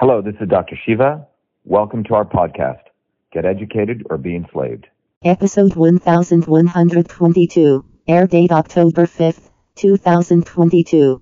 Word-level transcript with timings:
Hello, 0.00 0.22
this 0.22 0.36
is 0.40 0.48
Dr. 0.48 0.78
Shiva. 0.86 1.26
Welcome 1.64 2.04
to 2.04 2.14
our 2.14 2.24
podcast, 2.24 2.82
Get 3.32 3.44
Educated 3.44 4.06
or 4.08 4.16
Be 4.16 4.36
Enslaved. 4.36 4.86
Episode 5.24 5.74
1122. 5.74 7.84
Air 8.06 8.28
date 8.28 8.52
October 8.52 9.06
5th, 9.06 9.50
2022. 9.74 11.20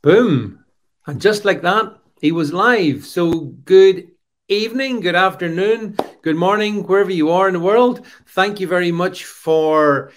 Boom. 0.00 0.64
And 1.06 1.20
just 1.20 1.44
like 1.44 1.60
that, 1.60 1.98
he 2.18 2.32
was 2.32 2.54
live. 2.54 3.04
So 3.04 3.40
good 3.66 4.08
evening, 4.48 5.00
good 5.00 5.16
afternoon, 5.16 5.98
good 6.22 6.36
morning, 6.36 6.84
wherever 6.84 7.10
you 7.10 7.30
are 7.30 7.46
in 7.46 7.52
the 7.52 7.60
world. 7.60 8.06
Thank 8.28 8.58
you 8.58 8.66
very 8.66 8.90
much 8.90 9.26
for 9.26 10.12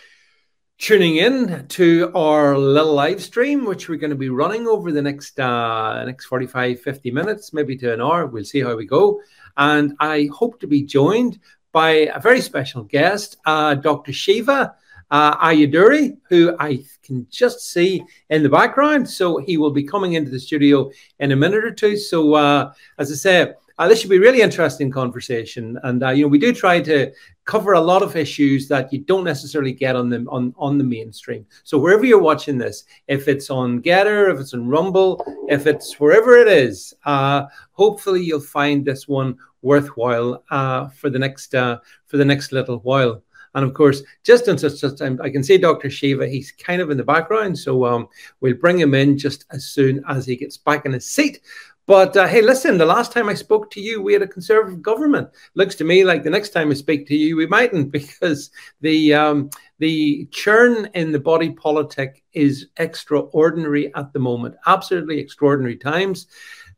tuning 0.77 1.17
in 1.17 1.67
to 1.67 2.11
our 2.13 2.57
little 2.57 2.93
live 2.93 3.21
stream, 3.21 3.65
which 3.65 3.89
we're 3.89 3.97
going 3.97 4.11
to 4.11 4.15
be 4.15 4.29
running 4.29 4.67
over 4.67 4.91
the 4.91 5.01
next 5.01 5.39
uh, 5.39 6.03
next 6.05 6.25
45, 6.25 6.81
50 6.81 7.11
minutes, 7.11 7.53
maybe 7.53 7.75
to 7.77 7.93
an 7.93 8.01
hour. 8.01 8.27
We'll 8.27 8.45
see 8.45 8.61
how 8.61 8.75
we 8.75 8.85
go. 8.85 9.21
And 9.57 9.95
I 9.99 10.29
hope 10.33 10.59
to 10.59 10.67
be 10.67 10.83
joined 10.83 11.39
by 11.71 11.89
a 12.13 12.19
very 12.19 12.41
special 12.41 12.83
guest, 12.83 13.37
uh, 13.45 13.75
Dr. 13.75 14.13
Shiva 14.13 14.75
uh, 15.09 15.37
Ayyadurai, 15.37 16.17
who 16.29 16.55
I 16.59 16.83
can 17.03 17.27
just 17.29 17.61
see 17.71 18.03
in 18.29 18.43
the 18.43 18.49
background. 18.49 19.09
So 19.09 19.37
he 19.37 19.57
will 19.57 19.71
be 19.71 19.83
coming 19.83 20.13
into 20.13 20.31
the 20.31 20.39
studio 20.39 20.91
in 21.19 21.31
a 21.31 21.35
minute 21.35 21.63
or 21.63 21.71
two. 21.71 21.97
So, 21.97 22.35
uh, 22.35 22.73
as 22.97 23.11
I 23.11 23.15
say, 23.15 23.53
uh, 23.77 23.87
this 23.87 23.99
should 23.99 24.09
be 24.09 24.19
really 24.19 24.41
interesting 24.41 24.89
conversation, 24.89 25.77
and 25.83 26.03
uh, 26.03 26.09
you 26.09 26.23
know 26.23 26.27
we 26.27 26.39
do 26.39 26.51
try 26.51 26.81
to 26.81 27.11
cover 27.45 27.73
a 27.73 27.81
lot 27.81 28.01
of 28.01 28.15
issues 28.15 28.67
that 28.67 28.91
you 28.91 28.99
don't 28.99 29.23
necessarily 29.23 29.71
get 29.71 29.95
on 29.95 30.09
the 30.09 30.25
on 30.29 30.53
on 30.57 30.77
the 30.77 30.83
mainstream. 30.83 31.45
So 31.63 31.77
wherever 31.77 32.05
you're 32.05 32.21
watching 32.21 32.57
this, 32.57 32.85
if 33.07 33.27
it's 33.27 33.49
on 33.49 33.81
Gettr, 33.81 34.33
if 34.33 34.39
it's 34.39 34.53
on 34.53 34.67
Rumble, 34.67 35.23
if 35.47 35.67
it's 35.67 35.99
wherever 35.99 36.37
it 36.37 36.47
is, 36.47 36.93
uh, 37.05 37.45
hopefully 37.71 38.23
you'll 38.23 38.39
find 38.39 38.83
this 38.83 39.07
one 39.07 39.37
worthwhile 39.61 40.43
uh, 40.49 40.87
for 40.89 41.09
the 41.09 41.19
next 41.19 41.53
uh, 41.53 41.77
for 42.07 42.17
the 42.17 42.25
next 42.25 42.51
little 42.51 42.77
while. 42.79 43.21
And 43.53 43.65
of 43.65 43.73
course, 43.73 44.03
just 44.23 44.47
in 44.47 44.57
such 44.57 44.99
time, 44.99 45.19
I 45.23 45.31
can 45.31 45.43
see 45.43 45.57
Dr. 45.57 45.89
Shiva, 45.89 46.27
he's 46.27 46.51
kind 46.51 46.79
of 46.79 46.91
in 46.91 46.97
the 46.97 47.03
background. 47.03 47.57
So 47.57 47.85
um, 47.85 48.07
we'll 48.39 48.53
bring 48.53 48.77
him 48.77 48.93
in 48.93 49.17
just 49.17 49.45
as 49.51 49.65
soon 49.65 50.03
as 50.07 50.27
he 50.27 50.35
gets 50.35 50.57
back 50.57 50.85
in 50.85 50.93
his 50.93 51.09
seat. 51.09 51.41
But 51.87 52.17
uh, 52.17 52.27
hey, 52.27 52.41
listen, 52.41 52.77
the 52.77 52.85
last 52.85 53.13
time 53.13 53.29
I 53.29 53.33
spoke 53.33 53.71
to 53.71 53.81
you, 53.81 54.01
we 54.01 54.11
had 54.11 54.21
a 54.21 54.27
conservative 54.27 54.81
government. 54.81 55.29
Looks 55.55 55.73
to 55.75 55.85
me 55.85 56.03
like 56.03 56.21
the 56.21 56.29
next 56.29 56.49
time 56.49 56.69
I 56.69 56.73
speak 56.73 57.07
to 57.07 57.15
you, 57.15 57.37
we 57.37 57.47
mightn't 57.47 57.91
because 57.99 58.51
the 58.81 59.13
um, 59.13 59.49
the 59.79 60.27
churn 60.31 60.89
in 60.93 61.13
the 61.13 61.19
body 61.19 61.51
politic 61.51 62.23
is 62.33 62.67
extraordinary 62.77 63.93
at 63.95 64.11
the 64.11 64.19
moment. 64.19 64.55
Absolutely 64.67 65.17
extraordinary 65.17 65.77
times. 65.77 66.27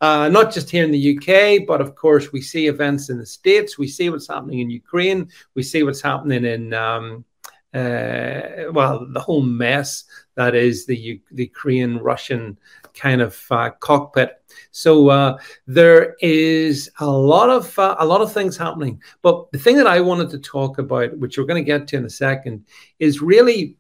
Uh, 0.02 0.30
not 0.30 0.54
just 0.54 0.70
here 0.70 0.86
in 0.86 0.92
the 0.92 1.18
UK, 1.18 1.68
but 1.68 1.82
of 1.82 1.96
course, 1.96 2.32
we 2.32 2.40
see 2.40 2.68
events 2.68 3.10
in 3.10 3.18
the 3.18 3.26
States. 3.26 3.78
We 3.78 3.88
see 3.88 4.10
what's 4.10 4.28
happening 4.28 4.60
in 4.60 4.70
Ukraine. 4.70 5.30
We 5.56 5.64
see 5.64 5.84
what's 5.84 6.02
happening 6.02 6.46
in, 6.46 6.74
um, 6.74 7.26
uh, 7.74 8.72
well, 8.72 9.06
the 9.12 9.20
whole 9.20 9.42
mess 9.42 10.06
that 10.40 10.56
is 10.56 10.86
the, 10.86 11.22
the 11.32 11.44
Ukraine 11.44 11.98
Russian 11.98 12.58
kind 12.94 13.22
of 13.22 13.34
uh, 13.52 13.72
cockpit. 13.88 14.42
So 14.72 15.10
uh, 15.10 15.38
there 15.68 16.16
is 16.22 16.90
a 17.02 17.06
lot 17.06 17.50
of 17.50 17.78
uh, 17.78 17.98
a 18.00 18.06
lot 18.06 18.22
of 18.22 18.32
things 18.32 18.56
happening. 18.56 19.02
But 19.22 19.52
the 19.52 19.60
thing 19.60 19.76
that 19.76 19.94
I 19.96 20.00
wanted 20.00 20.30
to 20.32 20.40
talk 20.40 20.80
about, 20.80 21.18
which 21.18 21.38
we're 21.38 21.52
going 21.52 21.64
to 21.64 21.72
get 21.74 21.88
to 21.88 21.98
in 21.98 22.06
a 22.06 22.10
second, 22.28 22.66
is 23.00 23.22
really, 23.22 23.76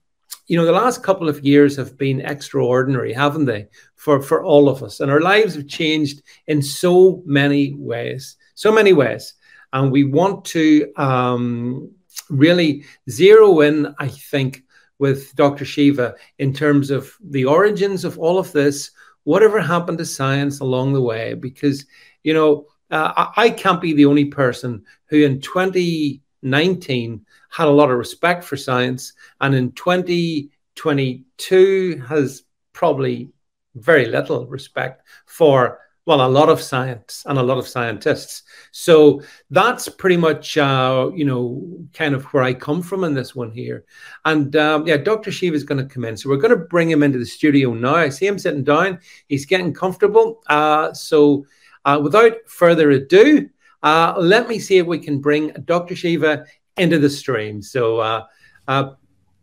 you 0.47 0.57
know, 0.57 0.65
the 0.65 0.81
last 0.83 1.01
couple 1.01 1.29
of 1.29 1.45
years 1.45 1.77
have 1.77 1.97
been 1.97 2.19
extraordinary, 2.33 3.13
haven't 3.13 3.45
they, 3.45 3.67
for 3.95 4.21
for 4.21 4.43
all 4.43 4.67
of 4.67 4.83
us, 4.83 4.99
and 4.99 5.09
our 5.09 5.21
lives 5.21 5.55
have 5.55 5.67
changed 5.67 6.21
in 6.47 6.61
so 6.61 7.23
many 7.25 7.73
ways, 7.75 8.35
so 8.55 8.69
many 8.69 8.91
ways, 8.91 9.33
and 9.71 9.93
we 9.93 10.03
want 10.03 10.43
to 10.55 10.91
um, 10.97 11.89
really 12.29 12.83
zero 13.09 13.61
in, 13.61 13.95
I 13.97 14.09
think. 14.09 14.63
With 14.99 15.33
Dr. 15.35 15.65
Shiva, 15.65 16.15
in 16.39 16.53
terms 16.53 16.91
of 16.91 17.15
the 17.23 17.45
origins 17.45 18.03
of 18.03 18.19
all 18.19 18.37
of 18.37 18.51
this, 18.51 18.91
whatever 19.23 19.61
happened 19.61 19.97
to 19.99 20.05
science 20.05 20.59
along 20.59 20.91
the 20.93 21.01
way 21.01 21.35
because 21.35 21.85
you 22.23 22.33
know 22.33 22.65
uh, 22.91 23.27
I 23.37 23.51
can't 23.51 23.81
be 23.81 23.93
the 23.93 24.05
only 24.05 24.25
person 24.25 24.83
who 25.09 25.23
in 25.23 25.41
2019 25.41 27.25
had 27.51 27.67
a 27.67 27.71
lot 27.71 27.91
of 27.91 27.97
respect 27.97 28.43
for 28.43 28.57
science 28.57 29.13
and 29.41 29.53
in 29.53 29.71
2022 29.73 32.03
has 32.07 32.43
probably 32.73 33.29
very 33.75 34.05
little 34.05 34.47
respect 34.47 35.03
for 35.27 35.79
well, 36.09 36.25
a 36.25 36.27
lot 36.27 36.49
of 36.49 36.59
science 36.59 37.23
and 37.27 37.37
a 37.37 37.43
lot 37.43 37.59
of 37.59 37.67
scientists. 37.67 38.41
So 38.71 39.21
that's 39.51 39.87
pretty 39.87 40.17
much, 40.17 40.57
uh, 40.57 41.11
you 41.13 41.23
know, 41.23 41.63
kind 41.93 42.15
of 42.15 42.25
where 42.33 42.41
I 42.41 42.51
come 42.55 42.81
from 42.81 43.03
in 43.03 43.13
this 43.13 43.35
one 43.35 43.51
here. 43.51 43.85
And 44.25 44.55
um, 44.55 44.87
yeah, 44.87 44.97
Dr. 44.97 45.31
Shiva 45.31 45.55
is 45.55 45.63
going 45.63 45.77
to 45.77 45.93
come 45.93 46.05
in. 46.05 46.17
So 46.17 46.27
we're 46.27 46.37
going 46.37 46.57
to 46.57 46.65
bring 46.65 46.89
him 46.89 47.03
into 47.03 47.19
the 47.19 47.27
studio 47.27 47.75
now. 47.75 47.93
I 47.93 48.09
see 48.09 48.25
him 48.25 48.39
sitting 48.39 48.63
down. 48.63 48.97
He's 49.27 49.45
getting 49.45 49.71
comfortable. 49.71 50.41
Uh, 50.47 50.93
so 50.93 51.45
uh, 51.85 51.99
without 52.01 52.37
further 52.47 52.89
ado, 52.89 53.47
uh, 53.83 54.15
let 54.17 54.49
me 54.49 54.57
see 54.57 54.79
if 54.79 54.87
we 54.87 54.97
can 54.97 55.21
bring 55.21 55.49
Dr. 55.65 55.95
Shiva 55.95 56.43
into 56.77 56.97
the 56.97 57.09
stream. 57.11 57.61
So, 57.61 57.99
uh, 57.99 58.25
uh, 58.67 58.93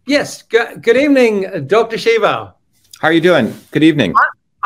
yes, 0.05 0.43
g- 0.43 0.75
good 0.81 0.97
evening, 0.97 1.69
Dr. 1.69 1.97
Shiva. 1.97 2.57
How 2.99 3.09
are 3.09 3.13
you 3.13 3.21
doing? 3.21 3.55
Good 3.71 3.85
evening. 3.85 4.17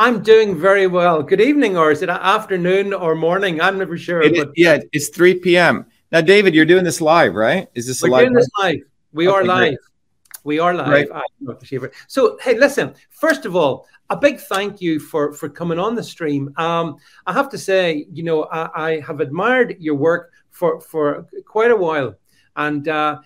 I'm 0.00 0.22
doing 0.22 0.58
very 0.58 0.86
well. 0.86 1.22
Good 1.22 1.42
evening, 1.42 1.76
or 1.76 1.90
is 1.90 2.00
it 2.00 2.08
afternoon 2.08 2.94
or 2.94 3.14
morning? 3.14 3.60
I'm 3.60 3.76
never 3.76 3.98
sure. 3.98 4.22
It, 4.22 4.34
but 4.34 4.50
yeah, 4.56 4.78
it's 4.92 5.10
3 5.10 5.40
p.m. 5.40 5.84
Now, 6.10 6.22
David, 6.22 6.54
you're 6.54 6.64
doing 6.64 6.84
this 6.84 7.02
live, 7.02 7.34
right? 7.34 7.68
Is 7.74 7.86
this 7.86 8.02
we're 8.02 8.08
live? 8.08 8.22
doing 8.22 8.32
this 8.32 8.48
live. 8.58 8.78
We 9.12 9.28
okay, 9.28 9.36
are 9.36 9.44
live. 9.44 9.68
Great. 9.68 9.78
We 10.44 10.58
are 10.58 10.72
live. 10.72 11.08
So, 12.08 12.38
hey, 12.40 12.56
listen. 12.56 12.94
First 13.10 13.44
of 13.44 13.54
all, 13.54 13.86
a 14.08 14.16
big 14.16 14.40
thank 14.40 14.80
you 14.80 15.00
for 15.00 15.34
for 15.34 15.50
coming 15.50 15.78
on 15.78 15.94
the 15.94 16.02
stream. 16.02 16.50
Um, 16.56 16.96
I 17.26 17.34
have 17.34 17.50
to 17.50 17.58
say, 17.58 18.06
you 18.10 18.22
know, 18.22 18.44
I, 18.44 18.92
I, 18.92 19.00
have 19.00 19.20
admired 19.20 19.76
your 19.80 19.96
work 19.96 20.32
for 20.50 20.80
for 20.80 21.26
quite 21.46 21.72
a 21.72 21.76
while, 21.76 22.14
and 22.56 22.88
uh, 22.88 23.18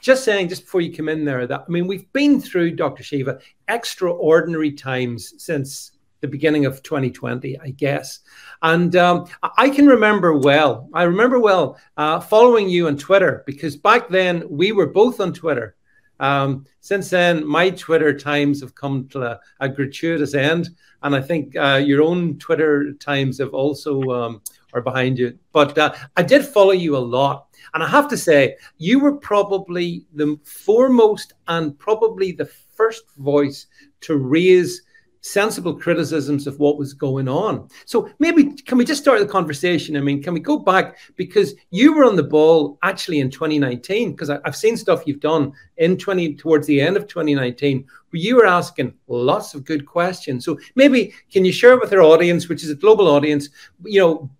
just 0.00 0.24
saying, 0.24 0.48
just 0.48 0.64
before 0.64 0.80
you 0.80 0.92
come 0.92 1.08
in 1.08 1.24
there, 1.24 1.46
that 1.46 1.64
I 1.68 1.70
mean, 1.70 1.86
we've 1.86 2.12
been 2.12 2.40
through 2.40 2.74
Dr. 2.74 3.04
Shiva 3.04 3.38
extraordinary 3.68 4.72
times 4.72 5.34
since 5.38 5.92
the 6.20 6.28
beginning 6.28 6.66
of 6.66 6.82
2020, 6.82 7.58
I 7.58 7.70
guess. 7.70 8.20
And 8.62 8.94
um, 8.96 9.26
I 9.56 9.70
can 9.70 9.86
remember 9.86 10.36
well, 10.36 10.88
I 10.92 11.04
remember 11.04 11.38
well 11.38 11.78
uh, 11.96 12.20
following 12.20 12.68
you 12.68 12.88
on 12.88 12.96
Twitter 12.96 13.42
because 13.46 13.76
back 13.76 14.08
then 14.08 14.44
we 14.48 14.72
were 14.72 14.86
both 14.86 15.20
on 15.20 15.32
Twitter. 15.32 15.76
Um, 16.20 16.66
since 16.80 17.10
then, 17.10 17.46
my 17.46 17.70
Twitter 17.70 18.16
times 18.16 18.60
have 18.60 18.74
come 18.74 19.08
to 19.08 19.22
a, 19.22 19.40
a 19.60 19.68
gratuitous 19.68 20.34
end. 20.34 20.70
And 21.02 21.14
I 21.14 21.20
think 21.20 21.54
uh, 21.56 21.80
your 21.84 22.02
own 22.02 22.38
Twitter 22.38 22.92
times 22.94 23.38
have 23.38 23.54
also 23.54 24.00
um, 24.02 24.42
are 24.72 24.82
behind 24.82 25.18
you. 25.18 25.38
But 25.52 25.78
uh, 25.78 25.94
I 26.16 26.22
did 26.22 26.44
follow 26.44 26.72
you 26.72 26.96
a 26.96 26.98
lot. 26.98 27.46
And 27.74 27.82
I 27.82 27.88
have 27.88 28.08
to 28.08 28.16
say, 28.16 28.56
you 28.78 28.98
were 28.98 29.16
probably 29.16 30.06
the 30.14 30.38
foremost 30.44 31.34
and 31.46 31.78
probably 31.78 32.32
the 32.32 32.46
first 32.46 33.04
voice 33.16 33.66
to 34.02 34.16
raise 34.16 34.82
sensible 35.20 35.74
criticisms 35.74 36.46
of 36.46 36.58
what 36.58 36.78
was 36.78 36.94
going 36.94 37.28
on. 37.28 37.68
So 37.84 38.10
maybe 38.18 38.52
can 38.62 38.78
we 38.78 38.84
just 38.84 39.02
start 39.02 39.20
the 39.20 39.26
conversation? 39.26 39.96
I 39.96 40.00
mean, 40.00 40.22
can 40.22 40.34
we 40.34 40.40
go 40.40 40.58
back 40.58 40.98
because 41.16 41.54
you 41.70 41.94
were 41.94 42.04
on 42.04 42.16
the 42.16 42.22
ball 42.22 42.78
actually 42.82 43.20
in 43.20 43.30
2019 43.30 44.12
because 44.12 44.30
I've 44.30 44.56
seen 44.56 44.76
stuff 44.76 45.02
you've 45.06 45.20
done 45.20 45.52
in 45.76 45.96
20 45.96 46.34
towards 46.34 46.66
the 46.66 46.80
end 46.80 46.96
of 46.96 47.06
2019 47.06 47.86
where 48.10 48.20
you 48.20 48.36
were 48.36 48.46
asking 48.46 48.94
lots 49.06 49.54
of 49.54 49.64
good 49.64 49.86
questions. 49.86 50.44
So 50.44 50.58
maybe 50.74 51.14
can 51.30 51.44
you 51.44 51.52
share 51.52 51.78
with 51.78 51.92
our 51.92 52.02
audience, 52.02 52.48
which 52.48 52.62
is 52.62 52.70
a 52.70 52.74
global 52.74 53.08
audience, 53.08 53.48
you 53.84 54.00
know, 54.00 54.30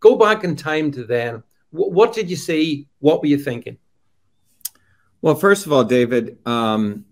go 0.00 0.16
back 0.16 0.44
in 0.44 0.56
time 0.56 0.90
to 0.92 1.04
then. 1.04 1.42
What 1.70 2.12
did 2.12 2.28
you 2.28 2.36
see? 2.36 2.88
What 2.98 3.20
were 3.20 3.28
you 3.28 3.38
thinking? 3.38 3.78
Well, 5.22 5.34
first 5.34 5.66
of 5.66 5.72
all, 5.72 5.84
David, 5.84 6.38
um, 6.46 7.04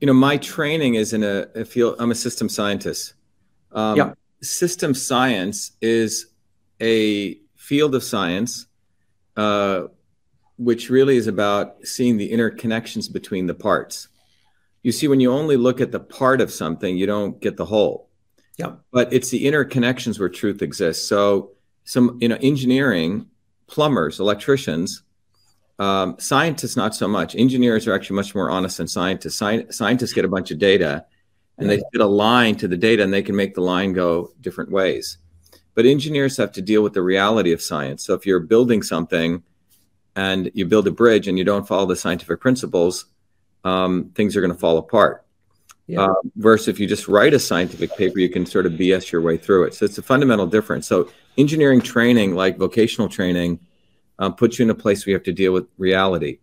you 0.00 0.06
know, 0.06 0.12
my 0.12 0.36
training 0.36 0.94
is 0.94 1.12
in 1.12 1.22
a, 1.22 1.46
a 1.54 1.64
field. 1.64 1.96
I'm 1.98 2.10
a 2.10 2.14
system 2.14 2.48
scientist. 2.48 3.14
Um, 3.72 3.96
yeah. 3.96 4.14
System 4.42 4.94
science 4.94 5.72
is 5.80 6.26
a 6.80 7.38
field 7.56 7.94
of 7.94 8.04
science, 8.04 8.66
uh, 9.36 9.84
which 10.58 10.90
really 10.90 11.16
is 11.16 11.26
about 11.26 11.76
seeing 11.84 12.16
the 12.16 12.30
interconnections 12.30 13.10
between 13.12 13.46
the 13.46 13.54
parts. 13.54 14.08
You 14.82 14.92
see, 14.92 15.08
when 15.08 15.20
you 15.20 15.32
only 15.32 15.56
look 15.56 15.80
at 15.80 15.90
the 15.92 16.00
part 16.00 16.40
of 16.40 16.52
something, 16.52 16.96
you 16.96 17.06
don't 17.06 17.40
get 17.40 17.56
the 17.56 17.64
whole. 17.64 18.08
Yeah. 18.56 18.76
But 18.92 19.12
it's 19.12 19.30
the 19.30 19.44
interconnections 19.44 20.18
where 20.18 20.28
truth 20.28 20.62
exists. 20.62 21.06
So, 21.08 21.52
some 21.84 22.18
you 22.20 22.28
know, 22.28 22.38
engineering, 22.40 23.26
plumbers, 23.66 24.20
electricians 24.20 25.02
um, 25.78 26.16
scientists, 26.18 26.76
not 26.76 26.94
so 26.94 27.06
much. 27.06 27.36
Engineers 27.36 27.86
are 27.86 27.94
actually 27.94 28.16
much 28.16 28.34
more 28.34 28.50
honest 28.50 28.78
than 28.78 28.88
scientists. 28.88 29.38
Sci- 29.38 29.66
scientists 29.70 30.12
get 30.12 30.24
a 30.24 30.28
bunch 30.28 30.50
of 30.50 30.58
data 30.58 31.04
and 31.58 31.68
they 31.70 31.76
fit 31.76 32.00
a 32.00 32.06
line 32.06 32.56
to 32.56 32.68
the 32.68 32.76
data 32.76 33.02
and 33.02 33.12
they 33.12 33.22
can 33.22 33.36
make 33.36 33.54
the 33.54 33.60
line 33.60 33.92
go 33.92 34.32
different 34.40 34.70
ways. 34.70 35.18
but 35.74 35.84
engineers 35.84 36.38
have 36.38 36.52
to 36.52 36.62
deal 36.62 36.82
with 36.82 36.94
the 36.94 37.02
reality 37.02 37.52
of 37.52 37.60
science. 37.60 38.02
So 38.02 38.14
if 38.14 38.24
you're 38.24 38.40
building 38.40 38.82
something 38.82 39.42
and 40.14 40.50
you 40.54 40.64
build 40.64 40.86
a 40.86 40.90
bridge 40.90 41.28
and 41.28 41.36
you 41.36 41.44
don't 41.44 41.68
follow 41.68 41.84
the 41.84 41.96
scientific 41.96 42.40
principles, 42.40 43.04
um, 43.62 44.10
things 44.14 44.34
are 44.36 44.40
going 44.40 44.52
to 44.52 44.58
fall 44.58 44.78
apart. 44.78 45.26
Yeah. 45.86 46.00
Uh, 46.00 46.14
versus 46.36 46.68
if 46.68 46.80
you 46.80 46.86
just 46.86 47.08
write 47.08 47.34
a 47.34 47.38
scientific 47.38 47.94
paper, 47.96 48.18
you 48.18 48.30
can 48.30 48.46
sort 48.46 48.64
of 48.64 48.72
BS 48.72 49.12
your 49.12 49.20
way 49.20 49.36
through 49.36 49.64
it. 49.64 49.74
So 49.74 49.84
it's 49.84 49.98
a 49.98 50.02
fundamental 50.02 50.46
difference. 50.46 50.86
So 50.86 51.10
engineering 51.36 51.82
training, 51.82 52.34
like 52.34 52.56
vocational 52.56 53.08
training, 53.08 53.60
um, 54.18 54.34
puts 54.34 54.58
you 54.58 54.64
in 54.64 54.70
a 54.70 54.74
place 54.74 55.04
where 55.04 55.12
you 55.12 55.16
have 55.16 55.24
to 55.24 55.32
deal 55.32 55.52
with 55.52 55.66
reality. 55.78 56.38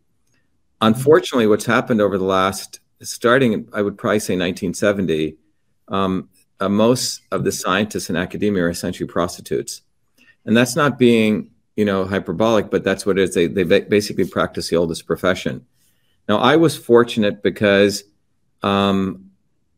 Unfortunately, 0.82 1.48
what's 1.48 1.66
happened 1.66 2.02
over 2.02 2.18
the 2.18 2.24
last, 2.26 2.80
starting, 3.02 3.68
I 3.74 3.82
would 3.82 3.98
probably 3.98 4.20
say 4.20 4.34
1970, 4.34 5.38
um, 5.88 6.30
uh, 6.60 6.70
most 6.70 7.22
of 7.32 7.44
the 7.44 7.52
scientists 7.52 8.10
in 8.10 8.16
academia 8.16 8.64
are 8.64 8.70
essentially 8.70 9.08
prostitutes. 9.08 9.82
And 10.46 10.56
that's 10.56 10.76
not 10.76 11.00
being, 11.00 11.52
you 11.76 11.86
know, 11.86 12.06
hyperbolic, 12.06 12.70
but 12.70 12.84
that's 12.84 13.06
what 13.06 13.18
it 13.18 13.24
is. 13.24 13.36
They, 13.36 13.48
they 13.48 13.64
basically 13.82 14.26
practice 14.26 14.70
the 14.70 14.76
oldest 14.76 15.06
profession. 15.06 15.66
Now, 16.28 16.38
I 16.38 16.56
was 16.56 16.78
fortunate 16.78 17.44
because, 17.44 18.04
um, 18.62 19.32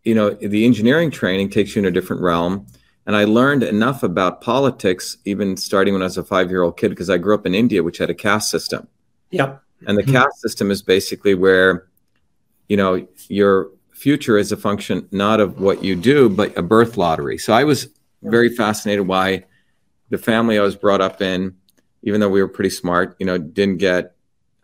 you 0.03 0.13
know, 0.13 0.31
the 0.31 0.65
engineering 0.65 1.09
training 1.11 1.49
takes 1.49 1.75
you 1.75 1.81
in 1.81 1.85
a 1.87 1.91
different 1.91 2.21
realm. 2.21 2.67
And 3.05 3.15
I 3.15 3.25
learned 3.25 3.63
enough 3.63 4.01
about 4.03 4.41
politics, 4.41 5.17
even 5.25 5.57
starting 5.57 5.93
when 5.93 6.01
I 6.01 6.05
was 6.05 6.17
a 6.17 6.23
five 6.23 6.49
year 6.49 6.63
old 6.63 6.77
kid, 6.77 6.89
because 6.89 7.09
I 7.09 7.17
grew 7.17 7.35
up 7.35 7.45
in 7.45 7.53
India, 7.53 7.83
which 7.83 7.99
had 7.99 8.09
a 8.09 8.15
caste 8.15 8.49
system. 8.49 8.87
Yep. 9.31 9.61
And 9.87 9.97
the 9.97 10.03
mm-hmm. 10.03 10.13
caste 10.13 10.41
system 10.41 10.71
is 10.71 10.81
basically 10.81 11.35
where, 11.35 11.87
you 12.67 12.77
know, 12.77 13.07
your 13.27 13.69
future 13.91 14.37
is 14.37 14.51
a 14.51 14.57
function 14.57 15.07
not 15.11 15.39
of 15.39 15.59
what 15.59 15.83
you 15.83 15.95
do, 15.95 16.29
but 16.29 16.57
a 16.57 16.61
birth 16.61 16.97
lottery. 16.97 17.37
So 17.37 17.53
I 17.53 17.63
was 17.63 17.87
very 18.23 18.49
fascinated 18.49 19.07
why 19.07 19.45
the 20.09 20.17
family 20.17 20.57
I 20.57 20.61
was 20.63 20.75
brought 20.75 21.01
up 21.01 21.21
in, 21.21 21.55
even 22.03 22.19
though 22.19 22.29
we 22.29 22.41
were 22.41 22.47
pretty 22.47 22.69
smart, 22.69 23.15
you 23.19 23.25
know, 23.25 23.37
didn't 23.37 23.77
get 23.77 24.15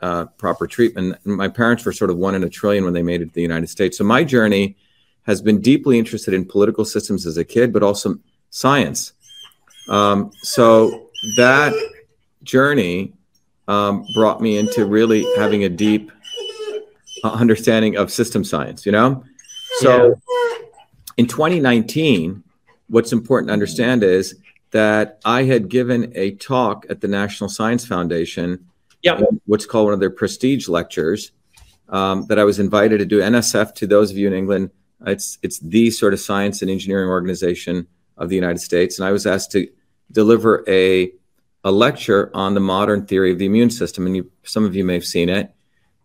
uh, 0.02 0.26
proper 0.38 0.68
treatment. 0.68 1.18
My 1.26 1.48
parents 1.48 1.86
were 1.86 1.94
sort 1.94 2.10
of 2.10 2.18
one 2.18 2.36
in 2.36 2.44
a 2.44 2.50
trillion 2.50 2.84
when 2.84 2.94
they 2.94 3.04
made 3.04 3.22
it 3.22 3.26
to 3.26 3.34
the 3.34 3.42
United 3.42 3.68
States. 3.68 3.98
So 3.98 4.04
my 4.04 4.24
journey 4.24 4.76
has 5.24 5.42
been 5.42 5.62
deeply 5.62 6.00
interested 6.00 6.34
in 6.34 6.46
political 6.46 6.86
systems 6.86 7.26
as 7.26 7.38
a 7.38 7.46
kid, 7.46 7.72
but 7.72 7.84
also 7.84 8.18
science. 8.52 9.14
Um, 9.90 10.32
so 10.44 11.10
that 11.38 11.74
journey 12.44 13.14
um, 13.68 14.06
brought 14.14 14.42
me 14.42 14.58
into 14.58 14.86
really 14.86 15.26
having 15.38 15.64
a 15.64 15.70
deep 15.70 16.12
understanding 17.24 17.98
of 17.98 18.12
system 18.12 18.44
science, 18.44 18.86
you 18.86 18.92
know? 18.92 19.24
So 19.80 20.08
yeah. 20.08 20.68
in 21.18 21.28
2019, 21.28 22.44
what's 22.90 23.12
important 23.12 23.50
to 23.50 23.54
understand 23.54 24.04
is 24.04 24.36
that 24.72 25.20
I 25.26 25.44
had 25.44 25.70
given 25.70 26.12
a 26.16 26.32
talk 26.36 26.86
at 26.90 27.02
the 27.02 27.08
National 27.08 27.50
Science 27.50 27.86
Foundation, 27.86 28.66
yeah. 29.02 29.20
what's 29.46 29.66
called 29.66 29.86
one 29.86 29.94
of 29.94 30.00
their 30.00 30.10
prestige 30.10 30.68
lectures, 30.68 31.32
um, 31.90 32.26
that 32.28 32.40
I 32.40 32.44
was 32.44 32.60
invited 32.60 33.00
to 33.00 33.06
do. 33.06 33.20
NSF, 33.20 33.74
to 33.76 33.88
those 33.88 34.12
of 34.12 34.18
you 34.18 34.28
in 34.28 34.34
England, 34.34 34.72
it's 35.06 35.38
it's 35.42 35.60
the 35.60 35.90
sort 35.90 36.14
of 36.14 36.20
science 36.20 36.62
and 36.62 36.70
engineering 36.70 37.10
organization 37.10 37.88
of 38.22 38.30
the 38.30 38.36
United 38.36 38.60
States, 38.60 39.00
and 39.00 39.08
I 39.08 39.12
was 39.12 39.26
asked 39.26 39.52
to 39.52 39.68
deliver 40.12 40.64
a 40.68 41.12
a 41.64 41.72
lecture 41.72 42.32
on 42.34 42.54
the 42.54 42.60
modern 42.60 43.06
theory 43.06 43.32
of 43.32 43.40
the 43.40 43.46
immune 43.46 43.70
system, 43.70 44.08
and 44.08 44.16
you, 44.16 44.32
some 44.44 44.66
of 44.66 44.76
you 44.76 44.84
may 44.84 44.96
have 44.96 45.06
seen 45.06 45.30
it. 45.30 45.54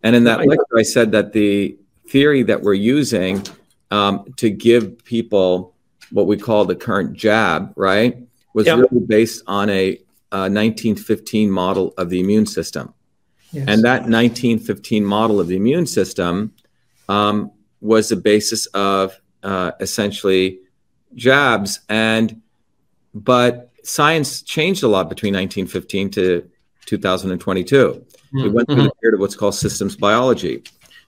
And 0.02 0.14
in 0.14 0.24
that 0.24 0.46
lecture, 0.46 0.78
I 0.78 0.82
said 0.82 1.12
that 1.12 1.32
the 1.32 1.76
theory 2.08 2.42
that 2.42 2.62
we're 2.62 2.74
using 2.74 3.42
um, 3.90 4.24
to 4.36 4.50
give 4.50 5.02
people 5.04 5.74
what 6.10 6.26
we 6.26 6.36
call 6.36 6.64
the 6.64 6.76
current 6.76 7.14
jab, 7.14 7.72
right, 7.74 8.18
was 8.52 8.66
yep. 8.66 8.78
really 8.78 9.04
based 9.06 9.42
on 9.46 9.70
a, 9.70 9.96
a 10.32 10.48
1915 10.48 11.50
model 11.50 11.94
of 11.96 12.10
the 12.10 12.20
immune 12.20 12.46
system. 12.46 12.92
Yes. 13.52 13.66
And 13.68 13.82
that 13.84 14.02
1915 14.02 15.04
model 15.04 15.40
of 15.40 15.48
the 15.48 15.56
immune 15.56 15.86
system 15.86 16.52
um, 17.08 17.50
was 17.80 18.08
the 18.08 18.16
basis 18.16 18.66
of 18.66 19.18
uh, 19.42 19.72
essentially 19.80 20.58
jabs. 21.16 21.80
And 21.88 22.40
but 23.14 23.70
science 23.82 24.42
changed 24.42 24.82
a 24.82 24.88
lot 24.88 25.08
between 25.08 25.34
1915 25.34 26.10
to 26.10 26.50
2022. 26.86 27.76
Mm-hmm. 27.76 28.42
We 28.42 28.48
went 28.50 28.68
through 28.68 28.76
the 28.76 28.82
mm-hmm. 28.82 29.00
period 29.00 29.14
of 29.14 29.20
what's 29.20 29.36
called 29.36 29.54
systems 29.54 29.96
biology. 29.96 30.62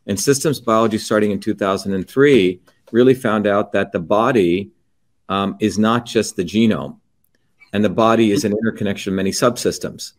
And 0.07 0.19
systems 0.19 0.61
biology, 0.61 0.99
starting 0.99 1.31
in 1.31 1.41
2003, 1.41 2.61
really 2.93 3.15
found 3.15 3.47
out 3.47 3.73
that 3.73 3.93
the 3.93 4.01
body 4.01 4.71
um, 5.29 5.57
is 5.61 5.79
not 5.79 6.07
just 6.07 6.37
the 6.37 6.45
genome, 6.45 6.99
and 7.75 7.85
the 7.85 7.91
body 7.91 8.33
is 8.33 8.45
an 8.45 8.53
interconnection 8.53 9.13
of 9.13 9.17
many 9.17 9.31
subsystems. 9.31 10.13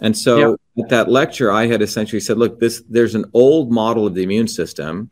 And 0.00 0.18
so, 0.18 0.58
at 0.78 0.88
that 0.88 1.08
lecture, 1.08 1.50
I 1.50 1.66
had 1.66 1.80
essentially 1.80 2.20
said, 2.20 2.36
"Look, 2.36 2.60
this 2.60 2.82
there's 2.90 3.14
an 3.14 3.24
old 3.32 3.70
model 3.70 4.06
of 4.06 4.14
the 4.14 4.22
immune 4.22 4.48
system, 4.48 5.10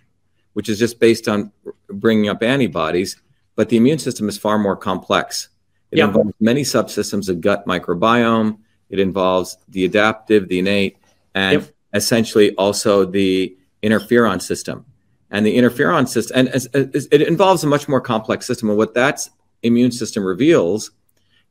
which 0.52 0.69
is 0.69 0.78
just 0.78 0.99
based 1.00 1.28
on 1.28 1.52
bringing 1.88 2.28
up 2.28 2.43
antibodies, 2.43 3.17
but 3.60 3.68
the 3.68 3.76
immune 3.76 3.98
system 3.98 4.26
is 4.26 4.38
far 4.38 4.56
more 4.58 4.74
complex. 4.74 5.50
It 5.90 5.98
yeah. 5.98 6.06
involves 6.06 6.32
many 6.40 6.62
subsystems, 6.62 7.28
of 7.28 7.42
gut 7.42 7.66
microbiome. 7.66 8.56
It 8.88 8.98
involves 8.98 9.58
the 9.68 9.84
adaptive, 9.84 10.48
the 10.48 10.60
innate, 10.60 10.96
and 11.34 11.60
yep. 11.60 11.70
essentially 11.92 12.54
also 12.54 13.04
the 13.04 13.54
interferon 13.82 14.40
system. 14.40 14.86
And 15.30 15.44
the 15.44 15.58
interferon 15.58 16.08
system, 16.08 16.38
and 16.38 16.48
it 16.72 17.20
involves 17.20 17.62
a 17.62 17.66
much 17.66 17.86
more 17.86 18.00
complex 18.00 18.46
system. 18.46 18.70
And 18.70 18.78
what 18.78 18.94
that 18.94 19.28
immune 19.62 19.92
system 19.92 20.24
reveals 20.24 20.92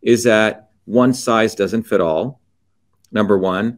is 0.02 0.24
that 0.24 0.72
one 0.86 1.14
size 1.14 1.54
doesn't 1.54 1.84
fit 1.84 2.02
all, 2.02 2.42
number 3.12 3.38
one. 3.38 3.78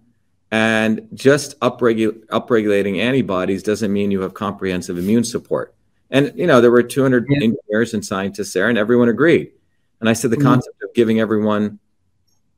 And 0.52 1.06
just 1.14 1.60
upregu- 1.60 2.26
upregulating 2.28 2.98
antibodies 2.98 3.62
doesn't 3.62 3.92
mean 3.92 4.10
you 4.10 4.22
have 4.22 4.36
comprehensive 4.36 4.98
immune 4.98 5.26
support. 5.26 5.76
And, 6.12 6.34
you 6.36 6.46
know, 6.46 6.62
there 6.62 6.72
were 6.72 6.84
200 6.84 7.26
yeah. 7.30 7.44
engineers 7.44 7.94
and 7.94 8.06
scientists 8.06 8.54
there, 8.54 8.70
and 8.70 8.78
everyone 8.78 9.10
agreed. 9.10 9.52
And 10.00 10.10
I 10.10 10.14
said 10.14 10.32
the 10.32 10.38
mm-hmm. 10.38 10.46
concept 10.46 10.84
of 10.84 10.94
giving 10.94 11.20
everyone 11.20 11.80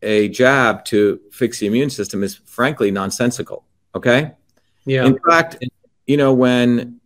a 0.02 0.30
jab 0.30 0.84
to 0.86 1.20
fix 1.32 1.60
the 1.60 1.68
immune 1.68 1.90
system 1.90 2.24
is 2.24 2.36
frankly 2.36 2.92
nonsensical. 2.92 3.66
Okay. 3.96 4.32
Yeah. 4.86 5.06
In 5.06 5.18
fact, 5.30 5.64
you 6.08 6.18
know, 6.18 6.34
when 6.34 7.00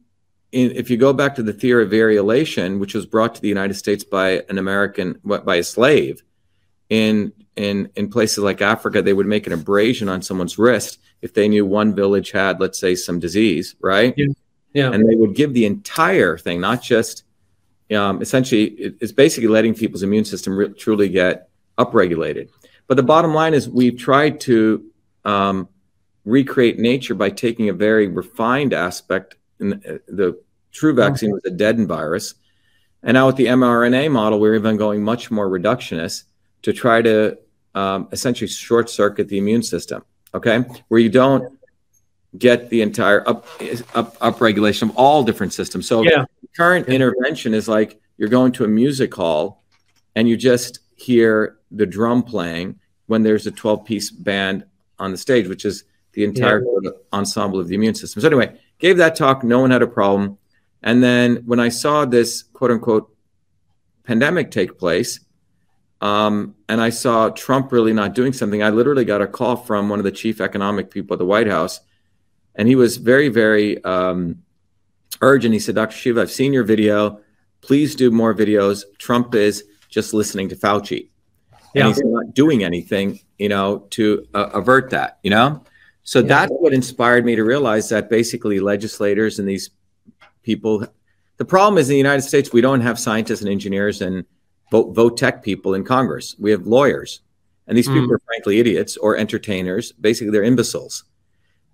in, 0.52 0.72
if 0.72 0.90
you 0.90 0.98
go 0.98 1.14
back 1.14 1.36
to 1.36 1.44
the 1.44 1.54
theory 1.54 1.84
of 1.84 1.92
variolation, 1.92 2.80
which 2.80 2.94
was 2.94 3.06
brought 3.06 3.36
to 3.36 3.42
the 3.42 3.48
United 3.48 3.76
States 3.76 4.04
by 4.04 4.44
an 4.50 4.58
American, 4.58 5.20
by 5.24 5.58
a 5.58 5.64
slave, 5.64 6.24
in 6.90 7.34
in 7.56 7.90
in 7.96 8.10
places 8.10 8.40
like 8.40 8.62
Africa, 8.62 9.02
they 9.02 9.14
would 9.14 9.28
make 9.28 9.46
an 9.46 9.54
abrasion 9.54 10.10
on 10.10 10.22
someone's 10.22 10.58
wrist 10.58 11.00
if 11.22 11.34
they 11.34 11.48
knew 11.48 11.66
one 11.66 11.94
village 11.94 12.32
had, 12.32 12.60
let's 12.60 12.80
say, 12.80 12.96
some 12.96 13.20
disease, 13.20 13.76
right? 13.82 14.14
Yeah. 14.16 14.28
Yeah. 14.78 14.92
And 14.92 15.10
they 15.10 15.16
would 15.16 15.34
give 15.34 15.56
the 15.56 15.66
entire 15.66 16.38
thing, 16.38 16.62
not 16.62 16.84
just 16.84 17.24
um, 17.92 18.22
essentially, 18.22 18.66
it's 19.02 19.12
basically 19.12 19.48
letting 19.48 19.74
people's 19.74 20.04
immune 20.04 20.24
system 20.24 20.56
re- 20.56 20.70
truly 20.70 21.10
get 21.10 21.50
upregulated. 21.80 22.50
But 22.86 22.98
the 22.98 23.04
bottom 23.04 23.34
line 23.34 23.56
is, 23.56 23.68
we've 23.68 23.98
tried 23.98 24.40
to 24.42 24.86
um, 25.26 25.68
recreate 26.26 26.78
nature 26.78 27.16
by 27.16 27.32
taking 27.32 27.70
a 27.70 27.74
very 27.74 28.08
refined 28.08 28.72
aspect. 28.72 29.36
In 29.60 29.70
the, 29.70 30.02
the 30.08 30.42
true 30.72 30.94
vaccine 30.94 31.32
was 31.32 31.44
a 31.46 31.50
deadened 31.50 31.88
virus, 31.88 32.36
and 33.02 33.16
now 33.16 33.26
with 33.26 33.38
the 33.38 33.48
mRNA 33.48 34.12
model, 34.12 34.40
we're 34.40 34.54
even 34.54 34.78
going 34.78 35.04
much 35.04 35.32
more 35.32 35.50
reductionist 35.50 36.26
to 36.62 36.72
try 36.72 37.02
to 37.02 37.36
um, 37.74 38.10
essentially 38.12 38.48
short 38.48 38.92
circuit 38.92 39.28
the 39.28 39.40
immune 39.40 39.64
system. 39.64 40.06
Okay, 40.36 40.60
where 40.90 41.00
you 41.00 41.10
don't 41.10 41.57
get 42.38 42.70
the 42.70 42.82
entire 42.82 43.28
up, 43.28 43.46
up 43.96 44.18
upregulation 44.20 44.84
of 44.84 44.98
all 44.98 45.24
different 45.24 45.54
systems. 45.54 45.88
So 45.88 46.04
yeah. 46.04 46.26
current 46.56 46.88
intervention 46.90 47.54
is 47.54 47.68
like 47.68 48.02
you're 48.18 48.30
going 48.30 48.52
to 48.54 48.66
a 48.66 48.68
music 48.68 49.14
hall 49.14 49.64
and 50.16 50.28
you 50.28 50.36
just 50.36 50.80
hear 50.96 51.58
the 51.72 51.86
drum 51.86 52.24
playing 52.24 52.80
when 53.06 53.24
there's 53.24 53.48
a 53.48 53.52
12 53.52 53.86
piece 53.86 54.12
band 54.12 54.66
on 55.00 55.12
the 55.12 55.18
stage, 55.18 55.48
which 55.48 55.66
is 55.66 55.84
the 56.14 56.24
entire 56.24 56.64
yeah. 56.82 56.92
ensemble 57.14 57.60
of 57.60 57.68
the 57.68 57.76
immune 57.76 57.96
system. 57.96 58.22
So 58.22 58.28
anyway, 58.28 58.60
gave 58.80 58.98
that 58.98 59.16
talk. 59.16 59.44
No 59.44 59.60
one 59.60 59.72
had 59.72 59.82
a 59.82 59.88
problem. 59.88 60.38
And 60.84 61.04
then 61.04 61.44
when 61.46 61.60
I 61.60 61.70
saw 61.70 62.06
this 62.06 62.44
quote 62.44 62.72
unquote 62.72 63.16
pandemic 64.04 64.52
take 64.52 64.78
place, 64.78 65.20
um, 66.02 66.56
and 66.70 66.80
I 66.80 66.90
saw 66.90 67.30
Trump 67.30 67.72
really 67.72 67.94
not 67.94 68.14
doing 68.14 68.34
something, 68.34 68.62
I 68.62 68.70
literally 68.70 69.06
got 69.06 69.22
a 69.22 69.28
call 69.28 69.56
from 69.56 69.90
one 69.90 70.00
of 70.00 70.06
the 70.06 70.12
chief 70.12 70.42
economic 70.42 70.92
people 70.92 71.16
at 71.16 71.20
the 71.20 71.26
White 71.26 71.48
House 71.48 71.80
and 72.58 72.68
he 72.68 72.76
was 72.76 72.98
very, 72.98 73.30
very 73.30 73.82
um, 73.84 74.44
urgent. 75.22 75.54
He 75.54 75.60
said, 75.60 75.76
Dr. 75.76 75.96
Shiva, 75.96 76.22
I've 76.22 76.32
seen 76.32 76.52
your 76.52 76.64
video. 76.64 77.22
Please 77.62 77.96
do 77.96 78.12
more 78.12 78.34
videos. 78.34 78.84
Trump 78.98 79.36
is 79.36 79.64
just 79.90 80.14
listening 80.14 80.50
to 80.50 80.56
Fauci. 80.56 81.10
Yeah. 81.74 81.86
And 81.86 81.96
he's 81.96 82.04
not 82.04 82.34
doing 82.34 82.64
anything, 82.64 83.20
you 83.38 83.50
know, 83.50 83.86
to 83.92 84.26
uh, 84.34 84.50
avert 84.54 84.90
that, 84.90 85.20
you 85.22 85.30
know? 85.30 85.64
So 86.04 86.20
yeah. 86.20 86.28
that's 86.28 86.52
what 86.54 86.74
inspired 86.74 87.26
me 87.26 87.36
to 87.36 87.44
realize 87.44 87.90
that 87.90 88.10
basically 88.10 88.60
legislators 88.60 89.38
and 89.38 89.48
these 89.48 89.70
people, 90.42 90.88
the 91.38 91.46
problem 91.46 91.78
is 91.78 91.90
in 91.90 91.94
the 91.94 91.98
United 91.98 92.24
States, 92.24 92.52
we 92.52 92.62
don't 92.62 92.82
have 92.82 92.98
scientists 92.98 93.42
and 93.42 93.50
engineers 93.50 94.02
and 94.02 94.26
vote, 94.72 94.96
vote 94.96 95.18
tech 95.18 95.44
people 95.44 95.76
in 95.76 95.84
Congress. 95.84 96.36
We 96.40 96.50
have 96.52 96.66
lawyers. 96.66 97.22
And 97.68 97.78
these 97.78 97.88
mm. 97.88 97.94
people 97.94 98.14
are 98.14 98.22
frankly 98.26 98.60
idiots 98.60 98.98
or 98.98 99.18
entertainers. 99.18 99.92
Basically, 99.92 100.32
they're 100.32 100.44
imbeciles. 100.44 101.04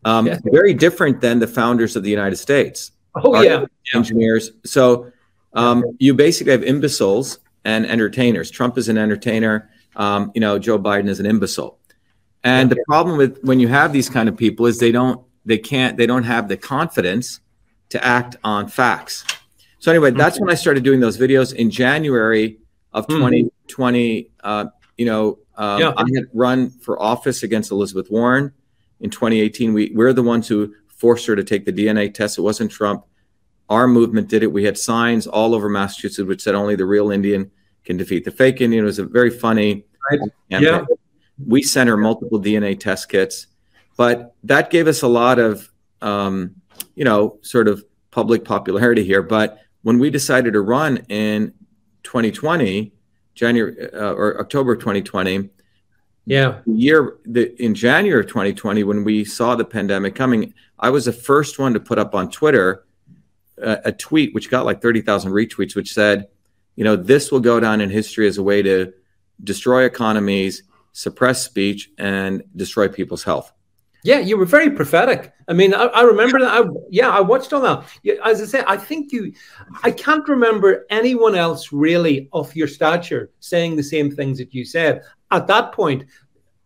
Um, 0.05 0.27
yeah. 0.27 0.39
Very 0.45 0.73
different 0.73 1.21
than 1.21 1.39
the 1.39 1.47
founders 1.47 1.95
of 1.95 2.03
the 2.03 2.09
United 2.09 2.35
States. 2.35 2.91
Oh, 3.15 3.41
yeah. 3.41 3.65
Engineers. 3.93 4.51
So 4.65 5.11
um, 5.53 5.83
you 5.99 6.13
basically 6.13 6.51
have 6.51 6.63
imbeciles 6.63 7.39
and 7.63 7.85
entertainers. 7.85 8.51
Trump 8.51 8.77
is 8.77 8.89
an 8.89 8.97
entertainer. 8.97 9.69
Um, 9.95 10.31
you 10.33 10.41
know, 10.41 10.57
Joe 10.59 10.79
Biden 10.79 11.07
is 11.07 11.19
an 11.19 11.25
imbecile. 11.25 11.77
And 12.43 12.69
the 12.69 12.83
problem 12.87 13.17
with 13.17 13.39
when 13.43 13.59
you 13.59 13.69
have 13.69 13.93
these 13.93 14.09
kind 14.09 14.27
of 14.27 14.35
people 14.35 14.65
is 14.65 14.79
they 14.79 14.91
don't, 14.91 15.21
they 15.45 15.57
can't, 15.57 15.95
they 15.95 16.05
don't 16.05 16.23
have 16.23 16.49
the 16.49 16.57
confidence 16.57 17.39
to 17.89 18.03
act 18.03 18.35
on 18.43 18.67
facts. 18.67 19.23
So 19.79 19.91
anyway, 19.91 20.11
that's 20.11 20.39
when 20.39 20.49
I 20.49 20.55
started 20.55 20.83
doing 20.83 20.99
those 20.99 21.17
videos 21.17 21.53
in 21.53 21.69
January 21.69 22.57
of 22.91 23.07
2020. 23.07 24.21
Hmm. 24.21 24.27
Uh, 24.43 24.65
you 24.97 25.05
know, 25.05 25.39
um, 25.55 25.79
yeah. 25.79 25.93
I 25.95 26.05
had 26.15 26.25
run 26.33 26.69
for 26.69 27.01
office 27.01 27.43
against 27.43 27.71
Elizabeth 27.71 28.09
Warren 28.09 28.51
in 29.03 29.11
2018. 29.11 29.73
We 29.73 29.91
we're 29.93 30.13
the 30.13 30.23
ones 30.23 30.47
who 30.47 30.73
forced 30.87 31.27
her 31.27 31.35
to 31.35 31.43
take 31.43 31.65
the 31.65 31.73
DNA 31.73 32.11
test. 32.11 32.39
It 32.39 32.41
wasn't 32.41 32.71
Trump. 32.71 33.05
Our 33.69 33.87
movement 33.87 34.29
did 34.29 34.41
it. 34.41 34.51
We 34.51 34.63
had 34.63 34.77
signs 34.77 35.27
all 35.27 35.53
over 35.53 35.69
Massachusetts 35.69 36.27
which 36.27 36.41
said 36.41 36.55
only 36.55 36.75
the 36.75 36.85
real 36.85 37.11
Indian 37.11 37.51
can 37.85 37.97
defeat 37.97 38.25
the 38.25 38.31
fake 38.31 38.61
Indian. 38.61 38.83
It 38.83 38.87
was 38.87 38.99
a 38.99 39.05
very 39.05 39.29
funny. 39.29 39.85
Right. 40.09 40.19
Yeah. 40.49 40.85
We 41.45 41.61
sent 41.61 41.89
her 41.89 41.97
multiple 41.97 42.41
DNA 42.41 42.79
test 42.79 43.09
kits, 43.09 43.47
but 43.97 44.35
that 44.43 44.69
gave 44.69 44.87
us 44.87 45.01
a 45.01 45.07
lot 45.07 45.39
of, 45.39 45.69
um, 46.01 46.55
you 46.95 47.03
know, 47.03 47.39
sort 47.41 47.67
of 47.67 47.83
public 48.11 48.45
popularity 48.45 49.03
here. 49.03 49.23
But 49.23 49.59
when 49.81 49.97
we 49.97 50.09
decided 50.09 50.53
to 50.53 50.61
run 50.61 50.97
in 51.09 51.53
2020, 52.03 52.93
January 53.33 53.91
uh, 53.93 54.13
or 54.13 54.39
October 54.39 54.75
2020, 54.75 55.49
yeah, 56.25 56.59
year 56.65 57.17
the, 57.25 57.61
in 57.61 57.75
January 57.75 58.21
of 58.21 58.27
2020, 58.27 58.83
when 58.83 59.03
we 59.03 59.25
saw 59.25 59.55
the 59.55 59.65
pandemic 59.65 60.15
coming, 60.15 60.53
I 60.79 60.89
was 60.89 61.05
the 61.05 61.13
first 61.13 61.59
one 61.59 61.73
to 61.73 61.79
put 61.79 61.99
up 61.99 62.15
on 62.15 62.29
Twitter 62.29 62.85
a, 63.57 63.79
a 63.85 63.91
tweet 63.91 64.33
which 64.33 64.49
got 64.49 64.65
like 64.65 64.81
30,000 64.81 65.31
retweets, 65.31 65.75
which 65.75 65.93
said, 65.93 66.27
you 66.75 66.83
know, 66.83 66.95
this 66.95 67.31
will 67.31 67.39
go 67.39 67.59
down 67.59 67.81
in 67.81 67.89
history 67.89 68.27
as 68.27 68.37
a 68.37 68.43
way 68.43 68.61
to 68.61 68.93
destroy 69.43 69.83
economies, 69.83 70.63
suppress 70.93 71.43
speech, 71.43 71.91
and 71.97 72.43
destroy 72.55 72.87
people's 72.87 73.23
health. 73.23 73.51
Yeah, 74.03 74.19
you 74.19 74.37
were 74.37 74.45
very 74.45 74.69
prophetic. 74.69 75.31
I 75.47 75.53
mean, 75.53 75.73
I, 75.73 75.85
I 75.85 76.01
remember 76.01 76.39
that. 76.39 76.51
I, 76.51 76.67
yeah, 76.89 77.09
I 77.09 77.21
watched 77.21 77.53
all 77.53 77.61
that. 77.61 77.85
As 78.23 78.41
I 78.41 78.45
say, 78.45 78.63
I 78.67 78.75
think 78.75 79.13
you, 79.13 79.33
I 79.81 79.91
can't 79.91 80.27
remember 80.27 80.85
anyone 80.89 81.35
else 81.35 81.71
really 81.71 82.27
of 82.33 82.53
your 82.53 82.67
stature 82.67 83.31
saying 83.39 83.77
the 83.77 83.83
same 83.83 84.11
things 84.11 84.37
that 84.39 84.53
you 84.53 84.65
said 84.65 85.03
at 85.31 85.47
that 85.47 85.71
point. 85.71 86.03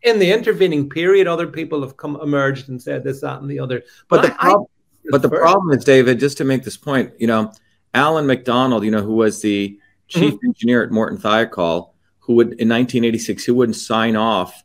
In 0.04 0.20
the 0.20 0.32
intervening 0.32 0.90
period, 0.90 1.28
other 1.28 1.48
people 1.48 1.82
have 1.82 1.98
come 1.98 2.20
emerged 2.22 2.70
and 2.70 2.82
said 2.82 3.04
this, 3.04 3.22
that, 3.22 3.42
and 3.42 3.50
the 3.50 3.60
other. 3.60 3.84
But, 4.10 4.22
but 4.22 4.28
the, 4.28 4.34
I, 4.34 4.50
prob- 4.50 4.70
but 5.10 5.22
the 5.22 5.30
problem 5.30 5.78
is, 5.78 5.84
David, 5.84 6.20
just 6.20 6.38
to 6.38 6.44
make 6.44 6.64
this 6.64 6.78
point, 6.78 7.14
you 7.20 7.28
know, 7.28 7.52
Alan 7.94 8.26
McDonald, 8.26 8.84
you 8.84 8.92
know, 8.92 9.02
who 9.02 9.14
was 9.14 9.42
the 9.42 9.80
chief 10.08 10.36
mm-hmm. 10.36 10.48
engineer 10.48 10.84
at 10.84 10.92
Morton 10.92 11.18
Thiokol, 11.18 11.92
who 12.20 12.34
would 12.36 12.48
in 12.48 12.70
1986, 12.70 13.46
he 13.46 13.52
wouldn't 13.52 13.76
sign 13.76 14.16
off 14.16 14.64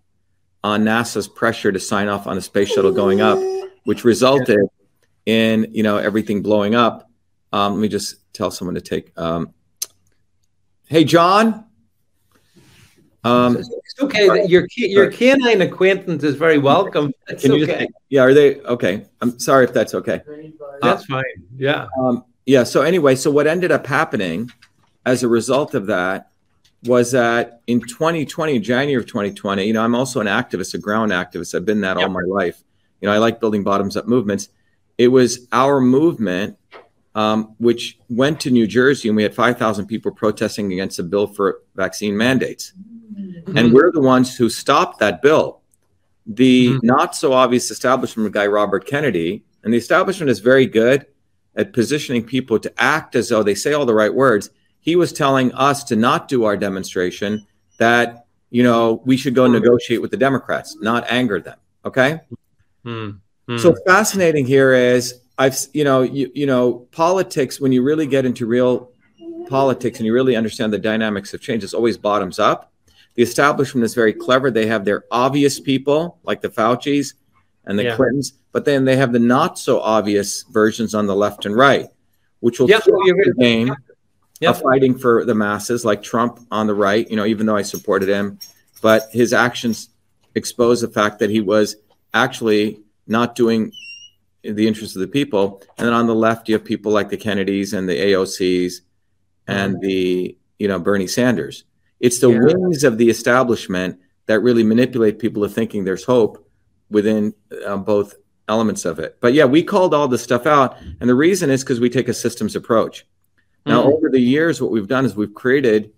on 0.64 0.84
NASA's 0.84 1.28
pressure 1.28 1.72
to 1.72 1.80
sign 1.80 2.08
off 2.08 2.26
on 2.26 2.36
a 2.38 2.40
space 2.40 2.68
shuttle 2.68 2.92
going 2.92 3.20
up, 3.20 3.38
which 3.84 4.04
resulted 4.04 4.60
in 5.26 5.68
you 5.72 5.82
know 5.82 5.98
everything 5.98 6.42
blowing 6.42 6.74
up. 6.74 7.10
Um, 7.52 7.74
let 7.74 7.80
me 7.80 7.88
just 7.88 8.16
tell 8.32 8.50
someone 8.50 8.74
to 8.74 8.80
take. 8.80 9.16
Um, 9.18 9.52
hey, 10.88 11.04
John. 11.04 11.66
Um, 13.24 13.56
it's 13.56 13.70
okay. 14.00 14.46
Your 14.46 14.66
your 14.76 15.10
canine 15.10 15.62
acquaintance 15.62 16.24
is 16.24 16.34
very 16.34 16.58
welcome. 16.58 17.12
It's 17.28 17.42
can 17.42 17.52
you 17.52 17.64
okay. 17.64 17.86
Just, 17.86 17.90
yeah, 18.08 18.22
are 18.22 18.34
they 18.34 18.60
okay? 18.62 19.06
I'm 19.20 19.38
sorry 19.38 19.64
if 19.64 19.72
that's 19.72 19.94
okay. 19.94 20.22
That's 20.80 21.02
uh, 21.04 21.06
fine. 21.06 21.24
Yeah. 21.56 21.86
Um, 22.00 22.24
yeah. 22.46 22.64
So 22.64 22.82
anyway, 22.82 23.14
so 23.14 23.30
what 23.30 23.46
ended 23.46 23.70
up 23.70 23.86
happening 23.86 24.50
as 25.06 25.22
a 25.22 25.28
result 25.28 25.74
of 25.74 25.86
that 25.86 26.31
was 26.84 27.12
that 27.12 27.60
in 27.66 27.80
2020, 27.80 28.58
January 28.58 29.00
of 29.00 29.06
2020, 29.06 29.64
you 29.64 29.72
know, 29.72 29.82
I'm 29.82 29.94
also 29.94 30.20
an 30.20 30.26
activist, 30.26 30.74
a 30.74 30.78
ground 30.78 31.12
activist. 31.12 31.54
I've 31.54 31.64
been 31.64 31.80
that 31.82 31.96
yep. 31.96 32.06
all 32.06 32.12
my 32.12 32.22
life. 32.26 32.62
You 33.00 33.08
know, 33.08 33.14
I 33.14 33.18
like 33.18 33.40
building 33.40 33.62
bottoms 33.62 33.96
up 33.96 34.06
movements. 34.06 34.48
It 34.98 35.08
was 35.08 35.46
our 35.52 35.80
movement, 35.80 36.56
um, 37.14 37.54
which 37.58 37.98
went 38.08 38.40
to 38.40 38.50
New 38.50 38.66
Jersey, 38.66 39.08
and 39.08 39.16
we 39.16 39.22
had 39.22 39.34
5,000 39.34 39.86
people 39.86 40.12
protesting 40.12 40.72
against 40.72 40.98
a 40.98 41.02
bill 41.02 41.26
for 41.26 41.60
vaccine 41.76 42.16
mandates. 42.16 42.72
Mm-hmm. 43.14 43.56
And 43.56 43.72
we're 43.72 43.92
the 43.92 44.00
ones 44.00 44.36
who 44.36 44.48
stopped 44.48 44.98
that 45.00 45.22
bill. 45.22 45.60
The 46.26 46.68
mm-hmm. 46.68 46.86
not 46.86 47.14
so 47.14 47.32
obvious 47.32 47.70
establishment 47.70 48.32
guy, 48.32 48.46
Robert 48.46 48.86
Kennedy, 48.86 49.44
and 49.62 49.72
the 49.72 49.78
establishment 49.78 50.30
is 50.30 50.40
very 50.40 50.66
good 50.66 51.06
at 51.54 51.72
positioning 51.72 52.24
people 52.24 52.58
to 52.58 52.72
act 52.78 53.14
as 53.14 53.28
though 53.28 53.42
they 53.42 53.54
say 53.54 53.72
all 53.72 53.86
the 53.86 53.94
right 53.94 54.12
words 54.12 54.50
he 54.82 54.96
was 54.96 55.12
telling 55.12 55.52
us 55.54 55.84
to 55.84 55.96
not 55.96 56.28
do 56.28 56.44
our 56.44 56.56
demonstration, 56.56 57.46
that, 57.78 58.26
you 58.50 58.62
know, 58.62 59.00
we 59.06 59.16
should 59.16 59.34
go 59.34 59.46
negotiate 59.46 60.02
with 60.02 60.10
the 60.10 60.16
Democrats, 60.16 60.76
not 60.80 61.04
anger 61.08 61.40
them. 61.40 61.56
Okay. 61.84 62.20
Hmm. 62.84 63.10
Hmm. 63.48 63.58
So 63.58 63.74
fascinating 63.86 64.44
here 64.44 64.72
is 64.72 65.20
I've, 65.38 65.56
you 65.72 65.84
know, 65.84 66.02
you, 66.02 66.30
you 66.34 66.46
know, 66.46 66.86
politics, 66.90 67.60
when 67.60 67.72
you 67.72 67.82
really 67.82 68.06
get 68.06 68.26
into 68.26 68.44
real 68.44 68.90
politics 69.48 69.98
and 69.98 70.06
you 70.06 70.12
really 70.12 70.34
understand 70.34 70.72
the 70.72 70.78
dynamics 70.78 71.32
of 71.32 71.40
change, 71.40 71.62
it's 71.62 71.74
always 71.74 71.96
bottoms 71.96 72.40
up. 72.40 72.72
The 73.14 73.22
establishment 73.22 73.84
is 73.84 73.94
very 73.94 74.12
clever. 74.12 74.50
They 74.50 74.66
have 74.66 74.84
their 74.84 75.04
obvious 75.12 75.60
people, 75.60 76.18
like 76.24 76.40
the 76.40 76.48
Faucis 76.48 77.14
and 77.66 77.78
the 77.78 77.84
yeah. 77.84 77.96
Clintons, 77.96 78.32
but 78.50 78.64
then 78.64 78.84
they 78.84 78.96
have 78.96 79.12
the 79.12 79.20
not 79.20 79.60
so 79.60 79.80
obvious 79.80 80.42
versions 80.44 80.92
on 80.92 81.06
the 81.06 81.14
left 81.14 81.46
and 81.46 81.56
right, 81.56 81.86
which 82.40 82.58
will 82.58 82.68
yeah, 82.68 82.80
the 82.80 83.34
game 83.38 83.74
yep. 84.42 84.62
fighting 84.62 84.98
for 84.98 85.24
the 85.24 85.34
masses, 85.34 85.84
like 85.84 86.02
Trump 86.02 86.40
on 86.50 86.66
the 86.66 86.74
right, 86.74 87.08
you 87.10 87.16
know, 87.16 87.24
even 87.24 87.46
though 87.46 87.56
I 87.56 87.62
supported 87.62 88.08
him, 88.08 88.38
but 88.80 89.08
his 89.12 89.32
actions 89.32 89.90
expose 90.34 90.80
the 90.80 90.88
fact 90.88 91.18
that 91.18 91.30
he 91.30 91.40
was 91.40 91.76
actually 92.14 92.80
not 93.06 93.34
doing 93.34 93.72
the 94.42 94.66
interests 94.66 94.96
of 94.96 95.00
the 95.00 95.08
people. 95.08 95.62
And 95.78 95.86
then 95.86 95.94
on 95.94 96.06
the 96.06 96.14
left, 96.14 96.48
you 96.48 96.54
have 96.54 96.64
people 96.64 96.92
like 96.92 97.08
the 97.08 97.16
Kennedys 97.16 97.72
and 97.72 97.88
the 97.88 97.96
AOCs 97.96 98.80
and 99.46 99.80
the, 99.80 100.36
you 100.58 100.68
know, 100.68 100.78
Bernie 100.78 101.06
Sanders. 101.06 101.64
It's 102.00 102.18
the 102.18 102.30
yeah. 102.30 102.40
wings 102.40 102.84
of 102.84 102.98
the 102.98 103.08
establishment 103.08 104.00
that 104.26 104.40
really 104.40 104.64
manipulate 104.64 105.18
people 105.18 105.42
to 105.42 105.48
thinking 105.48 105.84
there's 105.84 106.04
hope 106.04 106.48
within 106.90 107.34
uh, 107.64 107.76
both 107.76 108.14
elements 108.48 108.84
of 108.84 108.98
it. 108.98 109.18
But 109.20 109.34
yeah, 109.34 109.44
we 109.44 109.62
called 109.62 109.94
all 109.94 110.08
this 110.08 110.22
stuff 110.22 110.46
out. 110.46 110.78
And 111.00 111.08
the 111.08 111.14
reason 111.14 111.50
is 111.50 111.62
because 111.62 111.80
we 111.80 111.88
take 111.88 112.08
a 112.08 112.14
systems 112.14 112.56
approach. 112.56 113.06
Now, 113.64 113.82
mm-hmm. 113.82 113.92
over 113.92 114.08
the 114.10 114.20
years, 114.20 114.60
what 114.60 114.70
we've 114.70 114.88
done 114.88 115.04
is 115.04 115.14
we've 115.14 115.34
created 115.34 115.92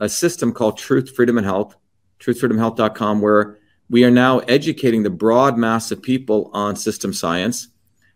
a 0.00 0.08
system 0.08 0.52
called 0.52 0.78
Truth, 0.78 1.14
Freedom, 1.14 1.38
and 1.38 1.46
Health, 1.46 1.76
truthfreedomhealth.com, 2.20 3.20
where 3.20 3.58
we 3.90 4.04
are 4.04 4.10
now 4.10 4.38
educating 4.40 5.02
the 5.02 5.10
broad 5.10 5.58
mass 5.58 5.90
of 5.90 6.02
people 6.02 6.50
on 6.52 6.76
system 6.76 7.12
science. 7.12 7.68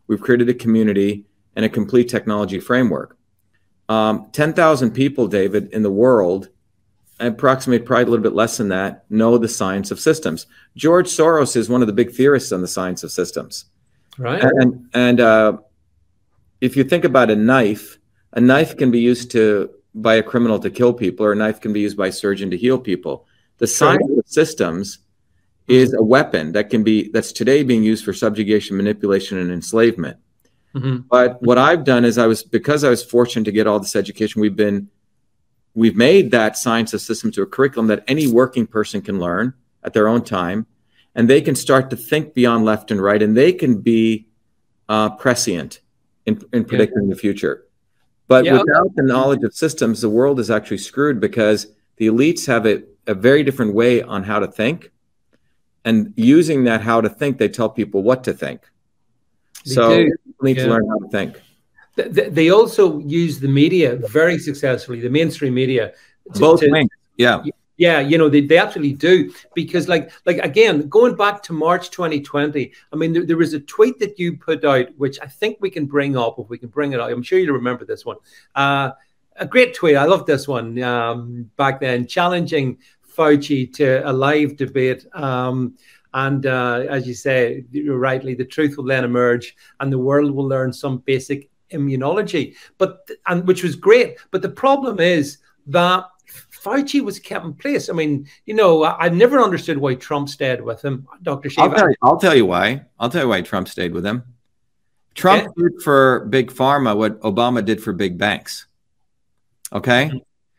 We've 0.07 0.21
created 0.21 0.49
a 0.49 0.55
community 0.55 1.27
and 1.55 1.65
a 1.65 1.69
complete 1.69 2.09
technology 2.09 2.61
framework. 2.61 3.17
Um, 3.89 4.31
10,000 4.33 4.93
people, 4.93 5.29
David, 5.29 5.73
in 5.73 5.83
the 5.83 5.91
world, 5.91 6.49
approximately 7.21 7.85
probably 7.85 8.05
a 8.05 8.09
little 8.09 8.23
bit 8.23 8.35
less 8.35 8.57
than 8.57 8.69
that, 8.69 9.05
know 9.11 9.39
the 9.39 9.49
science 9.49 9.91
of 9.91 10.01
systems. 10.01 10.47
George 10.77 11.09
Soros 11.09 11.57
is 11.57 11.69
one 11.69 11.83
of 11.83 11.87
the 11.87 11.93
big 11.93 12.13
theorists 12.13 12.53
on 12.53 12.63
the 12.63 12.69
science 12.69 13.03
of 13.05 13.13
systems. 13.13 13.67
Right. 14.19 14.43
And, 14.43 14.89
and 14.93 15.21
uh, 15.21 15.59
if 16.61 16.77
you 16.77 16.85
think 16.85 17.05
about 17.05 17.31
a 17.31 17.37
knife, 17.37 17.99
a 18.37 18.41
knife 18.41 18.77
can 18.77 18.91
be 18.91 19.01
used 19.01 19.31
to 19.33 19.71
by 19.95 20.15
a 20.17 20.23
criminal 20.23 20.59
to 20.61 20.71
kill 20.71 20.93
people, 20.93 21.27
or 21.27 21.33
a 21.33 21.37
knife 21.37 21.61
can 21.61 21.73
be 21.73 21.81
used 21.81 21.97
by 21.97 22.09
a 22.09 22.13
surgeon 22.13 22.51
to 22.51 22.57
heal 22.57 22.79
people. 22.79 23.27
The 23.59 23.67
science 23.67 24.07
of 24.17 24.25
systems 24.27 24.99
is 25.67 25.95
a 25.95 26.03
weapon 26.03 26.53
that 26.53 26.69
can 26.71 26.85
be 26.85 27.09
that's 27.09 27.33
today 27.33 27.63
being 27.63 27.83
used 27.83 28.05
for 28.05 28.13
subjugation, 28.13 28.77
manipulation, 28.77 29.39
and 29.39 29.51
enslavement. 29.51 30.19
Mm-hmm. 30.75 30.99
But 31.11 31.43
what 31.43 31.57
I've 31.57 31.85
done 31.85 32.05
is 32.05 32.19
I 32.19 32.27
was 32.27 32.43
because 32.43 32.85
I 32.85 32.91
was 32.91 33.03
fortunate 33.03 33.45
to 33.47 33.53
get 33.53 33.67
all 33.67 33.81
this 33.81 33.97
education. 33.97 34.43
We've 34.43 34.55
been 34.55 34.91
we've 35.75 35.97
made 35.97 36.31
that 36.33 36.59
science 36.59 36.93
of 36.93 37.01
systems 37.01 37.35
to 37.37 37.43
a 37.43 37.47
curriculum 37.47 37.87
that 37.89 38.05
any 38.07 38.27
working 38.27 38.67
person 38.67 39.01
can 39.01 39.19
learn 39.19 39.55
at 39.83 39.95
their 39.95 40.09
own 40.09 40.23
time, 40.23 40.67
and 41.15 41.29
they 41.29 41.41
can 41.41 41.55
start 41.55 41.89
to 41.89 41.97
think 41.97 42.35
beyond 42.35 42.67
left 42.67 42.91
and 42.91 43.01
right, 43.01 43.23
and 43.23 43.35
they 43.35 43.55
can 43.55 43.81
be 43.81 44.29
uh, 44.91 45.09
prescient 45.17 45.81
in, 46.27 46.43
in 46.53 46.67
predicting 46.67 47.05
yeah. 47.05 47.15
the 47.15 47.19
future. 47.19 47.66
But 48.29 48.45
yeah, 48.45 48.55
without 48.55 48.95
the 48.97 49.03
knowledge 49.03 49.43
of 49.45 49.55
systems, 49.55 50.01
the 50.01 50.11
world 50.11 50.41
is 50.41 50.51
actually 50.51 50.79
screwed 50.79 51.21
because 51.21 51.69
the 51.97 52.09
elites 52.09 52.47
have 52.47 52.67
a, 52.67 52.83
a 53.07 53.15
very 53.15 53.43
different 53.43 53.75
way 53.75 54.03
on 54.03 54.25
how 54.25 54.41
to 54.41 54.47
think. 54.47 54.91
And 55.85 56.13
using 56.17 56.65
that 56.65 56.81
how 56.81 57.01
to 57.01 57.09
think, 57.09 57.39
they 57.39 57.49
tell 57.49 57.71
people 57.71 58.03
what 58.03 58.25
to 58.25 58.33
think. 58.33 58.63
They 59.65 59.75
so 59.75 59.97
do. 59.97 60.17
need 60.43 60.57
yeah. 60.57 60.65
to 60.65 60.71
learn 60.71 60.89
how 60.89 60.99
to 60.99 61.09
think. 61.09 61.41
They 62.35 62.51
also 62.51 62.99
use 62.99 63.41
the 63.41 63.49
media 63.49 63.97
very 63.97 64.39
successfully, 64.39 65.01
the 65.01 65.09
mainstream 65.09 65.55
media, 65.55 65.93
To, 66.35 66.41
Both 66.41 66.61
to, 66.61 66.71
wings. 66.71 66.91
Yeah. 67.17 67.43
Yeah, 67.77 68.01
you 68.01 68.17
know 68.17 68.29
they, 68.29 68.41
they 68.41 68.57
absolutely 68.57 68.95
do 68.95 69.33
because 69.55 69.87
like 69.87 70.11
like 70.25 70.39
again 70.39 70.89
going 70.89 71.15
back 71.15 71.43
to 71.45 71.53
March 71.53 71.91
2020. 71.91 72.73
I 72.93 72.97
mean 72.97 73.13
there, 73.13 73.25
there 73.25 73.37
was 73.37 73.53
a 73.53 73.61
tweet 73.61 73.99
that 73.99 74.19
you 74.19 74.37
put 74.39 74.65
out 74.65 74.89
which 74.97 75.19
I 75.21 75.27
think 75.27 75.59
we 75.61 75.71
can 75.71 75.87
bring 75.87 76.17
up 76.17 76.39
if 76.39 76.49
we 76.49 76.59
can 76.59 76.71
bring 76.71 76.93
it 76.93 77.01
out. 77.01 77.13
I'm 77.13 77.23
sure 77.23 77.39
you'll 77.39 77.55
remember 77.55 77.85
this 77.85 78.05
one. 78.05 78.17
Uh, 78.55 78.93
a 79.39 79.47
great 79.47 79.75
tweet. 79.75 79.97
I 79.97 80.05
love 80.05 80.27
this 80.27 80.49
one 80.49 80.83
um, 80.83 81.51
back 81.57 81.81
then, 81.81 82.07
challenging 82.07 82.79
Fauci 83.17 83.73
to 83.75 84.09
a 84.09 84.13
live 84.13 84.57
debate. 84.57 85.07
Um, 85.15 85.77
and 86.15 86.47
uh, 86.47 86.87
as 86.89 87.07
you 87.07 87.15
say, 87.15 87.65
rightly, 87.87 88.35
the 88.35 88.45
truth 88.45 88.77
will 88.77 88.85
then 88.85 89.05
emerge, 89.05 89.55
and 89.81 89.93
the 89.93 89.99
world 89.99 90.31
will 90.31 90.49
learn 90.49 90.73
some 90.73 90.99
basic 90.99 91.51
immunology. 91.73 92.55
But 92.79 93.11
and 93.27 93.47
which 93.47 93.63
was 93.63 93.77
great. 93.77 94.17
But 94.31 94.43
the 94.43 94.49
problem 94.49 95.01
is 95.01 95.39
that 95.67 96.07
Fauci 96.67 97.01
was 97.01 97.21
kept 97.21 97.45
in 97.45 97.55
place. 97.55 97.89
I 97.89 97.93
mean, 97.93 98.27
you 98.45 98.55
know, 98.55 98.83
I, 98.83 99.07
I 99.07 99.09
never 99.09 99.41
understood 99.41 99.79
why 99.79 99.95
Trump 99.95 100.29
stayed 100.29 100.61
with 100.61 100.85
him, 100.85 101.07
Dr. 101.23 101.49
I'll 101.59 101.65
I'll 102.03 102.19
tell, 102.19 102.35
you, 102.35 102.45
why. 102.47 102.83
I'll 102.99 103.09
tell 103.09 103.23
you 103.23 103.29
why 103.29 103.43
Trump 103.43 103.69
stayed 103.69 103.93
with 103.93 104.05
him. 104.05 104.25
Trump 105.15 105.45
okay. 105.45 105.53
did 105.57 105.83
for 105.83 106.27
big 106.27 106.51
pharma 106.51 106.97
what 106.97 107.21
Obama 107.21 107.65
did 107.65 107.83
for 107.83 107.93
big 107.93 108.19
banks. 108.19 108.67
Okay. 109.73 110.11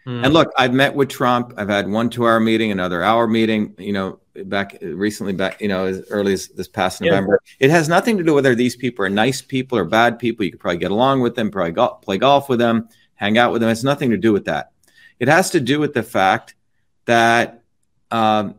Mm-hmm. 0.08 0.24
And 0.24 0.34
look, 0.34 0.52
I've 0.58 0.74
met 0.74 0.96
with 0.96 1.10
Trump. 1.10 1.54
I've 1.58 1.70
had 1.70 1.90
one 1.90 2.10
two 2.10 2.26
hour 2.26 2.40
meeting, 2.40 2.72
another 2.72 3.04
hour 3.04 3.28
meeting, 3.28 3.76
you 3.78 3.94
know, 3.94 4.20
back 4.46 4.78
recently, 4.82 5.34
back, 5.34 5.62
you 5.62 5.68
know, 5.68 5.86
as 5.86 6.06
early 6.10 6.34
as 6.34 6.48
this 6.48 6.68
past 6.68 7.02
yeah. 7.02 7.12
November. 7.12 7.40
It 7.60 7.70
has 7.70 7.90
nothing 7.90 8.18
to 8.18 8.24
do 8.24 8.34
with 8.34 8.46
whether 8.46 8.56
these 8.56 8.76
people 8.76 9.06
are 9.06 9.10
nice 9.10 9.42
people 9.42 9.78
or 9.78 9.84
bad 9.84 10.18
people. 10.18 10.46
You 10.46 10.52
could 10.52 10.62
probably 10.62 10.78
get 10.78 10.92
along 10.92 11.22
with 11.22 11.36
them, 11.36 11.52
probably 11.52 11.74
go, 11.74 11.90
play 12.02 12.18
golf 12.18 12.48
with 12.48 12.60
them, 12.60 12.88
hang 13.16 13.38
out 13.38 13.52
with 13.52 13.62
them. 13.62 13.70
It's 13.70 13.84
nothing 13.84 14.10
to 14.12 14.18
do 14.18 14.32
with 14.32 14.46
that. 14.46 14.72
It 15.20 15.28
has 15.28 15.52
to 15.52 15.60
do 15.60 15.80
with 15.80 15.94
the 15.94 16.04
fact 16.04 16.56
that 17.06 17.64
um, 18.12 18.56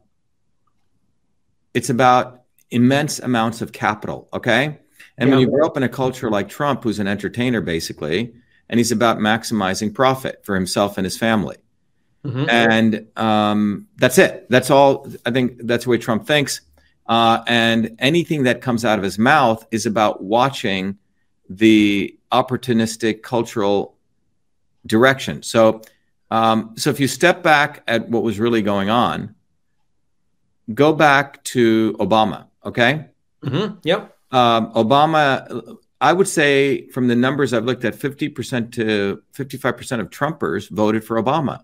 it's 1.75 1.91
about 1.91 2.43
immense 2.71 3.19
amounts 3.19 3.63
of 3.63 3.73
capital. 3.73 4.29
Okay. 4.33 4.79
And 5.17 5.29
yeah. 5.29 5.35
when 5.35 5.41
you 5.41 5.51
grow 5.51 5.67
up 5.67 5.77
in 5.77 5.83
a 5.83 5.89
culture 5.89 6.31
like 6.31 6.49
Trump, 6.49 6.85
who's 6.85 6.99
an 6.99 7.07
entertainer 7.07 7.61
basically, 7.61 8.35
and 8.69 8.79
he's 8.79 8.93
about 8.93 9.19
maximizing 9.19 9.95
profit 9.95 10.45
for 10.45 10.55
himself 10.55 10.99
and 10.99 11.05
his 11.05 11.17
family. 11.17 11.57
Mm-hmm. 12.25 12.51
And 12.51 13.07
um, 13.17 13.87
that's 13.97 14.19
it. 14.19 14.47
That's 14.51 14.71
all. 14.71 15.09
I 15.25 15.31
think 15.31 15.61
that's 15.65 15.85
the 15.85 15.91
way 15.91 15.99
Trump 15.99 16.27
thinks. 16.27 16.61
Uh, 17.07 17.43
and 17.47 17.97
anything 18.01 18.43
that 18.43 18.61
comes 18.61 18.85
out 18.85 18.99
of 18.99 19.05
his 19.05 19.19
mouth 19.19 19.67
is 19.71 19.87
about 19.87 20.23
watching 20.23 20.99
the 21.49 22.19
opportunistic 22.31 23.23
cultural 23.23 23.97
direction. 24.85 25.43
So 25.43 25.83
um, 26.31 26.75
so 26.77 26.91
if 26.91 27.01
you 27.01 27.09
step 27.09 27.43
back 27.43 27.83
at 27.87 28.09
what 28.09 28.23
was 28.23 28.39
really 28.39 28.63
going 28.63 28.91
on, 28.91 29.35
go 30.73 30.93
back 30.93 31.43
to 31.45 31.95
Obama. 31.99 32.47
Okay. 32.65 33.07
Mm-hmm. 33.43 33.79
Yep. 33.83 34.17
Um, 34.31 34.73
Obama, 34.73 35.79
I 36.01 36.13
would 36.13 36.29
say 36.29 36.89
from 36.89 37.09
the 37.09 37.17
numbers 37.17 37.55
I've 37.55 37.65
looked 37.65 37.85
at, 37.85 37.95
50% 37.95 38.73
to 38.73 39.23
55% 39.35 40.01
of 40.01 40.11
Trumpers 40.11 40.69
voted 40.69 41.05
for 41.05 41.23
Obama. 41.23 41.63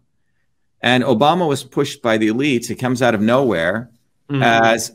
And 0.80 1.04
Obama 1.04 1.48
was 1.48 1.64
pushed 1.64 2.02
by 2.02 2.18
the 2.18 2.28
elites. 2.28 2.70
It 2.70 2.76
comes 2.76 3.02
out 3.02 3.14
of 3.14 3.20
nowhere 3.20 3.90
mm-hmm. 4.28 4.42
as, 4.42 4.94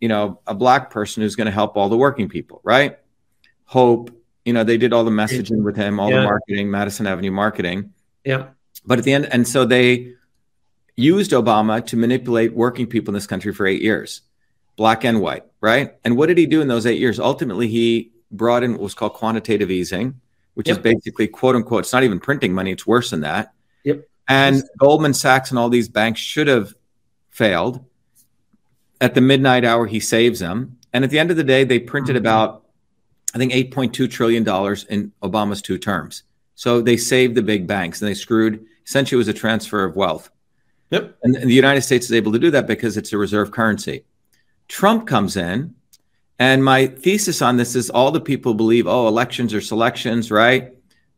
you 0.00 0.08
know, 0.08 0.40
a 0.46 0.54
black 0.54 0.90
person 0.90 1.22
who's 1.22 1.36
going 1.36 1.46
to 1.46 1.52
help 1.52 1.76
all 1.76 1.88
the 1.88 1.96
working 1.96 2.28
people, 2.28 2.60
right? 2.64 2.98
Hope, 3.64 4.10
you 4.44 4.52
know, 4.52 4.64
they 4.64 4.76
did 4.76 4.92
all 4.92 5.04
the 5.04 5.10
messaging 5.10 5.62
with 5.62 5.76
him, 5.76 5.98
all 5.98 6.10
yeah. 6.10 6.20
the 6.20 6.24
marketing, 6.24 6.70
Madison 6.70 7.06
Avenue 7.06 7.30
marketing. 7.30 7.92
Yeah. 8.24 8.48
But 8.86 8.98
at 8.98 9.04
the 9.04 9.12
end, 9.12 9.26
and 9.26 9.46
so 9.46 9.64
they 9.64 10.14
used 10.96 11.32
Obama 11.32 11.84
to 11.86 11.96
manipulate 11.96 12.54
working 12.54 12.86
people 12.86 13.12
in 13.12 13.14
this 13.14 13.26
country 13.26 13.52
for 13.52 13.66
eight 13.66 13.82
years, 13.82 14.22
black 14.76 15.04
and 15.04 15.20
white, 15.20 15.44
right? 15.60 15.94
And 16.04 16.16
what 16.16 16.26
did 16.26 16.38
he 16.38 16.46
do 16.46 16.60
in 16.60 16.68
those 16.68 16.86
eight 16.86 17.00
years? 17.00 17.18
Ultimately, 17.18 17.68
he 17.68 18.12
brought 18.30 18.62
in 18.62 18.72
what 18.72 18.80
was 18.80 18.94
called 18.94 19.14
quantitative 19.14 19.70
easing, 19.70 20.20
which 20.54 20.68
yep. 20.68 20.78
is 20.78 20.82
basically 20.82 21.28
quote 21.28 21.56
unquote, 21.56 21.84
it's 21.84 21.92
not 21.92 22.04
even 22.04 22.20
printing 22.20 22.52
money, 22.52 22.72
it's 22.72 22.86
worse 22.86 23.10
than 23.10 23.20
that. 23.20 23.52
Yep. 23.84 24.08
And 24.28 24.62
Goldman 24.78 25.14
Sachs 25.14 25.50
and 25.50 25.58
all 25.58 25.68
these 25.68 25.88
banks 25.88 26.20
should 26.20 26.48
have 26.48 26.74
failed. 27.30 27.84
At 29.00 29.14
the 29.14 29.20
midnight 29.20 29.64
hour, 29.64 29.86
he 29.86 30.00
saves 30.00 30.40
them. 30.40 30.78
And 30.92 31.04
at 31.04 31.10
the 31.10 31.18
end 31.18 31.30
of 31.30 31.36
the 31.36 31.44
day, 31.44 31.64
they 31.64 31.78
printed 31.78 32.16
mm-hmm. 32.16 32.22
about, 32.22 32.64
I 33.34 33.38
think, 33.38 33.52
$8.2 33.52 34.10
trillion 34.10 34.42
in 34.88 35.12
Obama's 35.22 35.60
two 35.60 35.76
terms. 35.76 36.22
So 36.54 36.80
they 36.80 36.96
saved 36.96 37.34
the 37.34 37.42
big 37.42 37.66
banks 37.66 38.00
and 38.00 38.08
they 38.08 38.14
screwed 38.14 38.64
essentially 38.86 39.16
it 39.16 39.18
was 39.18 39.28
a 39.28 39.34
transfer 39.34 39.84
of 39.84 39.96
wealth. 39.96 40.30
Yep. 40.90 41.16
And, 41.22 41.36
and 41.36 41.50
the 41.50 41.54
United 41.54 41.82
States 41.82 42.06
is 42.06 42.12
able 42.12 42.32
to 42.32 42.38
do 42.38 42.50
that 42.50 42.66
because 42.66 42.96
it's 42.96 43.12
a 43.12 43.18
reserve 43.18 43.50
currency. 43.50 44.04
Trump 44.68 45.06
comes 45.06 45.36
in, 45.36 45.74
and 46.38 46.64
my 46.64 46.86
thesis 46.86 47.42
on 47.42 47.56
this 47.56 47.74
is 47.74 47.90
all 47.90 48.10
the 48.10 48.20
people 48.20 48.54
believe, 48.54 48.86
oh, 48.86 49.08
elections 49.08 49.54
are 49.54 49.60
selections, 49.60 50.30
right? 50.30 50.72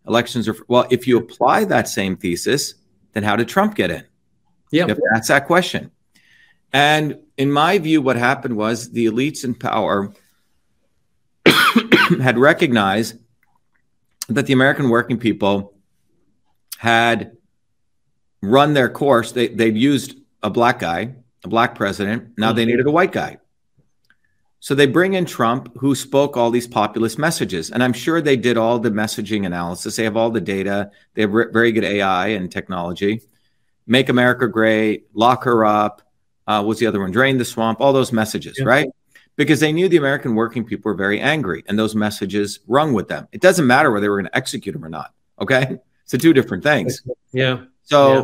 Elections 0.06 0.48
are 0.48 0.56
well. 0.68 0.86
If 0.90 1.06
you 1.06 1.18
apply 1.18 1.64
that 1.64 1.88
same 1.88 2.16
thesis, 2.16 2.74
then 3.12 3.22
how 3.22 3.36
did 3.36 3.48
Trump 3.48 3.74
get 3.74 3.90
in? 3.90 4.04
Yeah, 4.70 4.92
that's 5.12 5.28
that 5.28 5.46
question. 5.46 5.90
And 6.72 7.18
in 7.36 7.50
my 7.50 7.78
view, 7.78 8.02
what 8.02 8.16
happened 8.16 8.56
was 8.56 8.90
the 8.90 9.06
elites 9.06 9.44
in 9.44 9.54
power 9.54 10.12
had 12.20 12.38
recognized 12.38 13.18
that 14.28 14.46
the 14.46 14.52
American 14.52 14.90
working 14.90 15.18
people 15.18 15.74
had 16.78 17.35
run 18.42 18.74
their 18.74 18.88
course. 18.88 19.32
They 19.32 19.48
they'd 19.48 19.76
used 19.76 20.16
a 20.42 20.50
black 20.50 20.78
guy, 20.78 21.14
a 21.44 21.48
black 21.48 21.74
president. 21.74 22.38
Now 22.38 22.48
mm-hmm. 22.48 22.56
they 22.56 22.64
needed 22.64 22.86
a 22.86 22.90
white 22.90 23.12
guy. 23.12 23.38
So 24.60 24.74
they 24.74 24.86
bring 24.86 25.14
in 25.14 25.26
Trump, 25.26 25.76
who 25.78 25.94
spoke 25.94 26.36
all 26.36 26.50
these 26.50 26.66
populist 26.66 27.18
messages. 27.18 27.70
And 27.70 27.84
I'm 27.84 27.92
sure 27.92 28.20
they 28.20 28.36
did 28.36 28.56
all 28.56 28.78
the 28.78 28.90
messaging 28.90 29.46
analysis. 29.46 29.94
They 29.94 30.02
have 30.04 30.16
all 30.16 30.30
the 30.30 30.40
data. 30.40 30.90
They 31.14 31.22
have 31.22 31.32
re- 31.32 31.46
very 31.52 31.70
good 31.70 31.84
AI 31.84 32.28
and 32.28 32.50
technology. 32.50 33.20
Make 33.86 34.08
America 34.08 34.48
great, 34.48 35.06
lock 35.14 35.44
her 35.44 35.64
up. 35.64 36.02
Uh, 36.48 36.64
what's 36.64 36.80
the 36.80 36.86
other 36.88 37.00
one? 37.00 37.12
Drain 37.12 37.38
the 37.38 37.44
swamp, 37.44 37.80
all 37.80 37.92
those 37.92 38.12
messages, 38.12 38.56
yeah. 38.58 38.64
right? 38.64 38.88
Because 39.36 39.60
they 39.60 39.72
knew 39.72 39.88
the 39.88 39.98
American 39.98 40.34
working 40.34 40.64
people 40.64 40.90
were 40.90 40.96
very 40.96 41.20
angry 41.20 41.62
and 41.68 41.78
those 41.78 41.94
messages 41.94 42.60
rung 42.66 42.92
with 42.92 43.06
them. 43.06 43.28
It 43.30 43.40
doesn't 43.40 43.66
matter 43.66 43.90
whether 43.92 44.00
they 44.00 44.08
were 44.08 44.16
going 44.16 44.30
to 44.30 44.36
execute 44.36 44.72
them 44.72 44.84
or 44.84 44.88
not. 44.88 45.12
Okay. 45.40 45.78
So 46.06 46.18
two 46.18 46.32
different 46.32 46.64
things. 46.64 47.02
Yeah. 47.32 47.64
So 47.86 48.14
yeah. 48.14 48.22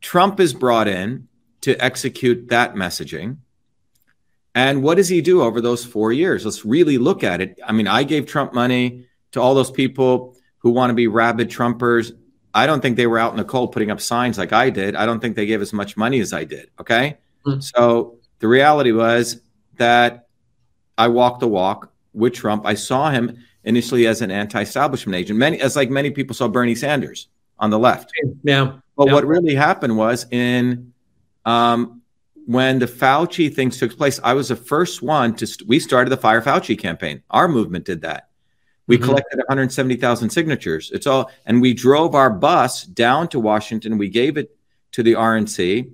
Trump 0.00 0.38
is 0.38 0.52
brought 0.52 0.86
in 0.86 1.28
to 1.62 1.76
execute 1.82 2.48
that 2.48 2.74
messaging. 2.74 3.38
And 4.54 4.82
what 4.82 4.96
does 4.96 5.08
he 5.08 5.20
do 5.20 5.42
over 5.42 5.60
those 5.60 5.84
four 5.84 6.12
years? 6.12 6.44
Let's 6.44 6.64
really 6.64 6.98
look 6.98 7.22
at 7.24 7.40
it. 7.40 7.58
I 7.64 7.72
mean, 7.72 7.86
I 7.86 8.02
gave 8.02 8.26
Trump 8.26 8.52
money 8.52 9.06
to 9.32 9.40
all 9.40 9.54
those 9.54 9.70
people 9.70 10.36
who 10.58 10.70
want 10.70 10.90
to 10.90 10.94
be 10.94 11.06
rabid 11.06 11.48
Trumpers. 11.48 12.12
I 12.54 12.66
don't 12.66 12.80
think 12.80 12.96
they 12.96 13.06
were 13.06 13.18
out 13.18 13.30
in 13.30 13.36
the 13.36 13.44
cold 13.44 13.72
putting 13.72 13.90
up 13.90 14.00
signs 14.00 14.36
like 14.36 14.52
I 14.52 14.70
did. 14.70 14.96
I 14.96 15.06
don't 15.06 15.20
think 15.20 15.36
they 15.36 15.46
gave 15.46 15.62
as 15.62 15.72
much 15.72 15.96
money 15.96 16.18
as 16.20 16.32
I 16.32 16.44
did. 16.44 16.70
Okay. 16.80 17.18
Mm-hmm. 17.46 17.60
So 17.60 18.18
the 18.40 18.48
reality 18.48 18.90
was 18.90 19.40
that 19.76 20.26
I 20.96 21.06
walked 21.08 21.40
the 21.40 21.48
walk 21.48 21.92
with 22.12 22.32
Trump. 22.32 22.66
I 22.66 22.74
saw 22.74 23.10
him 23.10 23.38
initially 23.62 24.08
as 24.08 24.22
an 24.22 24.32
anti-establishment 24.32 25.14
agent. 25.14 25.38
Many, 25.38 25.60
as 25.60 25.76
like 25.76 25.90
many 25.90 26.10
people 26.10 26.34
saw 26.34 26.48
Bernie 26.48 26.74
Sanders 26.74 27.28
on 27.58 27.70
the 27.70 27.78
left. 27.78 28.12
Yeah. 28.42 28.78
But 28.96 29.08
yeah. 29.08 29.12
what 29.14 29.26
really 29.26 29.54
happened 29.54 29.96
was 29.96 30.26
in 30.30 30.92
um, 31.44 32.02
when 32.46 32.78
the 32.78 32.86
Fauci 32.86 33.54
things 33.54 33.78
took 33.78 33.96
place, 33.96 34.18
I 34.24 34.32
was 34.32 34.48
the 34.48 34.56
first 34.56 35.02
one 35.02 35.34
to. 35.36 35.46
St- 35.46 35.68
we 35.68 35.78
started 35.78 36.10
the 36.10 36.16
Fire 36.16 36.42
Fauci 36.42 36.78
campaign. 36.78 37.22
Our 37.30 37.48
movement 37.48 37.84
did 37.84 38.02
that. 38.02 38.28
We 38.86 38.96
mm-hmm. 38.96 39.04
collected 39.04 39.36
170,000 39.36 40.30
signatures. 40.30 40.90
It's 40.92 41.06
all, 41.06 41.30
and 41.44 41.60
we 41.60 41.74
drove 41.74 42.14
our 42.14 42.30
bus 42.30 42.84
down 42.84 43.28
to 43.28 43.38
Washington. 43.38 43.98
We 43.98 44.08
gave 44.08 44.38
it 44.38 44.56
to 44.92 45.02
the 45.02 45.12
RNC, 45.12 45.92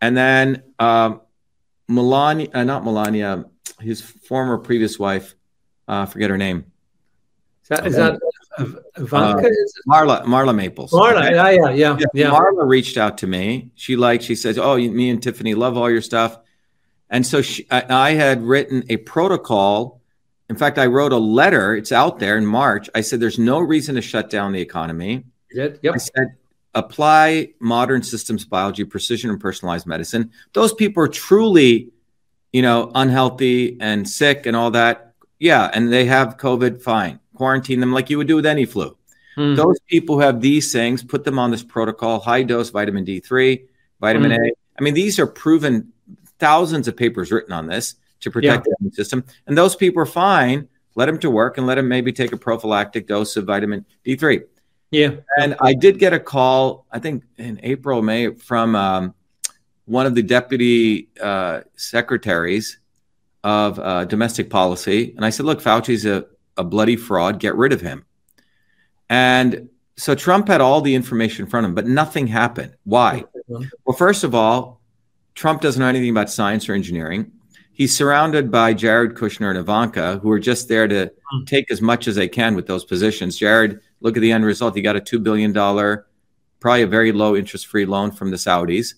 and 0.00 0.16
then 0.16 0.62
um, 0.78 1.20
Melania, 1.88 2.48
uh, 2.52 2.64
not 2.64 2.84
Melania, 2.84 3.44
his 3.80 4.00
former 4.00 4.58
previous 4.58 4.98
wife, 4.98 5.34
uh, 5.86 6.06
forget 6.06 6.30
her 6.30 6.38
name. 6.38 6.64
Is 7.62 7.68
that, 7.68 7.86
is 7.86 7.96
that 7.96 8.18
Ivanka? 8.58 9.48
Uh, 9.48 9.50
Marla, 9.88 10.24
Marla 10.24 10.54
Maples. 10.54 10.90
Marla, 10.92 11.30
yeah, 11.30 11.50
yeah, 11.50 11.70
yeah, 11.70 11.98
yeah. 12.14 12.30
Marla 12.30 12.66
reached 12.66 12.96
out 12.96 13.18
to 13.18 13.26
me. 13.26 13.70
She 13.74 13.96
like 13.96 14.22
she 14.22 14.34
says, 14.34 14.58
"Oh, 14.58 14.76
me 14.76 15.10
and 15.10 15.22
Tiffany 15.22 15.54
love 15.54 15.76
all 15.76 15.90
your 15.90 16.00
stuff," 16.00 16.38
and 17.10 17.26
so 17.26 17.42
she, 17.42 17.66
I, 17.70 17.84
I 17.88 18.10
had 18.12 18.42
written 18.42 18.84
a 18.88 18.96
protocol. 18.98 20.00
In 20.48 20.56
fact, 20.56 20.78
I 20.78 20.86
wrote 20.86 21.12
a 21.12 21.18
letter. 21.18 21.74
It's 21.74 21.92
out 21.92 22.18
there 22.18 22.38
in 22.38 22.46
March. 22.46 22.88
I 22.94 23.00
said, 23.00 23.20
"There's 23.20 23.38
no 23.38 23.58
reason 23.58 23.94
to 23.96 24.02
shut 24.02 24.30
down 24.30 24.52
the 24.52 24.60
economy." 24.60 25.24
Yep. 25.52 25.80
I 25.84 25.98
said, 25.98 26.36
"Apply 26.74 27.50
modern 27.60 28.02
systems 28.02 28.44
biology, 28.44 28.84
precision, 28.84 29.30
and 29.30 29.40
personalized 29.40 29.86
medicine." 29.86 30.30
Those 30.52 30.72
people 30.72 31.02
are 31.02 31.08
truly, 31.08 31.90
you 32.52 32.62
know, 32.62 32.90
unhealthy 32.94 33.76
and 33.80 34.08
sick 34.08 34.46
and 34.46 34.56
all 34.56 34.70
that. 34.72 35.12
Yeah, 35.38 35.70
and 35.72 35.92
they 35.92 36.06
have 36.06 36.38
COVID. 36.38 36.80
Fine 36.80 37.20
quarantine 37.36 37.80
them 37.80 37.92
like 37.92 38.10
you 38.10 38.18
would 38.18 38.26
do 38.26 38.36
with 38.36 38.46
any 38.46 38.64
flu. 38.64 38.96
Mm. 39.36 39.56
Those 39.56 39.78
people 39.86 40.16
who 40.16 40.22
have 40.22 40.40
these 40.40 40.72
things, 40.72 41.02
put 41.02 41.24
them 41.24 41.38
on 41.38 41.50
this 41.50 41.62
protocol, 41.62 42.20
high 42.20 42.42
dose 42.42 42.70
vitamin 42.70 43.04
D3, 43.04 43.62
vitamin 44.00 44.32
mm. 44.32 44.48
A. 44.48 44.52
I 44.78 44.82
mean, 44.82 44.94
these 44.94 45.18
are 45.18 45.26
proven 45.26 45.92
thousands 46.38 46.88
of 46.88 46.96
papers 46.96 47.30
written 47.30 47.52
on 47.52 47.66
this 47.66 47.96
to 48.20 48.30
protect 48.30 48.66
yeah. 48.66 48.70
the 48.70 48.76
immune 48.80 48.92
system. 48.92 49.24
And 49.46 49.56
those 49.56 49.76
people 49.76 50.02
are 50.02 50.06
fine. 50.06 50.68
Let 50.94 51.06
them 51.06 51.18
to 51.18 51.30
work 51.30 51.58
and 51.58 51.66
let 51.66 51.74
them 51.74 51.88
maybe 51.88 52.12
take 52.12 52.32
a 52.32 52.36
prophylactic 52.36 53.06
dose 53.06 53.36
of 53.36 53.44
vitamin 53.44 53.84
D3. 54.04 54.42
Yeah. 54.90 55.16
And 55.38 55.56
I 55.60 55.74
did 55.74 55.98
get 55.98 56.12
a 56.12 56.20
call, 56.20 56.86
I 56.90 56.98
think 56.98 57.24
in 57.36 57.60
April, 57.62 58.00
May, 58.02 58.34
from 58.34 58.74
um, 58.74 59.14
one 59.84 60.06
of 60.06 60.14
the 60.14 60.22
deputy 60.22 61.08
uh, 61.20 61.60
secretaries 61.76 62.78
of 63.44 63.78
uh, 63.78 64.04
domestic 64.06 64.48
policy. 64.48 65.12
And 65.16 65.24
I 65.24 65.30
said, 65.30 65.46
look, 65.46 65.60
Fauci's 65.60 66.06
a, 66.06 66.26
a 66.56 66.64
bloody 66.64 66.96
fraud. 66.96 67.40
Get 67.40 67.54
rid 67.56 67.72
of 67.72 67.80
him. 67.80 68.04
And 69.08 69.68
so 69.96 70.14
Trump 70.14 70.48
had 70.48 70.60
all 70.60 70.80
the 70.80 70.94
information 70.94 71.44
in 71.44 71.50
front 71.50 71.64
of 71.64 71.70
him, 71.70 71.74
but 71.74 71.86
nothing 71.86 72.26
happened. 72.26 72.74
Why? 72.84 73.24
Well, 73.48 73.96
first 73.96 74.24
of 74.24 74.34
all, 74.34 74.80
Trump 75.34 75.60
doesn't 75.60 75.80
know 75.80 75.88
anything 75.88 76.10
about 76.10 76.30
science 76.30 76.68
or 76.68 76.74
engineering. 76.74 77.32
He's 77.72 77.94
surrounded 77.94 78.50
by 78.50 78.72
Jared 78.72 79.14
Kushner 79.14 79.50
and 79.50 79.58
Ivanka, 79.58 80.18
who 80.22 80.30
are 80.30 80.38
just 80.38 80.68
there 80.68 80.88
to 80.88 81.12
take 81.44 81.70
as 81.70 81.82
much 81.82 82.08
as 82.08 82.14
they 82.14 82.28
can 82.28 82.54
with 82.54 82.66
those 82.66 82.84
positions. 82.84 83.36
Jared, 83.36 83.80
look 84.00 84.16
at 84.16 84.20
the 84.20 84.32
end 84.32 84.44
result. 84.46 84.74
He 84.74 84.82
got 84.82 84.96
a 84.96 85.00
$2 85.00 85.22
billion, 85.22 85.52
probably 85.52 86.82
a 86.82 86.86
very 86.86 87.12
low 87.12 87.36
interest 87.36 87.66
free 87.66 87.84
loan 87.84 88.10
from 88.12 88.30
the 88.30 88.38
Saudis. 88.38 88.94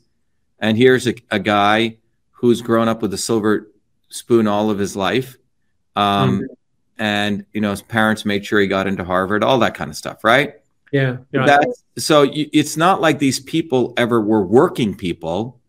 And 0.60 0.76
here's 0.76 1.06
a, 1.08 1.14
a, 1.30 1.38
guy 1.38 1.98
who's 2.30 2.62
grown 2.62 2.88
up 2.88 3.02
with 3.02 3.12
a 3.14 3.18
silver 3.18 3.68
spoon 4.08 4.46
all 4.46 4.70
of 4.70 4.78
his 4.78 4.96
life. 4.96 5.36
Um, 5.94 6.40
mm 6.40 6.57
And, 6.98 7.46
you 7.52 7.60
know, 7.60 7.70
his 7.70 7.82
parents 7.82 8.24
made 8.24 8.44
sure 8.44 8.60
he 8.60 8.66
got 8.66 8.86
into 8.86 9.04
Harvard, 9.04 9.44
all 9.44 9.58
that 9.60 9.74
kind 9.74 9.90
of 9.90 9.96
stuff, 9.96 10.24
right? 10.24 10.54
Yeah. 10.92 11.18
That's, 11.32 11.84
so 11.96 12.22
you, 12.22 12.48
it's 12.52 12.76
not 12.76 13.00
like 13.00 13.18
these 13.18 13.38
people 13.40 13.94
ever 13.96 14.20
were 14.20 14.44
working 14.44 14.96
people 14.96 15.60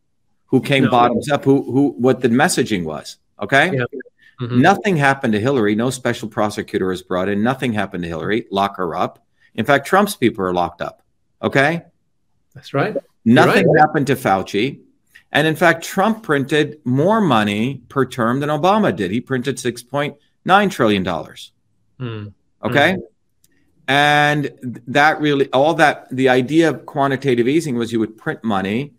who 0.47 0.61
came 0.61 0.85
no. 0.85 0.89
bottoms 0.91 1.29
up, 1.29 1.43
who, 1.43 1.63
who, 1.71 1.89
what 1.97 2.21
the 2.21 2.29
messaging 2.29 2.83
was. 2.83 3.17
Okay. 3.39 3.71
Yeah. 3.73 3.83
Mm-hmm. 4.41 4.61
Nothing 4.61 4.97
happened 4.97 5.33
to 5.33 5.39
Hillary. 5.39 5.75
No 5.75 5.89
special 5.89 6.29
prosecutor 6.29 6.87
was 6.87 7.03
brought 7.03 7.29
in. 7.29 7.43
Nothing 7.43 7.73
happened 7.73 8.03
to 8.03 8.09
Hillary. 8.09 8.47
Lock 8.49 8.77
her 8.77 8.95
up. 8.95 9.23
In 9.53 9.65
fact, 9.65 9.85
Trump's 9.85 10.15
people 10.15 10.45
are 10.45 10.53
locked 10.53 10.81
up. 10.81 11.03
Okay. 11.41 11.83
That's 12.55 12.73
right. 12.73 12.95
Nothing 13.25 13.69
right. 13.69 13.79
happened 13.81 14.07
to 14.07 14.15
Fauci. 14.15 14.79
And 15.31 15.45
in 15.45 15.55
fact, 15.55 15.83
Trump 15.83 16.23
printed 16.23 16.79
more 16.85 17.21
money 17.21 17.83
per 17.89 18.05
term 18.05 18.39
than 18.39 18.49
Obama 18.49 18.95
did. 18.95 19.11
He 19.11 19.21
printed 19.21 19.59
$6.9 20.45 20.71
trillion. 20.71 21.03
Mm. 21.03 22.33
Okay. 22.63 22.93
Mm. 22.93 22.99
And 23.87 24.81
that 24.87 25.19
really, 25.19 25.49
all 25.51 25.73
that, 25.75 26.07
the 26.11 26.29
idea 26.29 26.69
of 26.69 26.85
quantitative 26.85 27.47
easing 27.47 27.75
was 27.75 27.91
you 27.91 27.99
would 27.99 28.17
print 28.17 28.43
money 28.43 28.93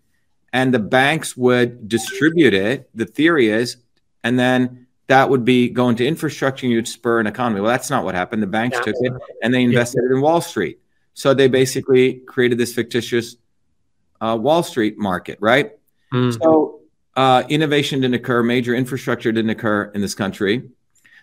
and 0.52 0.74
the 0.74 0.80
banks 0.80 1.36
would 1.36 1.88
distribute 1.88 2.54
it. 2.54 2.90
The 2.94 3.06
theory 3.06 3.48
is, 3.48 3.76
and 4.24 4.38
then 4.38 4.88
that 5.06 5.30
would 5.30 5.44
be 5.44 5.68
going 5.68 5.96
to 5.96 6.06
infrastructure 6.06 6.66
and 6.66 6.72
you'd 6.72 6.88
spur 6.88 7.20
an 7.20 7.26
economy. 7.26 7.60
Well, 7.60 7.70
that's 7.70 7.90
not 7.90 8.04
what 8.04 8.14
happened. 8.14 8.42
The 8.42 8.48
banks 8.48 8.78
yeah. 8.78 8.84
took 8.84 8.96
it 9.00 9.12
and 9.42 9.54
they 9.54 9.62
invested 9.62 10.02
yeah. 10.02 10.10
it 10.10 10.16
in 10.16 10.22
Wall 10.22 10.40
Street. 10.40 10.78
So 11.14 11.34
they 11.34 11.48
basically 11.48 12.14
created 12.26 12.58
this 12.58 12.74
fictitious 12.74 13.36
uh, 14.20 14.38
Wall 14.40 14.62
Street 14.62 14.98
market, 14.98 15.38
right? 15.40 15.72
Mm. 16.12 16.36
So 16.40 16.80
uh, 17.16 17.44
innovation 17.48 18.00
didn't 18.00 18.14
occur, 18.14 18.42
major 18.42 18.74
infrastructure 18.74 19.32
didn't 19.32 19.50
occur 19.50 19.90
in 19.94 20.00
this 20.00 20.14
country. 20.14 20.62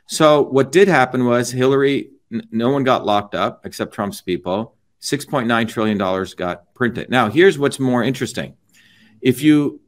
So 0.07 0.41
what 0.41 0.71
did 0.71 0.87
happen 0.87 1.25
was 1.25 1.51
Hillary, 1.51 2.09
n- 2.31 2.47
no 2.51 2.71
one 2.71 2.83
got 2.83 3.05
locked 3.05 3.35
up 3.35 3.65
except 3.65 3.93
Trump's 3.93 4.21
people. 4.21 4.75
$6.9 5.01 5.67
trillion 5.69 5.97
got 6.35 6.73
printed. 6.73 7.09
Now, 7.09 7.29
here's 7.29 7.59
what's 7.59 7.79
more 7.79 8.03
interesting. 8.03 8.55
If 9.21 9.41
you, 9.41 9.79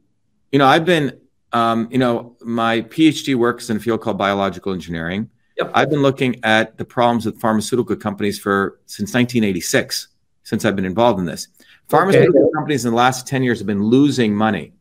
you 0.52 0.58
know, 0.58 0.66
I've 0.66 0.84
been, 0.84 1.18
um, 1.52 1.88
you 1.90 1.98
know, 1.98 2.36
my 2.42 2.82
PhD 2.82 3.34
work 3.34 3.60
is 3.60 3.70
in 3.70 3.78
a 3.78 3.80
field 3.80 4.02
called 4.02 4.18
biological 4.18 4.72
engineering. 4.72 5.28
Yep. 5.56 5.70
I've 5.74 5.90
been 5.90 6.02
looking 6.02 6.40
at 6.44 6.78
the 6.78 6.84
problems 6.84 7.26
with 7.26 7.40
pharmaceutical 7.40 7.96
companies 7.96 8.38
for 8.38 8.80
since 8.86 9.12
1986, 9.12 10.08
since 10.44 10.64
I've 10.64 10.76
been 10.76 10.84
involved 10.84 11.18
in 11.18 11.26
this. 11.26 11.48
Pharmaceutical 11.88 12.44
okay. 12.44 12.52
companies 12.54 12.84
in 12.84 12.92
the 12.92 12.96
last 12.96 13.26
10 13.26 13.42
years 13.42 13.58
have 13.58 13.66
been 13.66 13.82
losing 13.82 14.34
money. 14.34 14.72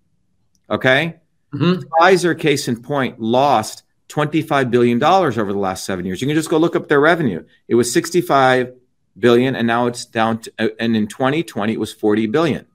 Okay. 0.70 1.16
Mm-hmm. 1.54 1.82
Pfizer, 2.00 2.38
case 2.38 2.68
in 2.68 2.82
point, 2.82 3.20
lost 3.20 3.84
$25 4.10 4.72
billion 4.72 5.02
over 5.04 5.54
the 5.54 5.60
last 5.60 5.86
seven 5.86 6.06
years. 6.06 6.22
You 6.22 6.28
can 6.28 6.36
just 6.36 6.50
go 6.50 6.58
look 6.58 6.76
up 6.76 6.88
their 6.88 7.00
revenue. 7.00 7.46
It 7.68 7.76
was 7.76 7.92
65 7.94 8.74
billion 9.18 9.56
and 9.56 9.68
now 9.68 9.86
it's 9.88 10.06
down 10.06 10.40
to, 10.40 10.54
uh, 10.60 10.68
and 10.80 10.96
in 10.96 11.08
2020 11.08 11.74
it 11.74 11.80
was 11.80 11.94
40 11.94 12.28
billion. 12.28 12.66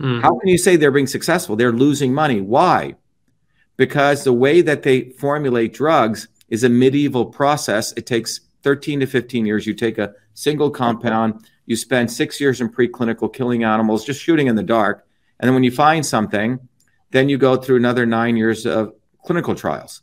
Mm. 0.00 0.22
How 0.22 0.38
can 0.38 0.48
you 0.48 0.58
say 0.58 0.76
they're 0.76 0.90
being 0.90 1.06
successful? 1.06 1.54
They're 1.54 1.72
losing 1.72 2.12
money. 2.14 2.40
Why? 2.40 2.96
Because 3.76 4.24
the 4.24 4.32
way 4.32 4.62
that 4.62 4.82
they 4.82 5.10
formulate 5.10 5.74
drugs 5.74 6.28
is 6.48 6.64
a 6.64 6.68
medieval 6.68 7.26
process. 7.26 7.92
It 7.92 8.06
takes 8.06 8.40
13 8.62 9.00
to 9.00 9.06
15 9.06 9.46
years. 9.46 9.66
You 9.66 9.74
take 9.74 9.98
a 9.98 10.14
single 10.32 10.70
compound, 10.70 11.46
you 11.66 11.76
spend 11.76 12.10
six 12.10 12.40
years 12.40 12.60
in 12.60 12.68
preclinical 12.70 13.32
killing 13.32 13.64
animals, 13.64 14.04
just 14.04 14.20
shooting 14.22 14.46
in 14.46 14.56
the 14.56 14.62
dark. 14.62 15.06
And 15.38 15.48
then 15.48 15.54
when 15.54 15.64
you 15.64 15.70
find 15.70 16.04
something, 16.04 16.58
then 17.10 17.28
you 17.28 17.38
go 17.38 17.56
through 17.56 17.76
another 17.76 18.06
nine 18.06 18.36
years 18.36 18.66
of 18.66 18.94
clinical 19.24 19.54
trials. 19.54 20.02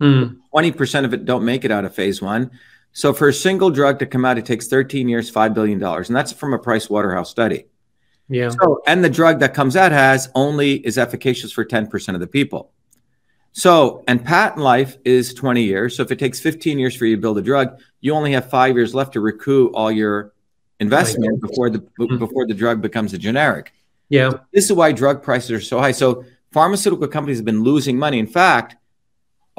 Mm. 0.00 0.38
20% 0.54 1.04
of 1.04 1.14
it 1.14 1.24
don't 1.24 1.44
make 1.44 1.64
it 1.64 1.70
out 1.70 1.84
of 1.84 1.94
phase 1.94 2.22
one. 2.22 2.50
So 2.92 3.12
for 3.12 3.28
a 3.28 3.32
single 3.32 3.70
drug 3.70 3.98
to 4.00 4.06
come 4.06 4.24
out, 4.24 4.38
it 4.38 4.46
takes 4.46 4.66
13 4.66 5.08
years, 5.08 5.30
$5 5.30 5.54
billion. 5.54 5.82
And 5.82 6.16
that's 6.16 6.32
from 6.32 6.54
a 6.54 6.58
Price 6.58 6.90
Waterhouse 6.90 7.30
study. 7.30 7.66
Yeah. 8.28 8.50
So, 8.50 8.80
and 8.86 9.04
the 9.04 9.10
drug 9.10 9.40
that 9.40 9.54
comes 9.54 9.76
out 9.76 9.92
has 9.92 10.28
only 10.34 10.74
is 10.74 10.98
efficacious 10.98 11.52
for 11.52 11.64
10% 11.64 12.14
of 12.14 12.20
the 12.20 12.26
people. 12.26 12.72
So, 13.52 14.04
and 14.06 14.24
patent 14.24 14.62
life 14.62 14.96
is 15.04 15.34
20 15.34 15.62
years. 15.62 15.96
So 15.96 16.02
if 16.02 16.12
it 16.12 16.18
takes 16.18 16.40
15 16.40 16.78
years 16.78 16.94
for 16.94 17.06
you 17.06 17.16
to 17.16 17.20
build 17.20 17.38
a 17.38 17.42
drug, 17.42 17.80
you 18.00 18.14
only 18.14 18.32
have 18.32 18.48
five 18.48 18.76
years 18.76 18.94
left 18.94 19.14
to 19.14 19.20
recoup 19.20 19.72
all 19.74 19.90
your 19.90 20.32
investment 20.78 21.40
before 21.40 21.68
the 21.68 21.80
mm-hmm. 21.80 22.18
before 22.18 22.46
the 22.46 22.54
drug 22.54 22.80
becomes 22.80 23.12
a 23.12 23.18
generic. 23.18 23.72
Yeah. 24.08 24.30
So 24.30 24.40
this 24.52 24.64
is 24.64 24.72
why 24.72 24.92
drug 24.92 25.22
prices 25.22 25.50
are 25.50 25.60
so 25.60 25.78
high. 25.80 25.92
So 25.92 26.24
pharmaceutical 26.52 27.08
companies 27.08 27.38
have 27.38 27.44
been 27.44 27.62
losing 27.62 27.98
money. 27.98 28.18
In 28.18 28.26
fact, 28.26 28.76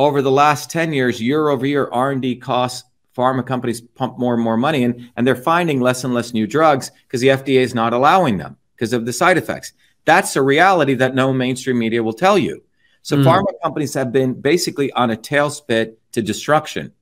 over 0.05 0.21
the 0.21 0.31
last 0.31 0.69
10 0.69 0.93
years, 0.93 1.21
year 1.21 1.49
over 1.49 1.65
year, 1.65 1.89
R&D 1.91 2.37
costs 2.37 2.83
pharma 3.15 3.45
companies 3.45 3.81
pump 3.81 4.17
more 4.17 4.33
and 4.33 4.43
more 4.43 4.57
money 4.57 4.83
in, 4.83 5.09
and 5.15 5.27
they're 5.27 5.35
finding 5.35 5.81
less 5.81 6.03
and 6.03 6.13
less 6.13 6.33
new 6.33 6.47
drugs 6.47 6.91
because 7.07 7.21
the 7.21 7.27
FDA 7.27 7.59
is 7.59 7.75
not 7.75 7.93
allowing 7.93 8.37
them 8.37 8.57
because 8.75 8.93
of 8.93 9.05
the 9.05 9.13
side 9.13 9.37
effects. 9.37 9.73
That's 10.05 10.35
a 10.35 10.41
reality 10.41 10.93
that 10.95 11.13
no 11.13 11.33
mainstream 11.33 11.77
media 11.77 12.01
will 12.01 12.13
tell 12.13 12.37
you. 12.37 12.63
So 13.03 13.17
mm. 13.17 13.23
pharma 13.23 13.51
companies 13.63 13.93
have 13.93 14.11
been 14.11 14.39
basically 14.39 14.91
on 14.93 15.11
a 15.11 15.15
tailspin 15.15 15.95
to 16.13 16.21
destruction. 16.21 16.93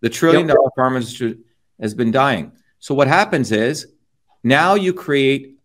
The 0.00 0.08
trillion 0.08 0.46
dollar 0.46 0.60
yep. 0.64 0.72
pharma 0.78 0.96
industry 0.96 1.38
has 1.80 1.94
been 1.94 2.10
dying. 2.10 2.52
So 2.78 2.94
what 2.94 3.08
happens 3.08 3.50
is 3.50 3.88
now 4.44 4.74
you 4.74 4.92
create 4.92 5.58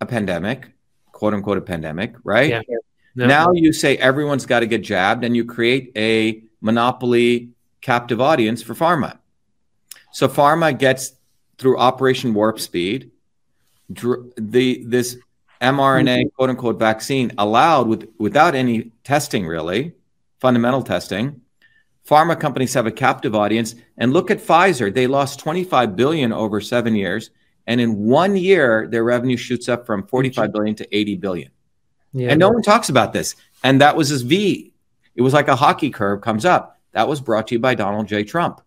a 0.00 0.06
pandemic, 0.06 0.72
quote 1.12 1.34
unquote 1.34 1.58
a 1.58 1.62
pandemic, 1.62 2.14
right? 2.24 2.50
Yeah. 2.50 2.62
No. 3.16 3.26
Now 3.26 3.52
you 3.52 3.72
say 3.72 3.96
everyone's 3.96 4.44
got 4.44 4.60
to 4.60 4.66
get 4.66 4.82
jabbed, 4.82 5.24
and 5.24 5.34
you 5.34 5.44
create 5.44 5.90
a 5.96 6.42
monopoly 6.60 7.50
captive 7.80 8.20
audience 8.20 8.62
for 8.62 8.74
pharma. 8.74 9.18
So 10.12 10.28
pharma 10.28 10.78
gets 10.78 11.12
through 11.58 11.78
Operation 11.78 12.34
Warp 12.34 12.60
Speed, 12.60 13.10
the 13.88 14.84
this 14.86 15.16
mRNA 15.62 16.04
mm-hmm. 16.04 16.28
quote 16.36 16.50
unquote 16.50 16.78
vaccine 16.78 17.32
allowed 17.38 17.88
with 17.88 18.08
without 18.18 18.54
any 18.54 18.92
testing 19.04 19.46
really, 19.46 19.92
fundamental 20.38 20.82
testing. 20.82 21.40
Pharma 22.06 22.38
companies 22.38 22.74
have 22.74 22.86
a 22.86 22.92
captive 22.92 23.34
audience, 23.34 23.74
and 23.98 24.12
look 24.12 24.30
at 24.30 24.38
Pfizer. 24.38 24.94
They 24.94 25.08
lost 25.08 25.40
25 25.40 25.96
billion 25.96 26.32
over 26.32 26.60
seven 26.60 26.94
years, 26.94 27.30
and 27.66 27.80
in 27.80 27.96
one 27.96 28.36
year, 28.36 28.86
their 28.88 29.02
revenue 29.02 29.36
shoots 29.36 29.68
up 29.68 29.86
from 29.86 30.06
45 30.06 30.52
billion 30.52 30.76
to 30.76 30.96
80 30.96 31.16
billion. 31.16 31.50
Yeah. 32.16 32.30
And 32.30 32.40
no 32.40 32.48
one 32.48 32.62
talks 32.62 32.88
about 32.88 33.12
this. 33.12 33.36
And 33.62 33.80
that 33.82 33.94
was 33.94 34.08
his 34.08 34.22
V. 34.22 34.72
It 35.14 35.22
was 35.22 35.34
like 35.34 35.48
a 35.48 35.56
hockey 35.56 35.90
curve 35.90 36.22
comes 36.22 36.46
up. 36.46 36.80
That 36.92 37.08
was 37.08 37.20
brought 37.20 37.48
to 37.48 37.54
you 37.54 37.58
by 37.58 37.74
Donald 37.74 38.08
J. 38.08 38.24
Trump. 38.24 38.62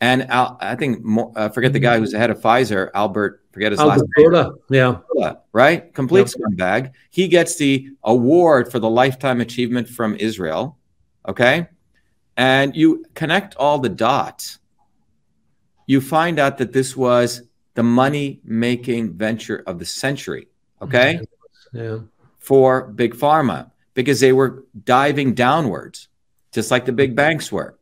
And 0.00 0.30
Al, 0.30 0.56
I 0.60 0.74
think, 0.74 1.04
uh, 1.36 1.50
forget 1.50 1.74
the 1.74 1.80
guy 1.80 1.98
who's 1.98 2.12
the 2.12 2.18
head 2.18 2.30
of 2.30 2.40
Pfizer, 2.40 2.90
Albert, 2.94 3.42
forget 3.52 3.72
his 3.72 3.80
Albert 3.80 4.06
last 4.16 4.42
name. 4.46 4.54
Yeah. 4.70 5.34
Right? 5.52 5.92
Complete 5.92 6.20
yep. 6.20 6.28
scumbag. 6.28 6.92
He 7.10 7.28
gets 7.28 7.56
the 7.56 7.90
award 8.04 8.72
for 8.72 8.78
the 8.78 8.88
lifetime 8.88 9.42
achievement 9.42 9.88
from 9.88 10.16
Israel. 10.16 10.78
Okay. 11.28 11.68
And 12.38 12.74
you 12.74 13.04
connect 13.14 13.54
all 13.56 13.80
the 13.80 13.88
dots. 13.90 14.60
You 15.86 16.00
find 16.00 16.38
out 16.38 16.56
that 16.58 16.72
this 16.72 16.96
was 16.96 17.42
the 17.74 17.82
money 17.82 18.40
making 18.44 19.14
venture 19.14 19.62
of 19.66 19.78
the 19.78 19.84
century. 19.84 20.48
Okay. 20.80 21.20
Yeah 21.72 21.98
for 22.48 22.86
big 22.86 23.14
pharma 23.14 23.70
because 23.92 24.20
they 24.20 24.32
were 24.32 24.64
diving 24.84 25.34
downwards, 25.34 26.08
just 26.50 26.70
like 26.70 26.86
the 26.86 26.92
big 26.92 27.14
banks 27.14 27.52
were. 27.52 27.78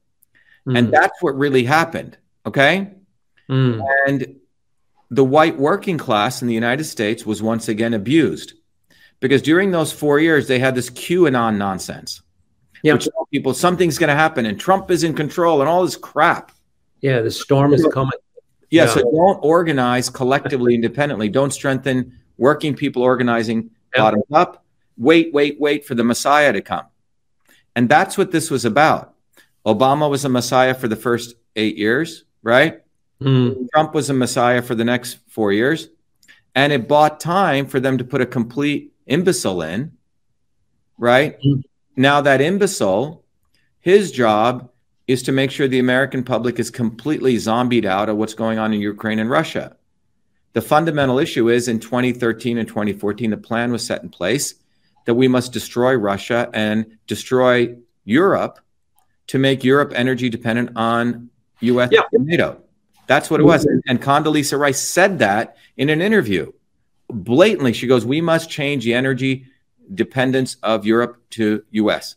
Mm. 0.67 0.77
And 0.77 0.93
that's 0.93 1.23
what 1.23 1.39
really 1.39 1.63
happened. 1.63 2.19
Okay. 2.45 2.91
Mm. 3.49 3.81
And 4.09 4.37
the 5.09 5.23
white 5.23 5.57
working 5.57 5.99
class 5.99 6.43
in 6.43 6.49
the 6.49 6.55
United 6.55 6.83
States 6.83 7.25
was 7.25 7.41
once 7.41 7.69
again 7.69 7.95
abused 7.95 8.55
because 9.21 9.41
during 9.41 9.71
those 9.71 9.93
four 9.93 10.19
years 10.19 10.49
they 10.49 10.59
had 10.59 10.75
this 10.75 10.91
QAnon 10.91 11.59
nonsense. 11.59 12.23
Yeah. 12.83 12.99
People 13.31 13.55
something's 13.55 13.99
going 13.99 14.09
to 14.09 14.17
happen 14.17 14.47
and 14.47 14.59
Trump 14.59 14.91
is 14.91 15.05
in 15.05 15.15
control 15.15 15.61
and 15.61 15.71
all 15.71 15.85
this 15.85 15.97
crap. 15.97 16.51
Yeah, 17.03 17.21
the 17.21 17.31
storm 17.31 17.73
is 17.73 17.87
coming. 17.93 18.19
Yeah, 18.71 18.87
yeah. 18.87 18.95
so 18.95 19.03
don't 19.03 19.39
organize 19.45 20.11
collectively, 20.11 20.75
independently. 20.75 21.29
Don't 21.29 21.53
strengthen 21.53 22.19
working 22.37 22.75
people 22.75 23.03
organizing 23.03 23.71
bottom 23.95 24.23
up. 24.33 24.65
Wait, 24.97 25.33
wait, 25.33 25.61
wait 25.61 25.85
for 25.85 25.95
the 25.95 26.05
Messiah 26.05 26.53
to 26.53 26.61
come. 26.61 26.87
And 27.75 27.89
that's 27.89 28.17
what 28.17 28.31
this 28.31 28.51
was 28.51 28.65
about. 28.65 29.15
Obama 29.67 30.09
was 30.09 30.25
a 30.25 30.29
Messiah 30.29 30.75
for 30.75 30.89
the 30.89 30.97
first 30.97 31.35
eight 31.57 31.77
years, 31.77 32.25
right? 32.43 32.83
Mm. 33.21 33.69
Trump 33.73 33.95
was 33.95 34.09
a 34.11 34.15
Messiah 34.15 34.63
for 34.63 34.75
the 34.75 34.85
next 34.85 35.19
four 35.29 35.53
years. 35.53 35.89
And 36.55 36.73
it 36.73 36.89
bought 36.89 37.21
time 37.21 37.67
for 37.67 37.81
them 37.81 37.99
to 37.99 38.05
put 38.05 38.21
a 38.21 38.27
complete 38.27 38.95
imbecile 39.07 39.63
in, 39.63 39.93
right? 40.97 41.39
Mm. 41.43 41.63
Now, 41.97 42.21
that 42.23 42.41
imbecile, 42.41 43.25
his 43.81 44.11
job 44.11 44.71
is 45.07 45.23
to 45.25 45.33
make 45.33 45.51
sure 45.51 45.69
the 45.69 45.79
American 45.79 46.25
public 46.25 46.59
is 46.59 46.71
completely 46.71 47.37
zombied 47.37 47.87
out 47.87 48.09
of 48.09 48.17
what's 48.17 48.35
going 48.35 48.59
on 48.59 48.73
in 48.73 48.81
Ukraine 48.81 49.19
and 49.19 49.31
Russia. 49.31 49.77
The 50.57 50.63
fundamental 50.63 51.19
issue 51.19 51.51
is 51.51 51.69
in 51.69 51.81
2013 51.81 52.57
and 52.57 52.67
2014, 52.67 53.29
the 53.29 53.37
plan 53.37 53.73
was 53.73 53.85
set 53.85 54.03
in 54.03 54.09
place 54.09 54.55
that 55.05 55.13
we 55.13 55.29
must 55.29 55.53
destroy 55.53 55.93
Russia 55.97 56.49
and 56.55 56.97
destroy 57.07 57.77
Europe 58.07 58.59
to 59.27 59.39
make 59.39 59.63
Europe 59.63 59.93
energy 59.95 60.31
dependent 60.31 60.71
on 60.75 61.29
US 61.61 61.91
yeah. 61.93 62.01
and 62.11 62.25
NATO. 62.25 62.59
That's 63.07 63.29
what 63.29 63.39
it 63.41 63.43
was. 63.43 63.67
And, 63.67 63.83
and 63.87 64.01
Condoleezza 64.01 64.59
Rice 64.59 64.81
said 64.81 65.19
that 65.19 65.59
in 65.77 65.91
an 65.91 66.01
interview. 66.01 66.51
Blatantly, 67.11 67.75
she 67.75 67.87
goes, 67.87 68.07
We 68.07 68.23
must 68.23 68.49
change 68.49 68.83
the 68.85 68.95
energy 68.95 69.45
dependence 69.95 70.57
of 70.63 70.87
Europe 70.87 71.21
to 71.33 71.65
US. 71.73 72.17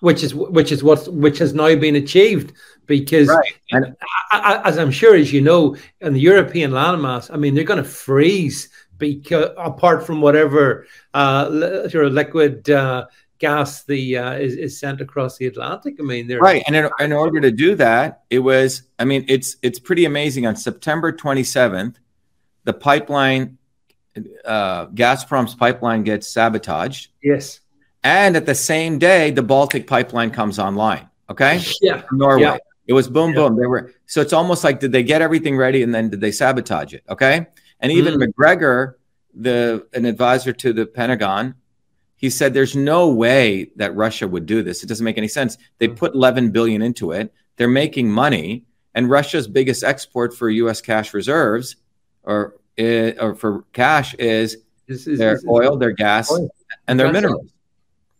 Which 0.00 0.22
is 0.22 0.34
which 0.34 0.70
is 0.70 0.84
what 0.84 1.10
which 1.10 1.38
has 1.38 1.54
now 1.54 1.74
been 1.76 1.96
achieved 1.96 2.52
because 2.86 3.28
right. 3.28 3.54
and, 3.70 3.96
as 4.32 4.78
I'm 4.78 4.90
sure 4.90 5.14
as 5.14 5.32
you 5.32 5.40
know, 5.40 5.76
in 6.00 6.12
the 6.12 6.20
European 6.20 6.72
landmass, 6.72 7.32
I 7.32 7.36
mean 7.36 7.54
they're 7.54 7.64
going 7.64 7.82
to 7.82 7.88
freeze 7.88 8.68
because 8.98 9.50
apart 9.56 10.06
from 10.06 10.20
whatever 10.20 10.86
uh, 11.14 11.88
sort 11.88 12.06
of 12.06 12.12
liquid 12.12 12.68
uh, 12.70 13.06
gas 13.42 13.82
the 13.84 14.16
uh, 14.16 14.32
is, 14.34 14.54
is 14.54 14.78
sent 14.78 15.00
across 15.00 15.36
the 15.36 15.46
Atlantic. 15.46 15.96
I 15.98 16.02
mean, 16.02 16.28
they're 16.28 16.38
right, 16.38 16.62
and 16.66 16.76
in, 16.76 16.88
in 17.00 17.12
order 17.12 17.40
to 17.40 17.50
do 17.50 17.74
that, 17.74 18.22
it 18.30 18.38
was. 18.38 18.84
I 18.98 19.04
mean, 19.04 19.24
it's 19.28 19.56
it's 19.62 19.78
pretty 19.78 20.06
amazing. 20.06 20.46
On 20.46 20.56
September 20.56 21.12
27th, 21.12 21.96
the 22.64 22.72
pipeline, 22.72 23.58
uh, 24.44 24.86
Gazprom's 24.86 25.54
pipeline 25.54 26.04
gets 26.04 26.28
sabotaged. 26.28 27.10
Yes, 27.22 27.60
and 28.04 28.36
at 28.36 28.46
the 28.46 28.54
same 28.54 28.98
day, 28.98 29.30
the 29.32 29.42
Baltic 29.42 29.86
pipeline 29.86 30.30
comes 30.30 30.58
online. 30.58 31.08
Okay, 31.28 31.60
yeah, 31.82 32.02
Norway. 32.12 32.42
Yeah. 32.42 32.58
It 32.92 32.94
was 32.94 33.08
boom, 33.08 33.30
yeah. 33.30 33.36
boom. 33.36 33.56
They 33.56 33.66
were 33.66 33.90
so 34.04 34.20
it's 34.20 34.34
almost 34.34 34.64
like 34.64 34.78
did 34.78 34.92
they 34.92 35.02
get 35.02 35.22
everything 35.22 35.56
ready 35.56 35.82
and 35.82 35.94
then 35.94 36.10
did 36.10 36.20
they 36.20 36.30
sabotage 36.30 36.92
it? 36.92 37.02
Okay, 37.08 37.46
and 37.80 37.90
even 37.90 38.16
mm. 38.16 38.18
Macgregor, 38.18 38.98
the 39.32 39.86
an 39.94 40.04
advisor 40.04 40.52
to 40.52 40.74
the 40.74 40.84
Pentagon, 40.84 41.54
he 42.16 42.28
said 42.28 42.52
there's 42.52 42.76
no 42.76 43.08
way 43.08 43.70
that 43.76 43.96
Russia 43.96 44.28
would 44.28 44.44
do 44.44 44.62
this. 44.62 44.82
It 44.82 44.88
doesn't 44.88 45.04
make 45.06 45.16
any 45.16 45.26
sense. 45.26 45.56
They 45.78 45.86
hmm. 45.86 45.94
put 45.94 46.14
11 46.14 46.50
billion 46.50 46.82
into 46.82 47.12
it. 47.12 47.32
They're 47.56 47.66
making 47.66 48.10
money, 48.10 48.66
and 48.94 49.08
Russia's 49.08 49.48
biggest 49.48 49.82
export 49.82 50.36
for 50.36 50.50
U.S. 50.50 50.82
cash 50.82 51.14
reserves, 51.14 51.76
or 52.24 52.56
eh, 52.76 53.14
or 53.18 53.34
for 53.34 53.64
cash, 53.72 54.12
is, 54.18 54.58
is, 54.86 55.06
is 55.06 55.18
their 55.18 55.36
is, 55.36 55.46
oil, 55.48 55.78
their 55.78 55.92
gas, 55.92 56.30
oil. 56.30 56.50
and 56.88 57.00
their 57.00 57.10
minerals. 57.10 57.54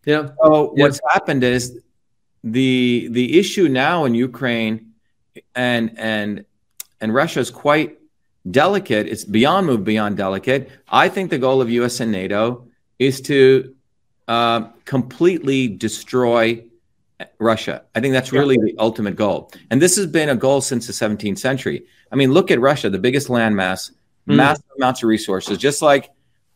Yeah. 0.06 0.30
So 0.42 0.72
yeah. 0.74 0.84
what's 0.84 1.00
happened 1.12 1.44
is 1.44 1.78
the 2.44 3.08
the 3.10 3.38
issue 3.38 3.68
now 3.68 4.04
in 4.04 4.14
Ukraine 4.14 4.92
and 5.54 5.98
and 5.98 6.44
and 7.00 7.14
Russia 7.14 7.40
is 7.40 7.50
quite 7.50 7.98
delicate. 8.50 9.06
It's 9.06 9.24
beyond 9.24 9.66
move 9.66 9.84
beyond 9.84 10.16
delicate. 10.16 10.70
I 10.88 11.08
think 11.08 11.30
the 11.30 11.38
goal 11.38 11.60
of 11.60 11.70
U.S. 11.70 12.00
and 12.00 12.10
NATO 12.10 12.66
is 12.98 13.20
to 13.22 13.74
uh, 14.28 14.68
completely 14.84 15.68
destroy 15.68 16.64
Russia. 17.38 17.82
I 17.94 18.00
think 18.00 18.12
that's 18.12 18.32
really 18.32 18.56
yeah. 18.56 18.72
the 18.72 18.74
ultimate 18.78 19.16
goal. 19.16 19.52
And 19.70 19.80
this 19.80 19.96
has 19.96 20.06
been 20.06 20.28
a 20.28 20.36
goal 20.36 20.60
since 20.60 20.86
the 20.86 20.92
17th 20.92 21.38
century. 21.38 21.84
I 22.10 22.16
mean, 22.16 22.32
look 22.32 22.50
at 22.50 22.60
Russia, 22.60 22.90
the 22.90 22.98
biggest 22.98 23.28
landmass, 23.28 23.90
mm. 24.28 24.36
massive 24.36 24.64
amounts 24.76 25.02
of 25.02 25.08
resources, 25.08 25.58
just 25.58 25.82
like 25.82 26.10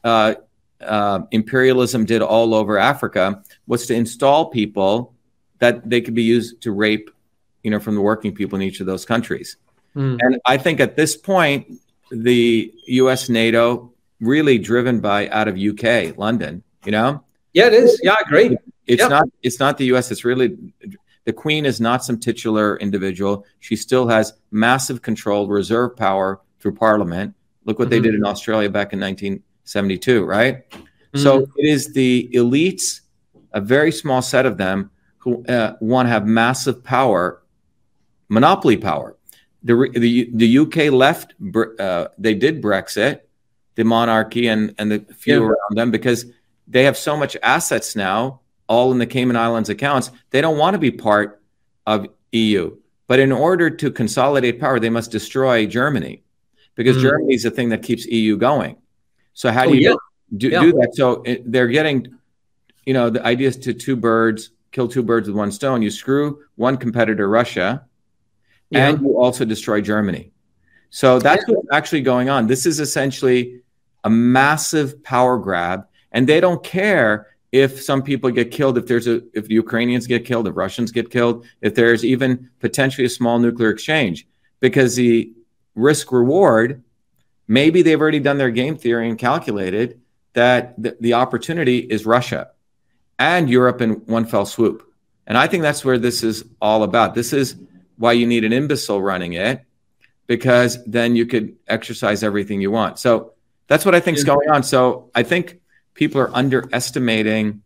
uh, 0.04 0.34
uh, 0.80 1.20
imperialism 1.30 2.04
did 2.04 2.22
all 2.22 2.54
over 2.54 2.78
Africa, 2.78 3.42
was 3.66 3.86
to 3.86 3.94
install 3.94 4.46
people 4.50 5.15
that 5.58 5.88
they 5.88 6.00
could 6.00 6.14
be 6.14 6.22
used 6.22 6.60
to 6.62 6.72
rape, 6.72 7.10
you 7.62 7.70
know, 7.70 7.80
from 7.80 7.94
the 7.94 8.00
working 8.00 8.34
people 8.34 8.56
in 8.56 8.62
each 8.62 8.80
of 8.80 8.86
those 8.86 9.04
countries. 9.04 9.56
Mm. 9.94 10.18
And 10.20 10.40
I 10.44 10.56
think 10.56 10.80
at 10.80 10.96
this 10.96 11.16
point, 11.16 11.80
the 12.10 12.72
U.S. 12.86 13.28
NATO, 13.28 13.92
really 14.20 14.58
driven 14.58 15.00
by 15.00 15.28
out 15.30 15.48
of 15.48 15.56
UK, 15.56 16.16
London, 16.16 16.62
you 16.84 16.92
know, 16.92 17.22
yeah, 17.52 17.68
it 17.68 17.72
is. 17.72 17.98
Yeah, 18.02 18.12
I 18.12 18.22
agree. 18.26 18.58
It's 18.86 19.08
not. 19.08 19.24
It's 19.42 19.58
not 19.58 19.78
the 19.78 19.86
U.S. 19.86 20.10
It's 20.10 20.26
really 20.26 20.58
the 21.24 21.32
Queen 21.32 21.64
is 21.64 21.80
not 21.80 22.04
some 22.04 22.18
titular 22.18 22.76
individual. 22.76 23.46
She 23.60 23.76
still 23.76 24.06
has 24.08 24.34
massive 24.50 25.00
control, 25.00 25.48
reserve 25.48 25.96
power 25.96 26.40
through 26.60 26.74
Parliament. 26.74 27.34
Look 27.64 27.78
what 27.78 27.86
mm-hmm. 27.86 28.02
they 28.02 28.10
did 28.10 28.14
in 28.14 28.24
Australia 28.24 28.68
back 28.68 28.92
in 28.92 29.00
1972, 29.00 30.24
right? 30.24 30.70
Mm-hmm. 30.70 31.18
So 31.18 31.46
it 31.56 31.66
is 31.66 31.94
the 31.94 32.30
elites, 32.34 33.00
a 33.52 33.60
very 33.60 33.90
small 33.90 34.20
set 34.20 34.44
of 34.46 34.58
them, 34.58 34.90
who 35.26 35.44
uh, 35.46 35.76
want 35.80 36.06
to 36.06 36.10
have 36.10 36.24
massive 36.24 36.84
power, 36.84 37.42
monopoly 38.28 38.76
power. 38.76 39.16
The 39.64 39.90
the 39.92 40.30
the 40.32 40.58
UK 40.58 40.92
left. 40.92 41.34
Uh, 41.80 42.08
they 42.16 42.34
did 42.34 42.62
Brexit, 42.62 43.22
the 43.74 43.84
monarchy 43.84 44.46
and 44.46 44.72
and 44.78 44.92
the 44.92 45.00
few 45.12 45.42
yeah. 45.42 45.48
around 45.48 45.76
them 45.76 45.90
because 45.90 46.26
they 46.68 46.84
have 46.84 46.96
so 46.96 47.16
much 47.16 47.36
assets 47.42 47.96
now, 47.96 48.40
all 48.68 48.92
in 48.92 48.98
the 48.98 49.06
Cayman 49.06 49.36
Islands 49.36 49.68
accounts. 49.68 50.12
They 50.30 50.40
don't 50.40 50.58
want 50.58 50.74
to 50.74 50.78
be 50.78 50.92
part 50.92 51.42
of 51.86 52.06
EU. 52.30 52.76
But 53.08 53.18
in 53.18 53.32
order 53.32 53.68
to 53.68 53.90
consolidate 53.90 54.60
power, 54.60 54.78
they 54.78 54.90
must 54.90 55.10
destroy 55.10 55.66
Germany 55.66 56.22
because 56.76 56.96
mm. 56.96 57.02
Germany 57.02 57.34
is 57.34 57.42
the 57.42 57.50
thing 57.50 57.70
that 57.70 57.82
keeps 57.82 58.06
EU 58.06 58.36
going. 58.36 58.76
So 59.32 59.50
how 59.50 59.64
do 59.64 59.70
oh, 59.70 59.72
you 59.72 59.90
yeah. 59.90 59.96
Do, 60.36 60.48
yeah. 60.48 60.60
do, 60.60 60.72
that? 60.72 60.94
So 60.94 61.22
it, 61.22 61.50
they're 61.50 61.68
getting, 61.68 62.14
you 62.84 62.94
know, 62.94 63.10
the 63.10 63.24
idea 63.24 63.48
is 63.48 63.56
to 63.58 63.72
two 63.72 63.96
birds, 63.96 64.50
kill 64.76 64.86
two 64.86 65.02
birds 65.02 65.26
with 65.26 65.34
one 65.36 65.50
stone. 65.50 65.80
You 65.80 65.90
screw 65.90 66.44
one 66.56 66.76
competitor, 66.76 67.28
Russia, 67.28 67.86
yeah. 68.68 68.88
and 68.88 69.00
you 69.00 69.18
also 69.18 69.46
destroy 69.46 69.80
Germany. 69.80 70.32
So 70.90 71.18
that's 71.18 71.42
what's 71.48 71.66
actually 71.72 72.02
going 72.02 72.28
on. 72.28 72.46
This 72.46 72.66
is 72.66 72.78
essentially 72.78 73.62
a 74.04 74.10
massive 74.10 75.02
power 75.02 75.38
grab 75.38 75.86
and 76.12 76.28
they 76.28 76.40
don't 76.40 76.62
care 76.62 77.28
if 77.52 77.82
some 77.82 78.02
people 78.02 78.30
get 78.30 78.50
killed, 78.50 78.76
if 78.76 78.86
there's 78.86 79.06
a 79.06 79.22
if 79.32 79.48
the 79.48 79.54
Ukrainians 79.54 80.06
get 80.06 80.26
killed, 80.26 80.46
if 80.46 80.54
Russians 80.56 80.92
get 80.92 81.10
killed, 81.10 81.46
if 81.62 81.74
there's 81.74 82.04
even 82.04 82.50
potentially 82.60 83.06
a 83.06 83.08
small 83.08 83.38
nuclear 83.38 83.70
exchange, 83.70 84.28
because 84.60 84.94
the 84.96 85.32
risk 85.74 86.12
reward, 86.12 86.82
maybe 87.48 87.80
they've 87.80 88.00
already 88.00 88.20
done 88.20 88.36
their 88.36 88.50
game 88.50 88.76
theory 88.76 89.08
and 89.08 89.18
calculated 89.18 90.00
that 90.34 90.74
the, 90.82 90.96
the 91.00 91.14
opportunity 91.14 91.78
is 91.78 92.04
Russia 92.04 92.50
and 93.18 93.48
Europe 93.48 93.80
in 93.80 93.92
one 94.06 94.24
fell 94.24 94.46
swoop. 94.46 94.82
And 95.26 95.36
I 95.36 95.46
think 95.46 95.62
that's 95.62 95.84
where 95.84 95.98
this 95.98 96.22
is 96.22 96.44
all 96.60 96.82
about. 96.82 97.14
This 97.14 97.32
is 97.32 97.56
why 97.96 98.12
you 98.12 98.26
need 98.26 98.44
an 98.44 98.52
imbecile 98.52 99.02
running 99.02 99.32
it, 99.32 99.62
because 100.26 100.82
then 100.84 101.16
you 101.16 101.26
could 101.26 101.56
exercise 101.66 102.22
everything 102.22 102.60
you 102.60 102.70
want. 102.70 102.98
So 102.98 103.32
that's 103.66 103.84
what 103.84 103.94
I 103.94 104.00
think 104.00 104.18
is 104.18 104.24
going 104.24 104.48
on. 104.50 104.62
So 104.62 105.10
I 105.14 105.22
think 105.22 105.60
people 105.94 106.20
are 106.20 106.34
underestimating 106.34 107.62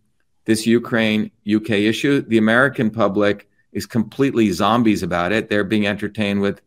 this 0.47 0.67
Ukraine 0.67 1.31
UK 1.47 1.71
issue. 1.71 2.23
The 2.23 2.39
American 2.39 2.91
public 2.91 3.49
is 3.73 3.87
completely 3.87 4.51
zombies 4.51 5.03
about 5.03 5.33
it. 5.33 5.49
They're 5.49 5.65
being 5.65 5.87
entertained 5.87 6.41
with, 6.41 6.61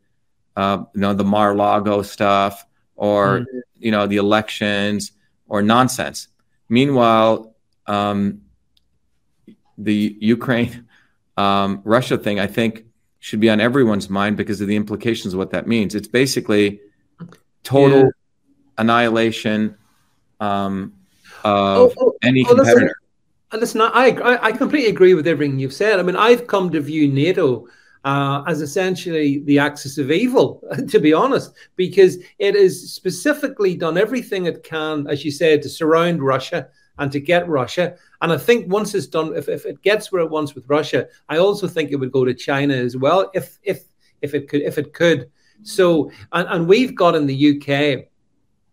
uh, 0.55 0.83
you 0.93 1.01
know, 1.01 1.13
the 1.13 1.23
Mar-Lago 1.23 2.01
stuff 2.03 2.65
or 2.95 3.39
mm-hmm. 3.39 3.59
you 3.79 3.91
know 3.91 4.07
the 4.07 4.17
elections 4.17 5.11
or 5.47 5.61
nonsense. 5.61 6.27
Meanwhile, 6.69 7.53
um, 7.87 8.41
the 9.77 10.17
Ukraine 10.19 10.87
um, 11.37 11.81
Russia 11.83 12.17
thing, 12.17 12.39
I 12.39 12.47
think, 12.47 12.85
should 13.19 13.39
be 13.39 13.49
on 13.49 13.59
everyone's 13.61 14.09
mind 14.09 14.37
because 14.37 14.61
of 14.61 14.67
the 14.67 14.75
implications 14.75 15.33
of 15.33 15.37
what 15.37 15.51
that 15.51 15.67
means. 15.67 15.95
It's 15.95 16.07
basically 16.07 16.79
total 17.63 17.99
yeah. 17.99 18.09
annihilation. 18.77 19.77
Um, 20.39 20.93
of 21.43 21.93
oh, 21.97 22.07
oh, 22.07 22.13
any 22.23 22.45
oh, 22.45 22.55
competitor. 22.55 22.95
Listen, 23.51 23.81
listen 23.81 23.81
I, 23.81 24.09
I, 24.09 24.45
I 24.45 24.51
completely 24.51 24.89
agree 24.89 25.13
with 25.13 25.27
everything 25.27 25.59
you've 25.59 25.73
said. 25.73 25.99
I 25.99 26.03
mean, 26.03 26.15
I've 26.15 26.47
come 26.47 26.69
to 26.71 26.81
view 26.81 27.07
NATO 27.07 27.67
uh, 28.05 28.43
as 28.47 28.61
essentially 28.61 29.39
the 29.45 29.59
axis 29.59 29.97
of 29.97 30.11
evil, 30.11 30.61
to 30.89 30.99
be 30.99 31.13
honest, 31.13 31.53
because 31.75 32.17
it 32.39 32.55
has 32.55 32.91
specifically 32.91 33.75
done 33.75 33.97
everything 33.97 34.45
it 34.45 34.63
can, 34.63 35.07
as 35.07 35.23
you 35.23 35.31
said, 35.31 35.61
to 35.61 35.69
surround 35.69 36.21
Russia 36.21 36.67
and 36.97 37.11
to 37.11 37.19
get 37.19 37.47
Russia. 37.47 37.95
And 38.23 38.31
I 38.31 38.37
think 38.37 38.71
once 38.71 38.95
it's 38.95 39.05
done, 39.05 39.35
if, 39.35 39.49
if 39.49 39.65
it 39.65 39.81
gets 39.81 40.11
where 40.11 40.21
it 40.21 40.31
wants 40.31 40.55
with 40.55 40.69
Russia, 40.69 41.07
I 41.27 41.37
also 41.37 41.67
think 41.67 41.91
it 41.91 41.97
would 41.97 42.13
go 42.13 42.23
to 42.23 42.33
China 42.33 42.73
as 42.73 42.95
well, 42.95 43.29
if 43.33 43.59
if 43.63 43.83
if 44.21 44.33
it 44.33 44.47
could 44.47 44.61
if 44.61 44.77
it 44.77 44.93
could. 44.93 45.29
So 45.61 46.09
and, 46.31 46.47
and 46.47 46.67
we've 46.67 46.95
got 46.95 47.15
in 47.15 47.27
the 47.27 47.59
UK 47.59 48.05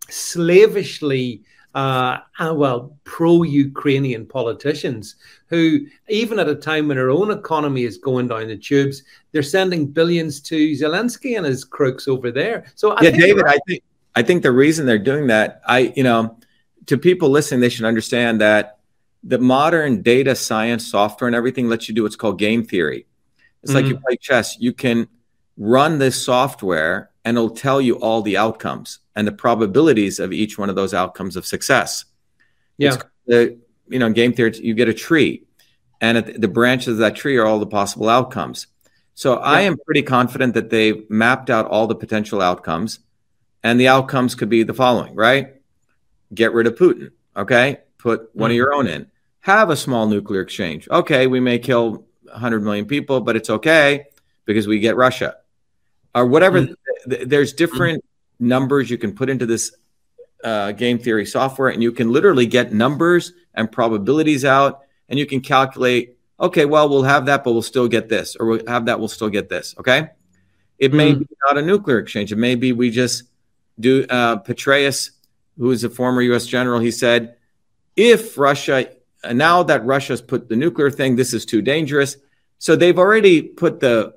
slavishly 0.09 1.43
uh, 1.75 2.19
uh, 2.39 2.53
well, 2.55 2.97
pro 3.05 3.43
Ukrainian 3.43 4.27
politicians 4.27 5.17
who, 5.47 5.87
even 6.09 6.39
at 6.39 6.49
a 6.49 6.55
time 6.55 6.89
when 6.89 6.99
our 6.99 7.11
own 7.11 7.31
economy 7.31 7.85
is 7.85 7.97
going 7.97 8.27
down 8.29 8.49
the 8.49 8.57
tubes, 8.57 9.05
they're 9.31 9.43
sending 9.43 9.87
billions 9.87 10.41
to 10.41 10.73
Zelensky 10.73 11.37
and 11.37 11.47
his 11.47 11.65
crooks 11.65 12.09
over 12.09 12.33
there. 12.33 12.67
So, 12.75 12.93
I 12.93 13.03
yeah, 13.03 13.11
David, 13.11 13.47
I 13.47 13.59
think 13.69 13.83
I 14.17 14.23
think 14.23 14.43
the 14.43 14.53
reason 14.53 14.87
they're 14.87 14.99
doing 14.99 15.29
that, 15.29 15.61
I 15.67 15.93
you 15.97 16.03
know, 16.03 16.39
to 16.87 16.99
people 16.99 17.31
listening, 17.31 17.61
they 17.61 17.69
should 17.69 17.85
understand 17.85 18.41
that 18.41 18.80
the 19.23 19.39
modern 19.39 20.03
data 20.03 20.35
science 20.35 20.87
software 20.87 21.29
and 21.29 21.35
everything 21.35 21.69
lets 21.69 21.89
you 21.89 21.95
do 21.95 22.03
what's 22.03 22.17
called 22.17 22.39
game 22.39 22.65
theory. 22.65 23.07
It's 23.63 23.73
mm-hmm. 23.73 23.77
like 23.77 23.87
you 23.87 23.97
mm-hmm. 23.97 24.05
play 24.05 24.17
chess. 24.17 24.57
You 24.59 24.73
can 24.73 25.09
run 25.57 25.99
this 25.99 26.23
software 26.23 27.11
and 27.25 27.37
it'll 27.37 27.51
tell 27.51 27.81
you 27.81 27.97
all 27.97 28.23
the 28.23 28.37
outcomes 28.37 29.01
and 29.15 29.27
the 29.27 29.33
probabilities 29.33 30.19
of 30.19 30.33
each 30.33 30.57
one 30.57 30.71
of 30.71 30.77
those 30.77 30.95
outcomes 30.95 31.37
of 31.37 31.47
success. 31.47 32.07
Yeah. 32.79 32.97
The, 33.27 33.59
you 33.89 33.99
know, 33.99 34.07
in 34.07 34.15
game 34.15 34.33
theory, 34.33 34.57
you 34.57 34.73
get 34.75 34.89
a 34.89 34.95
tree, 34.95 35.45
and 36.01 36.17
the 36.19 36.49
branches 36.49 36.95
of 36.95 36.99
that 36.99 37.17
tree 37.17 37.37
are 37.37 37.45
all 37.45 37.59
the 37.59 37.67
possible 37.67 38.09
outcomes. 38.09 38.69
So 39.15 39.35
yeah. 39.35 39.41
I 39.41 39.61
am 39.63 39.77
pretty 39.85 40.03
confident 40.03 40.55
that 40.55 40.71
they've 40.71 41.09
mapped 41.11 41.51
out 41.51 41.67
all 41.67 41.87
the 41.87 41.95
potential 41.95 42.41
outcomes, 42.41 43.01
and 43.63 43.79
the 43.79 43.89
outcomes 43.89 44.35
could 44.35 44.49
be 44.49 44.63
the 44.63 44.73
following, 44.73 45.15
right? 45.15 45.57
Get 46.33 46.55
rid 46.55 46.67
of 46.67 46.77
Putin. 46.77 47.11
Okay. 47.37 47.81
Put 48.01 48.35
one 48.35 48.49
mm-hmm. 48.49 48.53
of 48.53 48.57
your 48.57 48.75
own 48.75 48.87
in. 48.87 49.07
Have 49.41 49.71
a 49.71 49.77
small 49.77 50.07
nuclear 50.07 50.41
exchange. 50.41 50.89
Okay. 50.91 51.27
We 51.27 51.41
may 51.41 51.59
kill 51.59 52.07
100 52.25 52.61
million 52.61 52.87
people, 52.87 53.21
but 53.21 53.37
it's 53.37 53.51
okay 53.51 54.07
because 54.45 54.67
we 54.67 54.79
get 54.79 54.97
Russia 54.97 55.37
or 56.15 56.27
whatever. 56.27 56.63
Mm-hmm. 56.63 57.11
Th- 57.11 57.29
there's 57.29 57.53
different 57.53 58.05
numbers 58.39 58.91
you 58.91 58.99
can 58.99 59.15
put 59.15 59.31
into 59.31 59.47
this 59.47 59.75
uh, 60.43 60.73
game 60.73 60.99
theory 60.99 61.27
software, 61.27 61.69
and 61.69 61.83
you 61.83 61.93
can 61.93 62.13
literally 62.13 62.47
get 62.47 62.73
numbers 62.73 63.33
and 63.55 63.71
probabilities 63.71 64.45
out, 64.45 64.81
and 65.09 65.19
you 65.19 65.27
can 65.27 65.41
calculate. 65.41 66.17
Okay, 66.39 66.65
well, 66.65 66.89
we'll 66.89 67.03
have 67.03 67.27
that, 67.27 67.45
but 67.45 67.53
we'll 67.53 67.63
still 67.63 67.89
get 67.89 68.09
this, 68.09 68.37
or 68.37 68.47
we'll 68.47 68.67
have 68.67 68.87
that, 68.87 68.99
we'll 68.99 69.09
still 69.09 69.29
get 69.29 69.49
this. 69.49 69.75
Okay, 69.79 70.09
it 70.79 70.93
may 70.93 71.13
mm. 71.13 71.21
be 71.21 71.27
not 71.45 71.59
a 71.59 71.63
nuclear 71.63 71.99
exchange. 71.99 72.33
It 72.33 72.37
may 72.37 72.55
be 72.55 72.73
we 72.73 72.91
just 72.91 73.25
do. 73.79 74.07
Uh, 74.09 74.39
Petraeus, 74.39 75.11
who 75.59 75.71
is 75.71 75.85
a 75.85 75.91
former 75.91 76.23
U.S. 76.23 76.47
general, 76.47 76.81
he 76.81 76.91
said, 76.91 77.37
if 78.01 78.39
Russia 78.39 78.89
now 79.33 79.63
that 79.65 79.85
Russia's 79.85 80.23
put 80.23 80.49
the 80.49 80.57
nuclear 80.57 80.91
thing, 80.91 81.17
this 81.17 81.35
is 81.35 81.45
too 81.45 81.61
dangerous. 81.61 82.17
So 82.59 82.75
they've 82.75 82.99
already 82.99 83.43
put 83.43 83.81
the 83.81 84.15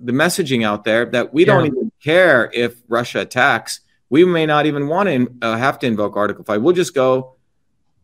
the 0.00 0.12
messaging 0.12 0.64
out 0.64 0.84
there 0.84 1.06
that 1.06 1.32
we 1.32 1.46
yeah. 1.46 1.54
don't 1.54 1.66
even 1.66 1.92
care 2.02 2.50
if 2.52 2.76
Russia 2.88 3.20
attacks. 3.20 3.80
We 4.10 4.24
may 4.24 4.46
not 4.46 4.66
even 4.66 4.86
want 4.86 5.08
to 5.08 5.32
uh, 5.42 5.56
have 5.56 5.78
to 5.80 5.86
invoke 5.86 6.16
Article 6.16 6.44
5. 6.44 6.62
We'll 6.62 6.74
just 6.74 6.94
go 6.94 7.36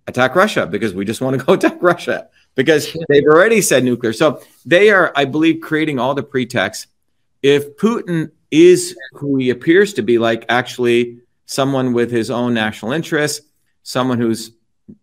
attack 0.06 0.34
Russia 0.34 0.66
because 0.66 0.94
we 0.94 1.04
just 1.04 1.20
want 1.20 1.38
to 1.38 1.44
go 1.44 1.52
attack 1.58 1.82
Russia 1.82 2.28
because 2.54 2.96
they've 3.08 3.24
already 3.24 3.60
said 3.60 3.84
nuclear. 3.84 4.12
So 4.12 4.42
they 4.64 4.90
are, 4.90 5.12
I 5.14 5.24
believe, 5.24 5.60
creating 5.60 5.98
all 5.98 6.14
the 6.14 6.22
pretext. 6.22 6.86
If 7.42 7.76
Putin 7.76 8.30
is 8.50 8.96
who 9.12 9.36
he 9.36 9.50
appears 9.50 9.94
to 9.94 10.02
be, 10.02 10.18
like 10.18 10.44
actually 10.48 11.18
someone 11.46 11.92
with 11.92 12.10
his 12.10 12.30
own 12.30 12.54
national 12.54 12.92
interests, 12.92 13.46
someone 13.82 14.18
who's 14.18 14.52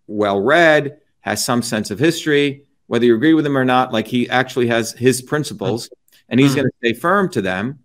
well 0.07 0.39
read, 0.39 0.99
has 1.21 1.43
some 1.43 1.61
sense 1.61 1.91
of 1.91 1.99
history, 1.99 2.63
whether 2.87 3.05
you 3.05 3.15
agree 3.15 3.33
with 3.33 3.45
him 3.45 3.57
or 3.57 3.65
not, 3.65 3.93
like 3.93 4.07
he 4.07 4.29
actually 4.29 4.67
has 4.67 4.93
his 4.93 5.21
principles 5.21 5.89
and 6.29 6.39
he's 6.39 6.55
going 6.55 6.67
to 6.67 6.73
stay 6.79 6.93
firm 6.93 7.29
to 7.31 7.41
them. 7.41 7.79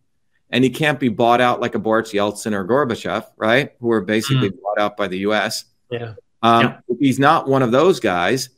And 0.51 0.63
he 0.63 0.71
can't 0.71 1.01
be 1.01 1.09
bought 1.09 1.41
out 1.41 1.61
like 1.61 1.75
a 1.75 1.79
Boris 1.79 2.13
Yeltsin 2.13 2.53
or 2.53 2.67
Gorbachev, 2.67 3.27
right? 3.37 3.73
Who 3.81 3.91
are 3.91 4.03
basically 4.03 4.51
mm. 4.51 4.61
bought 4.63 4.79
out 4.79 4.97
by 4.99 5.09
the 5.09 5.19
U.S. 5.21 5.65
Yeah. 5.91 6.15
Um, 6.43 6.63
yeah. 6.63 6.95
he's 7.01 7.19
not 7.19 7.49
one 7.49 7.63
of 7.63 7.71
those 7.71 8.01
guys. 8.01 8.51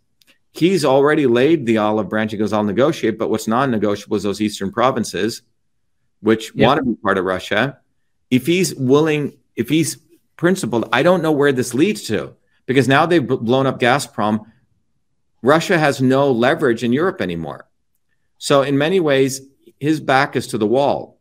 He's 0.51 0.85
already 0.85 1.27
laid 1.27 1.67
the 1.67 1.79
olive 1.79 2.09
branch. 2.09 2.33
He 2.33 2.37
goes, 2.37 2.53
"I'll 2.53 2.65
negotiate," 2.65 3.17
but 3.17 3.31
what's 3.31 3.47
non-negotiable 3.47 4.17
is 4.17 4.25
those 4.25 4.41
eastern 4.41 4.73
provinces, 4.73 5.43
which 6.21 6.51
yeah. 6.55 6.67
want 6.67 6.79
to 6.79 6.85
be 6.85 6.95
part 6.97 7.17
of 7.17 7.25
Russia. 7.25 7.79
If 8.29 8.47
he's 8.47 8.75
willing, 8.75 9.37
if 9.55 9.69
he's 9.69 9.99
principled, 10.37 10.89
I 10.93 11.05
don't 11.05 11.23
know 11.23 11.33
where 11.33 11.53
this 11.53 11.75
leads 11.75 12.03
to 12.09 12.35
because 12.67 12.89
now 12.89 13.07
they've 13.07 13.27
blown 13.27 13.67
up 13.67 13.79
Gazprom. 13.79 14.45
Russia 15.43 15.79
has 15.79 16.01
no 16.01 16.31
leverage 16.31 16.83
in 16.83 16.93
Europe 16.93 17.21
anymore. 17.21 17.69
So 18.39 18.63
in 18.63 18.79
many 18.79 19.01
ways, 19.01 19.43
his 19.79 20.01
back 20.01 20.37
is 20.37 20.47
to 20.49 20.59
the 20.59 20.67
wall. 20.67 21.19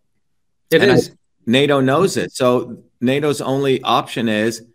It 0.71 0.81
and 0.81 0.91
is. 0.91 1.09
I, 1.09 1.13
NATO 1.45 1.81
knows 1.81 2.17
it. 2.17 2.31
So 2.31 2.83
NATO's 3.01 3.41
only 3.41 3.81
option 3.81 4.29
is 4.29 4.65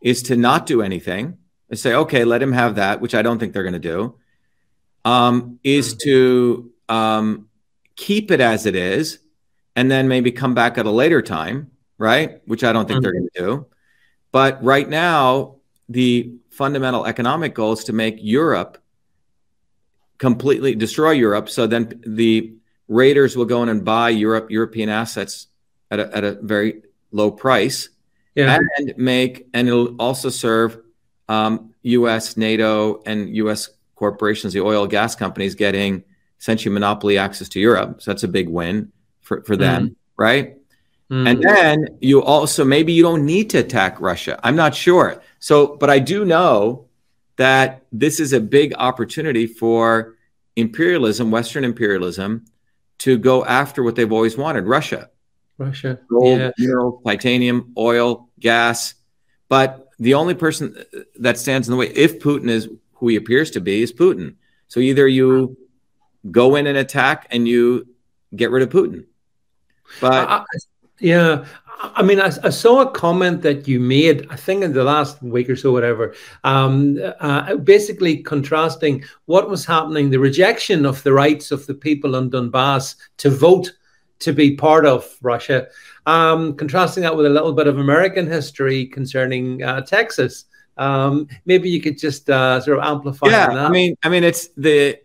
is 0.00 0.22
to 0.24 0.36
not 0.36 0.66
do 0.66 0.82
anything 0.82 1.38
and 1.70 1.78
say, 1.78 1.94
okay, 1.94 2.24
let 2.24 2.42
him 2.42 2.52
have 2.52 2.76
that, 2.76 3.00
which 3.00 3.14
I 3.14 3.22
don't 3.22 3.38
think 3.38 3.52
they're 3.52 3.62
going 3.62 3.72
to 3.72 3.78
do. 3.78 4.14
Um, 5.04 5.58
is 5.64 5.96
to 5.98 6.70
um, 6.88 7.48
keep 7.96 8.30
it 8.30 8.40
as 8.40 8.66
it 8.66 8.76
is, 8.76 9.18
and 9.74 9.90
then 9.90 10.08
maybe 10.08 10.32
come 10.32 10.54
back 10.54 10.78
at 10.78 10.86
a 10.86 10.90
later 10.90 11.22
time, 11.22 11.70
right? 11.96 12.40
Which 12.46 12.62
I 12.64 12.72
don't 12.72 12.86
think 12.86 12.98
mm-hmm. 12.98 13.02
they're 13.02 13.12
going 13.12 13.28
to 13.34 13.40
do. 13.40 13.66
But 14.32 14.62
right 14.62 14.88
now, 14.88 15.56
the 15.88 16.34
fundamental 16.50 17.06
economic 17.06 17.54
goal 17.54 17.72
is 17.72 17.84
to 17.84 17.92
make 17.92 18.16
Europe 18.20 18.78
completely 20.18 20.74
destroy 20.74 21.12
Europe. 21.12 21.48
So 21.48 21.66
then 21.66 22.02
the 22.06 22.54
raiders 22.88 23.36
will 23.36 23.44
go 23.44 23.62
in 23.62 23.68
and 23.68 23.84
buy 23.84 24.10
Europe 24.10 24.50
European 24.50 24.88
assets 24.88 25.46
at 25.90 26.00
a, 26.00 26.16
at 26.16 26.24
a 26.24 26.32
very 26.42 26.82
low 27.12 27.30
price 27.30 27.88
yeah. 28.34 28.58
and 28.76 28.94
make 28.96 29.46
and 29.54 29.68
it'll 29.68 29.96
also 29.96 30.28
serve 30.28 30.78
um, 31.28 31.74
U.S. 31.82 32.36
NATO 32.36 33.02
and 33.04 33.34
U.S. 33.36 33.68
corporations, 33.94 34.52
the 34.52 34.60
oil 34.60 34.86
gas 34.86 35.14
companies, 35.14 35.54
getting 35.54 36.04
essentially 36.40 36.72
monopoly 36.72 37.18
access 37.18 37.48
to 37.50 37.60
Europe. 37.60 38.00
So 38.02 38.10
that's 38.10 38.22
a 38.22 38.28
big 38.28 38.48
win 38.48 38.92
for 39.20 39.42
for 39.42 39.56
them, 39.56 39.88
mm. 39.88 39.96
right? 40.16 40.57
Mm. 41.10 41.28
And 41.28 41.42
then 41.42 41.88
you 42.00 42.22
also 42.22 42.64
maybe 42.64 42.92
you 42.92 43.02
don't 43.02 43.24
need 43.24 43.50
to 43.50 43.58
attack 43.58 44.00
Russia. 44.00 44.38
I'm 44.42 44.56
not 44.56 44.74
sure. 44.74 45.22
So, 45.38 45.76
but 45.76 45.88
I 45.88 45.98
do 45.98 46.24
know 46.24 46.86
that 47.36 47.82
this 47.92 48.20
is 48.20 48.32
a 48.32 48.40
big 48.40 48.74
opportunity 48.76 49.46
for 49.46 50.16
imperialism, 50.56 51.30
Western 51.30 51.64
imperialism, 51.64 52.44
to 52.98 53.16
go 53.16 53.44
after 53.44 53.82
what 53.82 53.94
they've 53.94 54.12
always 54.12 54.36
wanted 54.36 54.66
Russia. 54.66 55.08
Russia. 55.56 55.98
Gold, 56.08 56.40
yeah. 56.40 56.50
mineral, 56.58 57.00
titanium, 57.06 57.72
oil, 57.78 58.28
gas. 58.38 58.94
But 59.48 59.88
the 59.98 60.14
only 60.14 60.34
person 60.34 60.76
that 61.20 61.38
stands 61.38 61.68
in 61.68 61.72
the 61.72 61.78
way, 61.78 61.88
if 61.88 62.18
Putin 62.20 62.48
is 62.48 62.68
who 62.94 63.08
he 63.08 63.16
appears 63.16 63.50
to 63.52 63.60
be, 63.60 63.82
is 63.82 63.92
Putin. 63.92 64.34
So 64.66 64.80
either 64.80 65.08
you 65.08 65.56
go 66.30 66.56
in 66.56 66.66
and 66.66 66.76
attack 66.76 67.26
and 67.30 67.46
you 67.48 67.88
get 68.34 68.50
rid 68.50 68.62
of 68.62 68.68
Putin. 68.68 69.06
But 70.00 70.28
uh, 70.28 70.44
yeah, 71.00 71.44
I 71.80 72.02
mean, 72.02 72.20
I, 72.20 72.32
I, 72.42 72.50
saw 72.50 72.80
a 72.80 72.90
comment 72.90 73.42
that 73.42 73.68
you 73.68 73.78
made, 73.78 74.26
I 74.30 74.36
think 74.36 74.64
in 74.64 74.72
the 74.72 74.82
last 74.82 75.22
week 75.22 75.48
or 75.48 75.54
so, 75.54 75.70
whatever, 75.70 76.14
um, 76.42 76.98
uh, 77.20 77.54
basically 77.56 78.18
contrasting 78.18 79.04
what 79.26 79.48
was 79.48 79.64
happening, 79.64 80.10
the 80.10 80.18
rejection 80.18 80.84
of 80.84 81.02
the 81.04 81.12
rights 81.12 81.52
of 81.52 81.66
the 81.66 81.74
people 81.74 82.16
in 82.16 82.30
Donbass 82.30 82.96
to 83.18 83.30
vote 83.30 83.72
to 84.20 84.32
be 84.32 84.56
part 84.56 84.86
of 84.86 85.16
Russia, 85.22 85.68
um, 86.06 86.56
contrasting 86.56 87.04
that 87.04 87.16
with 87.16 87.26
a 87.26 87.30
little 87.30 87.52
bit 87.52 87.68
of 87.68 87.78
American 87.78 88.26
history 88.26 88.86
concerning 88.86 89.62
uh, 89.62 89.80
Texas. 89.82 90.46
Um, 90.78 91.28
maybe 91.44 91.70
you 91.70 91.80
could 91.80 91.98
just 91.98 92.28
uh, 92.28 92.60
sort 92.60 92.78
of 92.78 92.84
amplify. 92.84 93.28
Yeah, 93.28 93.66
I 93.66 93.68
mean, 93.68 93.94
I 94.02 94.08
mean, 94.08 94.24
it's 94.24 94.48
the, 94.56 94.98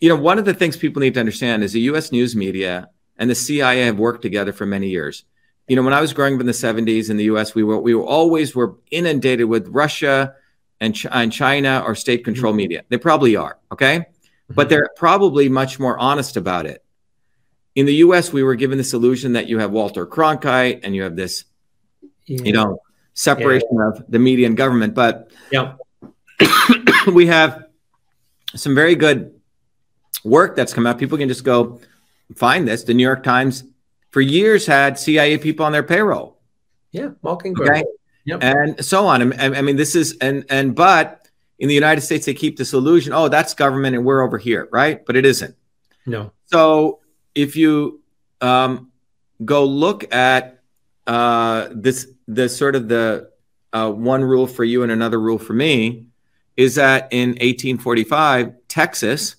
you 0.00 0.08
know, 0.08 0.16
one 0.16 0.38
of 0.38 0.44
the 0.44 0.54
things 0.54 0.76
people 0.76 1.00
need 1.00 1.14
to 1.14 1.20
understand 1.20 1.64
is 1.64 1.72
the 1.72 1.80
U.S. 1.80 2.12
news 2.12 2.36
media 2.36 2.88
and 3.22 3.30
the 3.30 3.34
CIA 3.34 3.86
have 3.86 3.98
worked 3.98 4.20
together 4.20 4.52
for 4.52 4.66
many 4.66 4.88
years 4.88 5.24
you 5.68 5.76
know, 5.76 5.82
when 5.82 5.94
I 5.94 6.00
was 6.00 6.12
growing 6.12 6.34
up 6.34 6.40
in 6.40 6.46
the 6.46 6.52
70s 6.52 7.08
in 7.08 7.16
the 7.16 7.24
US, 7.24 7.54
we 7.54 7.62
were 7.62 7.78
we 7.78 7.94
were 7.94 8.04
always 8.04 8.54
were 8.54 8.76
inundated 8.90 9.46
with 9.46 9.68
Russia 9.68 10.34
and, 10.80 10.94
Ch- 10.94 11.06
and 11.10 11.32
China 11.32 11.82
or 11.86 11.94
state 11.94 12.24
control 12.24 12.50
mm-hmm. 12.50 12.58
media. 12.58 12.84
They 12.88 12.98
probably 12.98 13.36
are, 13.36 13.58
okay? 13.70 14.00
Mm-hmm. 14.00 14.54
But 14.54 14.68
they're 14.68 14.90
probably 14.96 15.48
much 15.48 15.78
more 15.78 15.98
honest 15.98 16.36
about 16.36 16.66
it. 16.66 16.84
In 17.74 17.86
the 17.86 17.94
US, 18.06 18.32
we 18.32 18.42
were 18.42 18.54
given 18.54 18.76
this 18.76 18.92
illusion 18.92 19.32
that 19.32 19.46
you 19.46 19.58
have 19.60 19.70
Walter 19.70 20.06
Cronkite 20.06 20.80
and 20.82 20.94
you 20.94 21.04
have 21.04 21.16
this, 21.16 21.44
yeah. 22.26 22.42
you 22.42 22.52
know, 22.52 22.80
separation 23.14 23.68
yeah. 23.72 23.88
of 23.88 24.04
the 24.08 24.18
media 24.18 24.46
and 24.46 24.56
government. 24.56 24.94
But 24.94 25.30
yeah. 25.50 25.76
we 27.14 27.28
have 27.28 27.64
some 28.54 28.74
very 28.74 28.94
good 28.94 29.40
work 30.24 30.56
that's 30.56 30.74
come 30.74 30.86
out. 30.86 30.98
People 30.98 31.16
can 31.16 31.28
just 31.28 31.44
go 31.44 31.80
find 32.34 32.66
this. 32.66 32.84
The 32.84 32.94
New 32.94 33.02
York 33.02 33.22
Times 33.22 33.64
for 34.10 34.20
years 34.20 34.66
had 34.66 34.98
CIA 34.98 35.38
people 35.38 35.64
on 35.66 35.72
their 35.72 35.82
payroll. 35.82 36.38
Yeah, 36.92 37.10
Mockingbird. 37.22 37.68
Okay. 37.68 37.84
Yep. 38.24 38.42
And 38.42 38.84
so 38.84 39.06
on. 39.06 39.32
I, 39.32 39.58
I 39.58 39.62
mean, 39.62 39.76
this 39.76 39.94
is 39.94 40.16
and 40.20 40.44
and 40.48 40.74
but 40.74 41.28
in 41.58 41.68
the 41.68 41.74
United 41.74 42.02
States 42.02 42.26
they 42.26 42.34
keep 42.34 42.56
this 42.56 42.72
illusion. 42.72 43.12
Oh, 43.12 43.28
that's 43.28 43.54
government, 43.54 43.96
and 43.96 44.04
we're 44.04 44.22
over 44.22 44.38
here, 44.38 44.68
right? 44.70 45.04
But 45.04 45.16
it 45.16 45.24
isn't. 45.24 45.56
No. 46.06 46.32
So 46.46 47.00
if 47.34 47.56
you 47.56 48.00
um, 48.40 48.90
go 49.44 49.64
look 49.64 50.12
at 50.14 50.60
uh, 51.06 51.68
this, 51.72 52.08
the 52.28 52.48
sort 52.48 52.76
of 52.76 52.88
the 52.88 53.30
uh, 53.72 53.90
one 53.90 54.22
rule 54.22 54.46
for 54.46 54.64
you 54.64 54.82
and 54.82 54.92
another 54.92 55.20
rule 55.20 55.38
for 55.38 55.52
me, 55.52 56.06
is 56.56 56.74
that 56.74 57.08
in 57.12 57.30
1845, 57.30 58.54
Texas, 58.68 59.36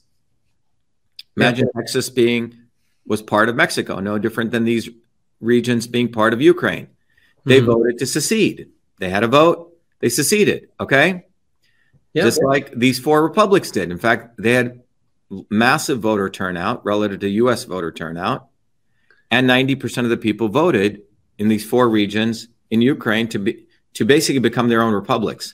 imagine 1.37 1.69
yeah. 1.73 1.81
Texas 1.81 2.09
being 2.09 2.57
was 3.05 3.21
part 3.21 3.49
of 3.49 3.55
Mexico, 3.55 3.99
no 3.99 4.17
different 4.17 4.51
than 4.51 4.65
these 4.65 4.89
regions 5.39 5.87
being 5.87 6.11
part 6.11 6.33
of 6.33 6.41
Ukraine. 6.41 6.87
They 7.45 7.57
mm-hmm. 7.57 7.65
voted 7.65 7.97
to 7.99 8.05
secede. 8.05 8.69
They 8.99 9.09
had 9.09 9.23
a 9.23 9.27
vote. 9.27 9.73
They 9.99 10.09
seceded. 10.09 10.69
Okay. 10.79 11.25
Yeah. 12.13 12.23
Just 12.23 12.41
like 12.43 12.71
these 12.73 12.99
four 12.99 13.23
republics 13.23 13.71
did. 13.71 13.91
In 13.91 13.97
fact, 13.97 14.35
they 14.37 14.53
had 14.53 14.81
massive 15.49 15.99
voter 15.99 16.29
turnout 16.29 16.85
relative 16.85 17.19
to 17.21 17.29
US 17.29 17.63
voter 17.63 17.91
turnout. 17.91 18.47
And 19.31 19.49
90% 19.49 20.03
of 20.03 20.09
the 20.09 20.17
people 20.17 20.47
voted 20.47 21.01
in 21.37 21.47
these 21.47 21.65
four 21.65 21.89
regions 21.89 22.47
in 22.69 22.81
Ukraine 22.81 23.27
to 23.29 23.39
be 23.39 23.65
to 23.93 24.05
basically 24.05 24.39
become 24.39 24.69
their 24.69 24.81
own 24.81 24.93
republics. 24.93 25.53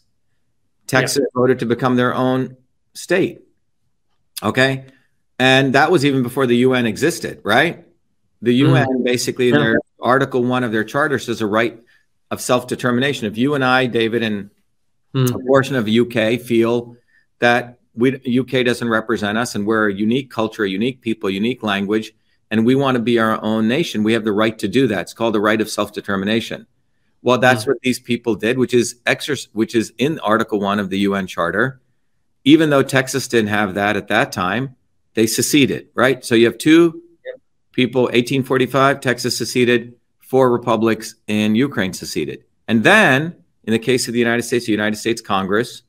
Texas 0.87 1.19
yeah. 1.21 1.39
voted 1.39 1.59
to 1.59 1.65
become 1.65 1.95
their 1.95 2.13
own 2.13 2.55
state. 2.93 3.41
Okay? 4.41 4.85
And 5.39 5.73
that 5.73 5.89
was 5.89 6.05
even 6.05 6.21
before 6.21 6.45
the 6.45 6.57
UN 6.57 6.85
existed, 6.85 7.39
right? 7.43 7.85
The 8.41 8.53
UN 8.55 8.87
mm. 8.87 9.03
basically 9.03 9.49
in 9.49 9.55
yeah. 9.55 9.61
their 9.61 9.79
article 10.01 10.43
1 10.43 10.63
of 10.65 10.71
their 10.71 10.83
charter 10.83 11.17
says 11.17 11.41
a 11.41 11.47
right 11.47 11.81
of 12.29 12.41
self-determination. 12.41 13.25
If 13.25 13.37
you 13.37 13.55
and 13.55 13.63
I, 13.63 13.85
David, 13.85 14.21
and 14.21 14.49
mm. 15.15 15.33
a 15.33 15.39
portion 15.45 15.75
of 15.75 15.85
the 15.85 15.99
UK 16.01 16.41
feel 16.41 16.97
that 17.39 17.79
we 17.95 18.15
UK 18.39 18.65
doesn't 18.65 18.89
represent 18.89 19.37
us, 19.37 19.55
and 19.55 19.65
we're 19.65 19.89
a 19.89 19.93
unique 19.93 20.29
culture, 20.29 20.63
a 20.63 20.69
unique 20.69 21.01
people, 21.01 21.29
unique 21.29 21.63
language, 21.63 22.13
and 22.51 22.65
we 22.65 22.75
want 22.75 22.95
to 22.95 23.01
be 23.01 23.19
our 23.19 23.41
own 23.43 23.67
nation. 23.67 24.03
We 24.03 24.13
have 24.13 24.23
the 24.23 24.31
right 24.31 24.57
to 24.59 24.67
do 24.67 24.87
that. 24.87 25.01
It's 25.01 25.13
called 25.13 25.35
the 25.35 25.41
right 25.41 25.59
of 25.59 25.69
self 25.69 25.93
determination. 25.93 26.67
Well, 27.21 27.37
that's 27.37 27.61
mm-hmm. 27.61 27.71
what 27.71 27.81
these 27.81 27.99
people 27.99 28.35
did, 28.35 28.57
which 28.57 28.73
is 28.73 28.95
exer- 29.05 29.47
which 29.53 29.75
is 29.75 29.93
in 29.97 30.19
Article 30.19 30.59
One 30.59 30.79
of 30.79 30.89
the 30.89 30.99
UN 30.99 31.27
Charter. 31.27 31.81
Even 32.45 32.69
though 32.69 32.83
Texas 32.83 33.27
didn't 33.27 33.49
have 33.49 33.73
that 33.73 33.97
at 33.97 34.07
that 34.07 34.31
time, 34.31 34.75
they 35.13 35.27
seceded. 35.27 35.89
Right. 35.93 36.23
So 36.23 36.35
you 36.35 36.45
have 36.45 36.57
two 36.57 37.01
people. 37.71 38.03
1845, 38.03 39.01
Texas 39.01 39.37
seceded. 39.37 39.95
Four 40.19 40.51
republics 40.51 41.15
in 41.25 41.55
Ukraine 41.55 41.91
seceded, 41.91 42.43
and 42.67 42.83
then 42.83 43.35
in 43.63 43.73
the 43.73 43.79
case 43.79 44.07
of 44.07 44.13
the 44.13 44.19
United 44.19 44.43
States, 44.43 44.67
the 44.67 44.71
United 44.71 44.97
States 44.97 45.21
Congress 45.21 45.81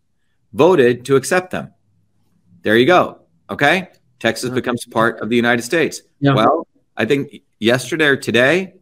voted 0.55 1.05
to 1.05 1.16
accept 1.16 1.51
them. 1.51 1.75
There 2.62 2.77
you 2.77 2.87
go. 2.87 3.21
Okay. 3.49 3.89
Texas 4.18 4.51
becomes 4.51 4.85
part 4.87 5.21
of 5.21 5.29
the 5.29 5.37
United 5.37 5.62
States. 5.62 6.03
Yeah. 6.21 6.35
Well, 6.35 6.66
I 6.97 7.07
think 7.07 7.43
yesterday 7.59 8.07
or 8.07 8.16
today, 8.16 8.75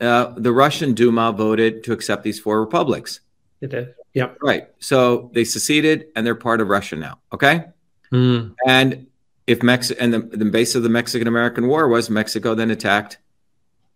uh, 0.00 0.34
the 0.36 0.52
Russian 0.52 0.94
Duma 0.94 1.32
voted 1.32 1.84
to 1.84 1.92
accept 1.92 2.24
these 2.24 2.40
four 2.40 2.60
republics. 2.60 3.20
It 3.60 3.70
did. 3.70 3.94
Yeah. 4.12 4.30
Right. 4.42 4.68
So 4.80 5.30
they 5.32 5.44
seceded 5.44 6.06
and 6.16 6.26
they're 6.26 6.34
part 6.34 6.60
of 6.60 6.68
Russia 6.68 6.96
now. 6.96 7.20
Okay. 7.32 7.64
Mm. 8.12 8.54
And 8.66 9.06
if 9.46 9.62
Mexico 9.62 10.02
and 10.02 10.12
the, 10.12 10.20
the 10.20 10.44
base 10.44 10.74
of 10.74 10.82
the 10.82 10.88
Mexican 10.88 11.28
American 11.28 11.68
War 11.68 11.88
was 11.88 12.10
Mexico 12.10 12.54
then 12.54 12.70
attacked 12.70 13.18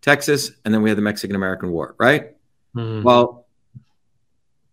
Texas 0.03 0.53
and 0.65 0.73
then 0.73 0.83
we 0.83 0.91
had 0.91 0.99
the 0.99 1.03
Mexican 1.03 1.37
American 1.37 1.71
War. 1.71 1.95
Right. 1.99 2.37
Mm. 2.75 3.03
Well, 3.03 3.47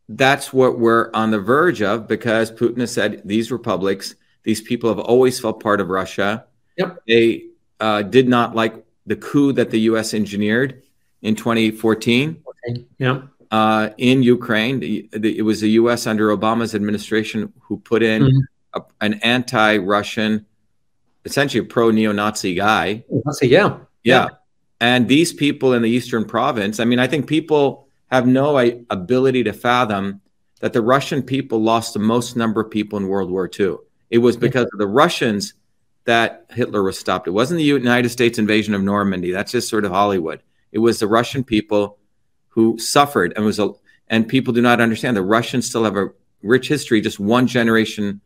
that's 0.09 0.53
what 0.53 0.77
we're 0.77 1.09
on 1.13 1.31
the 1.31 1.39
verge 1.39 1.81
of 1.81 2.07
because 2.07 2.51
Putin 2.51 2.79
has 2.79 2.93
said 2.93 3.21
these 3.25 3.51
republics 3.51 4.15
these 4.45 4.61
people 4.61 4.89
have 4.89 4.99
always 4.99 5.39
felt 5.39 5.59
part 5.59 5.81
of 5.81 5.89
Russia. 5.89 6.45
Yep. 6.77 6.99
They 7.07 7.47
uh, 7.79 8.03
did 8.03 8.29
not 8.29 8.55
like 8.55 8.85
the 9.05 9.15
coup 9.15 9.51
that 9.53 9.71
the 9.71 9.79
U.S. 9.81 10.13
engineered 10.13 10.83
in 11.21 11.35
2014. 11.35 12.43
Okay. 12.69 12.85
Yeah. 12.99 13.23
Uh, 13.51 13.89
in 13.97 14.23
Ukraine, 14.23 14.79
the, 14.79 15.09
the, 15.11 15.37
it 15.37 15.41
was 15.41 15.61
the 15.61 15.71
U.S. 15.71 16.07
under 16.07 16.35
Obama's 16.35 16.75
administration 16.75 17.51
who 17.59 17.77
put 17.77 18.03
in 18.03 18.23
mm-hmm. 18.23 18.37
a, 18.79 18.83
an 19.01 19.15
anti-Russian, 19.15 20.45
essentially 21.25 21.65
a 21.65 21.67
pro-neo-Nazi 21.67 22.53
guy. 22.53 23.03
Nazi, 23.09 23.47
yeah. 23.47 23.77
yeah. 24.03 24.25
yeah. 24.25 24.27
And 24.79 25.07
these 25.07 25.33
people 25.33 25.73
in 25.73 25.81
the 25.81 25.89
Eastern 25.89 26.25
province, 26.25 26.79
I 26.79 26.85
mean, 26.85 26.99
I 26.99 27.07
think 27.07 27.27
people 27.27 27.87
have 28.11 28.27
no 28.27 28.57
ability 28.89 29.43
to 29.43 29.53
fathom 29.53 30.21
that 30.59 30.73
the 30.73 30.81
Russian 30.81 31.21
people 31.21 31.61
lost 31.61 31.93
the 31.93 31.99
most 31.99 32.35
number 32.35 32.61
of 32.61 32.71
people 32.71 32.97
in 32.97 33.07
World 33.07 33.29
War 33.29 33.49
II. 33.59 33.77
It 34.09 34.19
was 34.19 34.37
because 34.37 34.67
of 34.71 34.79
the 34.79 34.87
Russians 34.87 35.53
that 36.05 36.45
Hitler 36.51 36.83
was 36.83 36.97
stopped. 36.97 37.27
It 37.27 37.31
wasn't 37.31 37.57
the 37.57 37.63
United 37.63 38.09
States 38.09 38.37
invasion 38.37 38.73
of 38.73 38.83
Normandy. 38.83 39.31
That's 39.31 39.51
just 39.51 39.69
sort 39.69 39.85
of 39.85 39.91
Hollywood. 39.91 40.41
It 40.71 40.79
was 40.79 40.99
the 40.99 41.07
Russian 41.07 41.43
people 41.43 41.97
who 42.49 42.77
suffered 42.77 43.33
and 43.35 43.43
was 43.43 43.59
a, 43.59 43.71
and 44.07 44.27
people 44.27 44.53
do 44.53 44.61
not 44.61 44.79
understand 44.79 45.17
the 45.17 45.21
Russians 45.21 45.67
still 45.67 45.83
have 45.83 45.97
a 45.97 46.09
rich 46.43 46.67
history 46.67 47.01
just 47.01 47.19
one 47.19 47.47
generation 47.47 48.21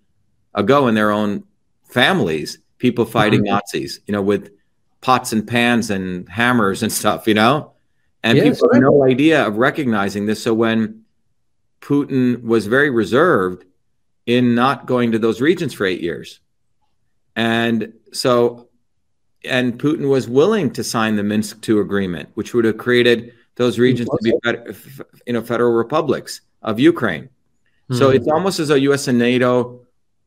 ago 0.54 0.88
in 0.88 0.96
their 0.96 1.12
own 1.12 1.46
families, 1.86 2.60
people 2.80 3.06
fighting 3.06 3.42
mm-hmm. 3.42 3.54
Nazis, 3.54 4.00
you 4.08 4.12
know, 4.12 4.22
with 4.22 4.52
pots 5.02 5.32
and 5.32 5.48
pans 5.48 5.90
and 5.90 6.28
hammers 6.28 6.84
and 6.84 6.92
stuff, 7.02 7.28
you 7.28 7.34
know? 7.34 7.74
And 8.24 8.38
yes, 8.38 8.58
people 8.58 8.74
have 8.74 8.82
no 8.82 9.04
idea 9.06 9.46
of 9.46 9.58
recognizing 9.58 10.26
this. 10.26 10.44
So 10.44 10.54
when 10.54 11.06
Putin 11.82 12.44
was 12.44 12.68
very 12.68 12.90
reserved 12.90 13.66
in 14.26 14.56
not 14.56 14.86
going 14.86 15.12
to 15.12 15.20
those 15.20 15.42
regions 15.42 15.74
for 15.74 15.86
eight 15.86 16.02
years. 16.02 16.40
And 17.36 17.94
so, 18.12 18.68
and 19.44 19.80
Putin 19.80 20.10
was 20.10 20.28
willing 20.28 20.72
to 20.74 20.84
sign 20.84 21.16
the 21.16 21.24
Minsk 21.24 21.68
II 21.68 21.80
agreement, 21.80 22.30
which 22.34 22.54
would 22.54 22.66
have 22.66 22.78
created 22.78 23.34
those 23.56 23.80
regions 23.80 24.10
to 24.10 24.18
be, 24.22 24.34
you 25.26 25.34
know, 25.34 25.42
federal 25.42 25.72
republics 25.72 26.42
of 26.62 26.80
Ukraine. 26.80 27.24
Mm-hmm. 27.24 27.96
So 27.96 28.10
hmm. 28.10 28.18
it's 28.18 28.28
almost 28.28 28.60
as 28.60 28.68
though 28.68 28.76
U.S. 28.76 29.08
and 29.08 29.18
NATO 29.18 29.82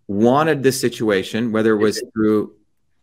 wanted 0.07 0.63
this 0.63 0.81
situation, 0.81 1.53
whether 1.53 1.73
it 1.73 1.83
was 1.83 2.03
through 2.13 2.55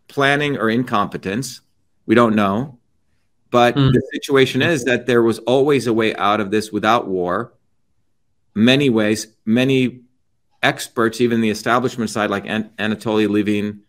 planning 0.07 0.57
or 0.57 0.69
incompetence, 0.69 1.61
we 2.05 2.15
don't 2.15 2.35
know. 2.35 2.77
But 3.51 3.75
mm-hmm. 3.75 3.93
the 3.93 4.01
situation 4.13 4.61
is 4.61 4.83
that 4.85 5.05
there 5.05 5.23
was 5.23 5.39
always 5.39 5.87
a 5.87 5.93
way 5.93 6.15
out 6.15 6.39
of 6.39 6.51
this 6.51 6.71
without 6.71 7.07
war. 7.07 7.53
Many 8.53 8.89
ways, 8.89 9.27
many 9.45 10.01
experts, 10.61 11.21
even 11.21 11.41
the 11.41 11.49
establishment 11.49 12.09
side, 12.09 12.29
like 12.29 12.45
An- 12.45 12.71
Anatoly 12.77 13.27
Lieven, 13.27 13.81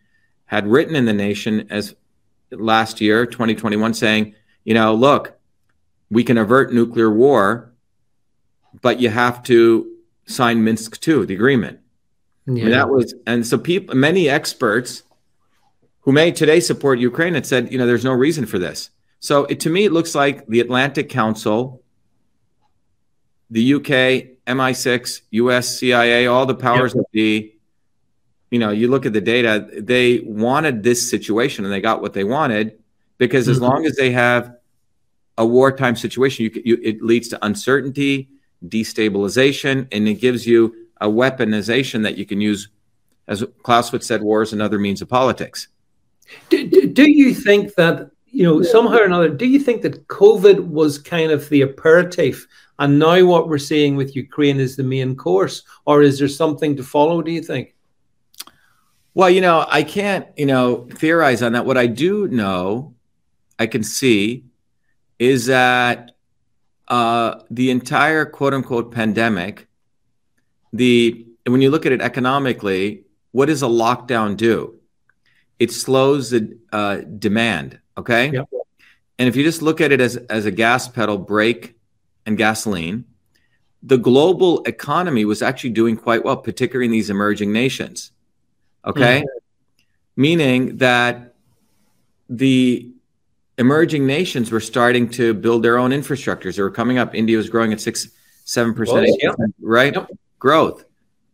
had 0.47 0.67
written 0.67 0.97
in 0.97 1.05
the 1.05 1.13
Nation 1.13 1.67
as 1.71 1.95
last 2.51 3.01
year, 3.01 3.27
2021, 3.27 3.95
saying, 3.95 4.35
you 4.65 4.75
know, 4.75 4.95
look, 4.95 5.39
we 6.11 6.25
can 6.25 6.39
avert 6.39 6.73
nuclear 6.73 7.11
war, 7.11 7.73
but 8.83 9.01
you 9.01 9.09
have 9.09 9.43
to 9.45 9.91
sign 10.27 10.65
Minsk 10.65 11.07
II, 11.07 11.27
the 11.27 11.35
agreement. 11.35 11.81
Yeah. 12.57 12.65
And 12.65 12.73
that 12.73 12.89
was, 12.89 13.15
and 13.27 13.47
so 13.47 13.59
people, 13.59 13.95
many 13.95 14.29
experts 14.29 15.03
who 16.03 16.13
may 16.13 16.33
today 16.33 16.61
support 16.61 16.99
Ukraine 16.99 17.35
had 17.35 17.47
said, 17.47 17.71
you 17.71 17.79
know, 17.79 17.87
there's 17.87 18.05
no 18.05 18.13
reason 18.13 18.47
for 18.47 18.59
this. 18.59 18.91
So 19.21 19.45
it, 19.45 19.61
to 19.61 19.71
me, 19.71 19.85
it 19.85 19.93
looks 19.93 20.15
like 20.15 20.47
the 20.47 20.61
Atlantic 20.61 21.09
Council, 21.11 21.83
the 23.51 23.75
UK, 23.75 24.39
MI6, 24.47 25.21
US, 25.31 25.79
CIA, 25.79 26.27
all 26.27 26.47
the 26.47 26.55
powers 26.55 26.95
yep. 26.95 27.05
that 27.05 27.13
be, 27.13 27.57
you 28.51 28.59
know, 28.59 28.71
you 28.71 28.89
look 28.89 29.07
at 29.07 29.13
the 29.13 29.21
data, 29.21 29.69
they 29.79 30.21
wanted 30.21 30.83
this 30.83 31.09
situation 31.09 31.65
and 31.65 31.73
they 31.73 31.81
got 31.81 32.01
what 32.01 32.15
they 32.15 32.25
wanted 32.25 32.79
because 33.19 33.49
as 33.49 33.59
mm-hmm. 33.59 33.67
long 33.67 33.87
as 33.87 33.97
they 33.97 34.11
have 34.11 34.57
a 35.37 35.47
wartime 35.47 35.95
situation, 35.95 36.47
you, 36.47 36.63
you, 36.65 36.81
it 36.83 37.03
leads 37.03 37.29
to 37.29 37.45
uncertainty, 37.45 38.29
destabilization, 38.67 39.87
and 39.93 40.09
it 40.09 40.15
gives 40.15 40.47
you 40.47 40.75
a 41.01 41.09
weaponization 41.09 42.03
that 42.03 42.17
you 42.19 42.27
can 42.27 42.41
use. 42.41 42.69
As 43.29 43.45
Clausewitz 43.63 44.07
said, 44.07 44.23
war 44.23 44.43
is 44.43 44.53
another 44.53 44.79
means 44.79 45.03
of 45.03 45.09
politics. 45.09 45.69
Do, 46.49 46.67
do, 46.69 46.87
do 46.89 47.11
you 47.11 47.35
think 47.35 47.75
that, 47.75 48.11
you 48.27 48.45
know, 48.45 48.63
somehow 48.63 48.99
or 48.99 49.05
another, 49.05 49.29
do 49.29 49.47
you 49.47 49.59
think 49.59 49.83
that 49.83 50.07
COVID 50.09 50.67
was 50.67 50.99
kind 50.99 51.31
of 51.31 51.49
the 51.49 51.63
aperitif 51.63 52.47
and 52.81 52.99
now 52.99 53.23
what 53.27 53.47
we're 53.47 53.59
seeing 53.59 53.95
with 53.95 54.17
Ukraine 54.17 54.59
is 54.59 54.75
the 54.75 54.83
main 54.83 55.15
course, 55.15 55.63
or 55.85 56.01
is 56.01 56.19
there 56.19 56.29
something 56.29 56.77
to 56.77 56.83
follow? 56.83 57.21
Do 57.21 57.31
you 57.31 57.43
think? 57.43 57.75
Well, 59.13 59.29
you 59.29 59.43
know, 59.43 59.67
I 59.69 59.83
can't, 59.83 60.27
you 60.39 60.47
know, 60.47 60.89
theorize 60.95 61.43
on 61.43 61.53
that. 61.53 61.67
What 61.67 61.77
I 61.77 61.87
do 61.87 62.27
know, 62.29 62.95
I 63.59 63.67
can 63.67 63.83
see, 63.83 64.45
is 65.19 65.45
that 65.47 66.13
uh, 66.89 67.41
the 67.51 67.71
entire 67.71 68.25
quote 68.25 68.55
unquote 68.55 68.93
pandemic, 68.93 69.69
the 70.73 71.27
and 71.45 71.53
when 71.53 71.63
you 71.63 71.71
look 71.71 71.87
at 71.87 71.93
it 71.93 72.01
economically, 72.01 73.05
what 73.33 73.47
does 73.47 73.63
a 73.63 73.67
lockdown 73.67 74.37
do? 74.37 74.81
it 75.61 75.71
slows 75.71 76.31
the 76.31 76.59
uh, 76.73 76.97
demand. 76.97 77.79
Okay. 77.97 78.31
Yep. 78.31 78.49
And 79.19 79.29
if 79.29 79.37
you 79.37 79.45
just 79.45 79.61
look 79.61 79.81
at 79.83 79.93
it 79.93 80.01
as, 80.01 80.17
as 80.17 80.47
a 80.47 80.51
gas 80.51 80.89
pedal, 80.89 81.19
brake, 81.19 81.77
and 82.25 82.37
gasoline, 82.37 83.05
the 83.83 83.99
global 83.99 84.63
economy 84.65 85.27
was 85.27 85.43
actually 85.43 85.71
doing 85.71 85.97
quite 85.97 86.25
well, 86.25 86.39
particularly 86.39 86.87
in 86.87 86.93
these 86.93 87.11
emerging 87.11 87.53
nations. 87.53 88.11
Okay. 88.85 89.21
Mm-hmm. 89.21 89.81
Meaning 90.17 90.77
that 90.79 91.35
the 92.31 92.91
emerging 93.59 94.07
nations 94.07 94.51
were 94.51 94.61
starting 94.61 95.11
to 95.11 95.35
build 95.35 95.63
their 95.63 95.77
own 95.77 95.91
infrastructures. 95.91 96.57
They 96.57 96.63
were 96.63 96.71
coming 96.71 96.97
up. 96.97 97.15
India 97.15 97.37
was 97.37 97.51
growing 97.51 97.73
at 97.75 97.81
six, 97.83 98.09
seven 98.45 98.73
percent, 98.73 99.07
right? 99.61 99.95
Yep. 99.95 100.11
Growth. 100.41 100.85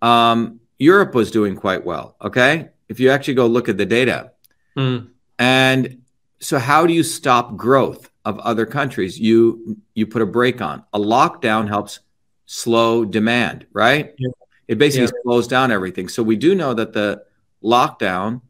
Um, 0.02 0.61
Europe 0.78 1.14
was 1.14 1.30
doing 1.30 1.57
quite 1.57 1.86
well. 1.86 2.16
Okay, 2.20 2.68
if 2.90 3.00
you 3.00 3.11
actually 3.11 3.34
go 3.34 3.46
look 3.46 3.70
at 3.70 3.78
the 3.78 3.86
data, 3.86 4.32
mm. 4.76 5.09
and 5.38 6.02
so 6.40 6.59
how 6.59 6.86
do 6.86 6.92
you 6.92 7.02
stop 7.02 7.57
growth 7.57 8.11
of 8.26 8.38
other 8.40 8.66
countries? 8.66 9.18
You 9.18 9.78
you 9.94 10.07
put 10.07 10.20
a 10.20 10.26
brake 10.26 10.61
on. 10.61 10.84
A 10.92 10.98
lockdown 10.98 11.66
helps 11.66 12.00
slow 12.44 13.07
demand, 13.07 13.66
right? 13.72 14.14
Yeah. 14.18 14.28
It 14.68 14.78
basically 14.78 15.07
yeah. 15.07 15.22
slows 15.22 15.48
down 15.48 15.70
everything. 15.70 16.09
So 16.09 16.22
we 16.22 16.36
do 16.36 16.54
know 16.54 16.74
that 16.74 16.92
the 16.92 17.24
lockdown, 17.62 18.42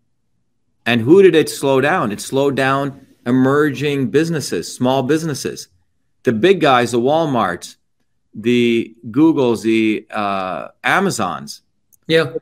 and 0.84 1.00
who 1.00 1.22
did 1.22 1.34
it 1.34 1.48
slow 1.48 1.80
down? 1.80 2.10
It 2.10 2.20
slowed 2.20 2.56
down 2.56 3.06
emerging 3.26 4.10
businesses, 4.10 4.74
small 4.74 5.02
businesses, 5.02 5.68
the 6.22 6.32
big 6.32 6.60
guys, 6.60 6.92
the 6.92 7.00
WalMarts, 7.00 7.76
the 8.36 8.94
Googles, 9.10 9.62
the 9.62 10.06
uh, 10.10 10.68
Amazons. 10.84 11.62
Yeah, 12.06 12.34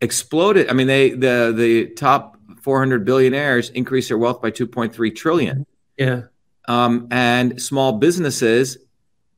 exploded. 0.00 0.70
I 0.70 0.72
mean, 0.72 0.86
they 0.86 1.10
the 1.10 1.52
the 1.54 1.86
top 1.94 2.36
400 2.62 3.04
billionaires 3.04 3.70
increased 3.70 4.08
their 4.08 4.18
wealth 4.18 4.42
by 4.42 4.50
2.3 4.50 5.14
trillion. 5.14 5.66
Yeah, 5.96 6.22
um, 6.66 7.06
and 7.10 7.60
small 7.60 7.92
businesses, 7.92 8.78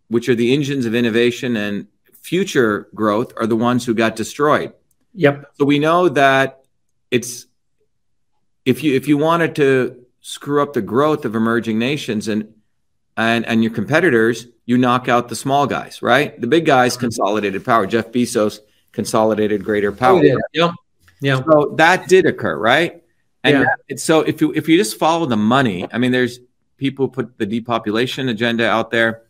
which 0.09 0.29
are 0.29 0.35
the 0.35 0.55
engines 0.55 0.87
of 0.87 0.95
innovation 0.95 1.57
and 1.57 1.89
future 2.15 2.89
growth, 2.95 3.33
are 3.37 3.47
the 3.47 3.57
ones 3.57 3.85
who 3.85 3.93
got 3.93 4.17
destroyed. 4.17 4.73
Yep. 5.15 5.53
So 5.59 5.65
we 5.65 5.81
know 5.81 6.09
that 6.11 6.63
it's 7.11 7.47
if 8.65 8.85
you 8.85 8.95
if 8.95 9.09
you 9.09 9.19
wanted 9.19 9.57
to 9.57 10.05
screw 10.21 10.63
up 10.63 10.73
the 10.73 10.83
growth 10.83 11.25
of 11.25 11.35
emerging 11.35 11.79
nations 11.79 12.29
and 12.29 12.55
and 13.21 13.45
and 13.47 13.63
your 13.63 13.73
competitors, 13.73 14.47
you 14.65 14.79
knock 14.79 15.07
out 15.07 15.29
the 15.29 15.37
small 15.37 15.67
guys, 15.67 16.01
right? 16.01 16.41
The 16.41 16.47
big 16.47 16.65
guys 16.65 16.97
consolidated 16.97 17.63
power. 17.65 17.87
Jeff 17.87 18.11
Bezos 18.11 18.61
consolidated 18.93 19.63
greater 19.63 19.93
power. 19.93 20.21
Oh, 20.21 20.39
yeah. 20.53 20.73
Yeah. 21.21 21.43
So 21.45 21.75
that 21.77 22.09
did 22.09 22.25
occur, 22.25 22.57
right? 22.57 23.03
And 23.45 23.67
yeah. 23.89 23.97
so 23.97 24.23
if 24.23 24.41
you 24.41 24.55
if 24.55 24.69
you 24.69 24.79
just 24.79 24.99
follow 24.99 25.27
the 25.27 25.37
money, 25.37 25.87
I 25.93 25.99
mean, 25.99 26.13
there's 26.13 26.41
people 26.79 27.09
put 27.09 27.37
the 27.37 27.45
depopulation 27.45 28.31
agenda 28.31 28.67
out 28.67 28.91
there. 28.91 29.25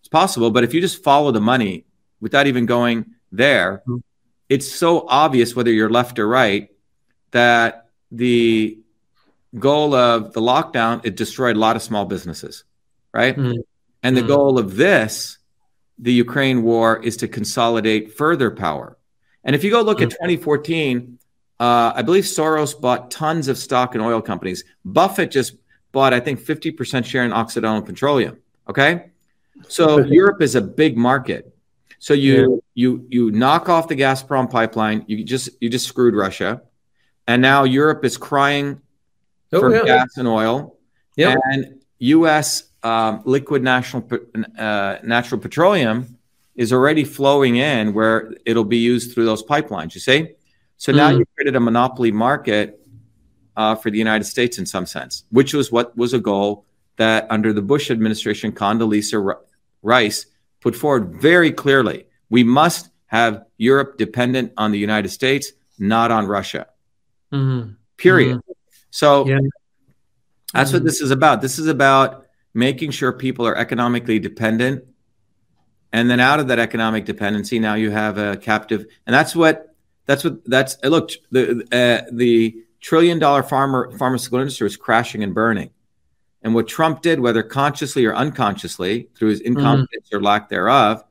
It's 0.00 0.08
possible, 0.08 0.50
but 0.50 0.64
if 0.64 0.72
you 0.72 0.80
just 0.80 1.04
follow 1.04 1.30
the 1.30 1.40
money 1.40 1.84
without 2.20 2.46
even 2.46 2.64
going 2.64 3.04
there, 3.30 3.82
mm-hmm. 3.86 3.98
it's 4.48 4.70
so 4.70 5.06
obvious 5.06 5.54
whether 5.54 5.70
you're 5.70 5.90
left 5.90 6.18
or 6.18 6.26
right 6.26 6.70
that 7.32 7.90
the 8.10 8.78
goal 9.58 9.94
of 9.94 10.32
the 10.32 10.40
lockdown 10.40 11.04
it 11.04 11.14
destroyed 11.14 11.56
a 11.56 11.58
lot 11.58 11.76
of 11.76 11.82
small 11.82 12.06
businesses 12.06 12.64
right 13.14 13.36
mm-hmm. 13.36 13.60
and 14.02 14.16
the 14.16 14.20
mm-hmm. 14.20 14.28
goal 14.28 14.58
of 14.58 14.76
this 14.76 15.38
the 15.98 16.12
ukraine 16.12 16.62
war 16.62 17.02
is 17.02 17.16
to 17.16 17.28
consolidate 17.28 18.16
further 18.16 18.50
power 18.50 18.96
and 19.44 19.54
if 19.54 19.64
you 19.64 19.70
go 19.70 19.80
look 19.82 19.98
mm-hmm. 19.98 20.04
at 20.04 20.10
2014 20.10 21.18
uh, 21.60 21.92
i 21.94 22.02
believe 22.02 22.24
soros 22.24 22.78
bought 22.78 23.10
tons 23.10 23.48
of 23.48 23.56
stock 23.56 23.94
in 23.94 24.00
oil 24.00 24.20
companies 24.20 24.64
buffett 24.84 25.30
just 25.30 25.56
bought 25.92 26.12
i 26.12 26.20
think 26.20 26.40
50% 26.40 27.04
share 27.04 27.24
in 27.24 27.32
occidental 27.32 27.82
petroleum 27.82 28.38
okay 28.68 29.10
so 29.68 30.00
europe 30.00 30.42
is 30.42 30.56
a 30.56 30.60
big 30.60 30.96
market 30.96 31.56
so 32.00 32.12
you 32.12 32.34
yeah. 32.34 32.56
you 32.74 33.06
you 33.08 33.30
knock 33.30 33.68
off 33.68 33.88
the 33.88 33.94
gazprom 33.94 34.50
pipeline 34.50 35.04
you 35.06 35.24
just 35.24 35.48
you 35.60 35.70
just 35.70 35.86
screwed 35.86 36.14
russia 36.14 36.60
and 37.28 37.40
now 37.40 37.62
europe 37.62 38.04
is 38.04 38.16
crying 38.16 38.80
oh, 39.54 39.60
for 39.60 39.74
yeah. 39.74 39.84
gas 39.84 40.16
and 40.16 40.28
oil. 40.28 40.76
Yep. 41.16 41.38
And 41.44 41.80
U.S. 42.00 42.64
Um, 42.84 43.22
liquid 43.24 43.62
national 43.62 44.06
uh, 44.58 44.98
natural 45.02 45.40
petroleum 45.40 46.18
is 46.54 46.70
already 46.70 47.02
flowing 47.02 47.56
in 47.56 47.94
where 47.94 48.34
it'll 48.44 48.62
be 48.62 48.76
used 48.76 49.14
through 49.14 49.24
those 49.24 49.42
pipelines. 49.42 49.94
You 49.94 50.00
see, 50.00 50.28
so 50.76 50.92
now 50.92 51.10
mm. 51.10 51.18
you 51.18 51.26
created 51.34 51.56
a 51.56 51.60
monopoly 51.60 52.12
market 52.12 52.78
uh, 53.56 53.74
for 53.74 53.90
the 53.90 53.96
United 53.96 54.24
States 54.24 54.58
in 54.58 54.66
some 54.66 54.84
sense, 54.84 55.24
which 55.30 55.54
was 55.54 55.72
what 55.72 55.96
was 55.96 56.12
a 56.12 56.18
goal 56.18 56.66
that 56.96 57.26
under 57.30 57.52
the 57.52 57.62
Bush 57.62 57.90
administration, 57.90 58.52
Condoleezza 58.52 59.38
Rice 59.82 60.26
put 60.60 60.76
forward 60.76 61.14
very 61.20 61.52
clearly. 61.52 62.06
We 62.30 62.44
must 62.44 62.90
have 63.06 63.44
Europe 63.56 63.96
dependent 63.96 64.52
on 64.56 64.72
the 64.72 64.78
United 64.78 65.08
States, 65.08 65.52
not 65.78 66.10
on 66.10 66.26
Russia. 66.26 66.66
Mm-hmm. 67.32 67.72
Period. 67.96 68.38
Mm-hmm. 68.38 68.52
So 68.90 69.26
yeah. 69.26 69.38
that's 70.52 70.72
what 70.72 70.82
mm. 70.82 70.86
this 70.86 71.00
is 71.00 71.10
about. 71.10 71.40
This 71.40 71.58
is 71.58 71.66
about 71.66 72.23
making 72.54 72.92
sure 72.92 73.12
people 73.12 73.46
are 73.46 73.56
economically 73.56 74.18
dependent. 74.18 74.84
And 75.92 76.08
then 76.08 76.20
out 76.20 76.40
of 76.40 76.48
that 76.48 76.58
economic 76.58 77.04
dependency, 77.04 77.58
now 77.58 77.74
you 77.74 77.90
have 77.90 78.16
a 78.18 78.36
captive. 78.36 78.86
And 79.06 79.14
that's 79.14 79.36
what, 79.36 79.74
that's 80.06 80.24
what, 80.24 80.44
that's, 80.44 80.76
look, 80.82 81.10
the, 81.30 81.64
uh, 81.72 82.08
the 82.12 82.64
trillion 82.80 83.18
dollar 83.18 83.42
farmer, 83.42 83.90
pharmaceutical 83.96 84.40
industry 84.40 84.66
is 84.66 84.76
crashing 84.76 85.22
and 85.22 85.34
burning. 85.34 85.70
And 86.42 86.54
what 86.54 86.68
Trump 86.68 87.00
did, 87.00 87.20
whether 87.20 87.42
consciously 87.42 88.04
or 88.04 88.14
unconsciously, 88.14 89.08
through 89.16 89.30
his 89.30 89.40
mm-hmm. 89.40 89.58
incompetence 89.58 90.08
mm-hmm. 90.08 90.16
or 90.16 90.22
lack 90.22 90.48
thereof, 90.48 91.02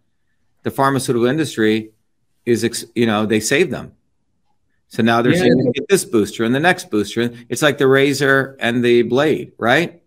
the 0.62 0.72
pharmaceutical 0.72 1.28
industry 1.28 1.91
is, 2.46 2.88
you 2.94 3.06
know, 3.06 3.26
they 3.26 3.39
saved 3.39 3.72
them. 3.72 3.94
So 4.89 5.02
now 5.02 5.24
they're 5.24 5.34
yeah. 5.34 5.39
saying 5.39 5.72
get 5.74 5.88
this 5.89 6.06
booster 6.06 6.44
and 6.44 6.54
the 6.54 6.60
next 6.60 6.91
booster. 6.91 7.34
It's 7.50 7.64
like 7.64 7.80
the 7.80 7.88
razor 7.88 8.56
and 8.60 8.86
the 8.86 9.02
blade, 9.02 9.54
right? 9.58 10.03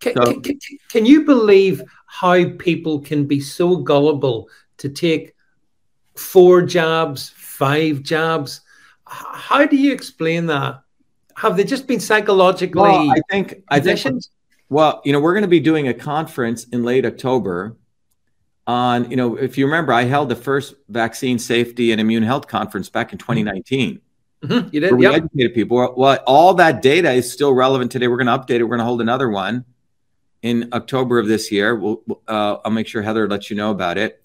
Can, 0.00 0.14
so, 0.14 0.40
can, 0.40 0.58
can, 0.88 1.06
you 1.06 1.24
believe 1.24 1.82
how 2.06 2.50
people 2.58 3.00
can 3.00 3.26
be 3.26 3.40
so 3.40 3.76
gullible 3.76 4.48
to 4.78 4.88
take 4.88 5.34
four 6.16 6.62
jobs, 6.62 7.32
five 7.36 8.02
jobs? 8.02 8.60
How 9.06 9.66
do 9.66 9.76
you 9.76 9.92
explain 9.92 10.46
that? 10.46 10.82
Have 11.36 11.56
they 11.56 11.64
just 11.64 11.86
been 11.86 12.00
psychologically? 12.00 12.82
Well, 12.82 13.10
I 13.10 13.20
think. 13.30 13.62
I 13.68 13.80
think. 13.80 14.22
Well, 14.68 15.02
you 15.04 15.12
know, 15.12 15.20
we're 15.20 15.34
going 15.34 15.42
to 15.42 15.48
be 15.48 15.60
doing 15.60 15.88
a 15.88 15.94
conference 15.94 16.64
in 16.64 16.82
late 16.82 17.04
October 17.04 17.76
on, 18.66 19.10
you 19.10 19.16
know, 19.16 19.36
if 19.36 19.58
you 19.58 19.66
remember, 19.66 19.92
I 19.92 20.04
held 20.04 20.28
the 20.28 20.36
first 20.36 20.74
vaccine 20.88 21.38
safety 21.38 21.92
and 21.92 22.00
immune 22.00 22.22
health 22.22 22.46
conference 22.46 22.88
back 22.88 23.12
in 23.12 23.18
mm-hmm. 23.18 23.32
2019. 23.32 24.00
Mm-hmm. 24.42 24.68
You 24.72 24.80
did, 24.80 24.94
we 24.94 25.04
yep. 25.04 25.14
educated 25.14 25.54
people. 25.54 25.94
Well, 25.96 26.18
all 26.26 26.54
that 26.54 26.82
data 26.82 27.12
is 27.12 27.32
still 27.32 27.52
relevant 27.52 27.92
today. 27.92 28.08
We're 28.08 28.16
going 28.16 28.26
to 28.26 28.38
update 28.38 28.58
it. 28.58 28.64
We're 28.64 28.76
going 28.76 28.80
to 28.80 28.84
hold 28.84 29.00
another 29.00 29.30
one 29.30 29.64
in 30.42 30.68
October 30.72 31.20
of 31.20 31.28
this 31.28 31.52
year. 31.52 31.76
We'll, 31.76 32.02
uh, 32.26 32.58
I'll 32.64 32.72
make 32.72 32.88
sure 32.88 33.02
Heather 33.02 33.28
lets 33.28 33.50
you 33.50 33.56
know 33.56 33.70
about 33.70 33.98
it. 33.98 34.22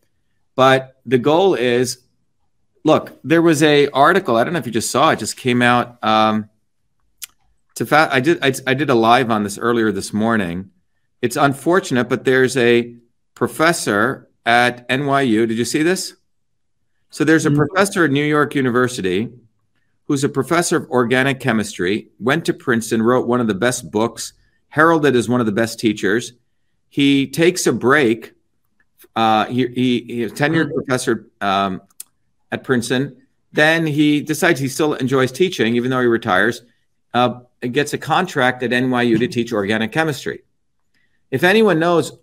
But 0.55 0.99
the 1.05 1.20
goal 1.20 1.53
is, 1.53 1.99
look, 2.84 3.20
there 3.24 3.43
was 3.43 3.61
a 3.61 3.89
article. 3.89 4.36
I 4.36 4.43
don't 4.43 4.53
know 4.53 4.59
if 4.59 4.65
you 4.65 4.72
just 4.72 4.89
saw 4.89 5.11
it. 5.11 5.20
Just 5.20 5.38
came 5.38 5.61
out. 5.61 6.03
Um, 6.03 6.49
to 7.76 7.86
fa- 7.86 8.09
I 8.11 8.20
did. 8.20 8.39
I, 8.43 8.53
I 8.65 8.74
did 8.74 8.89
a 8.89 8.95
live 8.95 9.30
on 9.30 9.43
this 9.43 9.59
earlier 9.59 9.91
this 9.91 10.11
morning. 10.11 10.72
It's 11.22 11.36
unfortunate, 11.36 12.09
but 12.09 12.26
there's 12.26 12.57
a 12.57 12.95
professor 13.36 14.30
at 14.47 14.89
NYU. 14.89 15.47
Did 15.47 15.59
you 15.59 15.65
see 15.65 15.84
this? 15.84 16.15
So 17.11 17.24
there's 17.24 17.45
a 17.45 17.49
mm-hmm. 17.49 17.59
professor 17.59 18.05
at 18.05 18.11
New 18.11 18.26
York 18.26 18.55
University 18.55 19.30
who's 20.08 20.24
a 20.24 20.30
professor 20.30 20.78
of 20.78 20.89
organic 20.89 21.39
chemistry, 21.39 22.10
went 22.20 22.45
to 22.45 22.53
Princeton, 22.53 23.01
wrote 23.01 23.28
one 23.28 23.41
of 23.41 23.47
the 23.47 23.53
best 23.53 23.91
books, 23.91 24.34
heralded 24.70 25.16
as 25.16 25.28
one 25.28 25.39
of 25.39 25.45
the 25.45 25.51
best 25.51 25.80
teachers. 25.80 26.34
He 26.89 27.28
takes 27.28 27.68
a 27.68 27.74
break. 27.74 28.34
Uh, 29.16 29.45
he, 29.45 29.68
he, 29.68 29.99
he 30.08 30.24
a 30.24 30.30
tenured 30.30 30.68
mm-hmm. 30.68 30.76
professor 30.76 31.28
um, 31.41 31.82
at 32.51 32.64
Princeton. 32.64 33.22
Then 33.51 33.86
he 33.86 34.22
decides 34.22 34.60
he 34.60 34.68
still 34.68 34.93
enjoys 34.93 35.32
teaching, 35.32 35.76
even 35.76 35.91
though 35.91 36.01
he 36.01 36.08
retires. 36.08 36.64
Uh, 37.14 37.39
gets 37.72 37.93
a 37.93 37.97
contract 37.97 38.64
at 38.64 38.72
NYU 38.72 39.18
to 39.20 39.28
teach 39.28 39.51
organic 39.51 39.91
chemistry. 39.91 40.43
If 41.32 41.43
anyone 41.43 41.80
knows, 41.80 42.18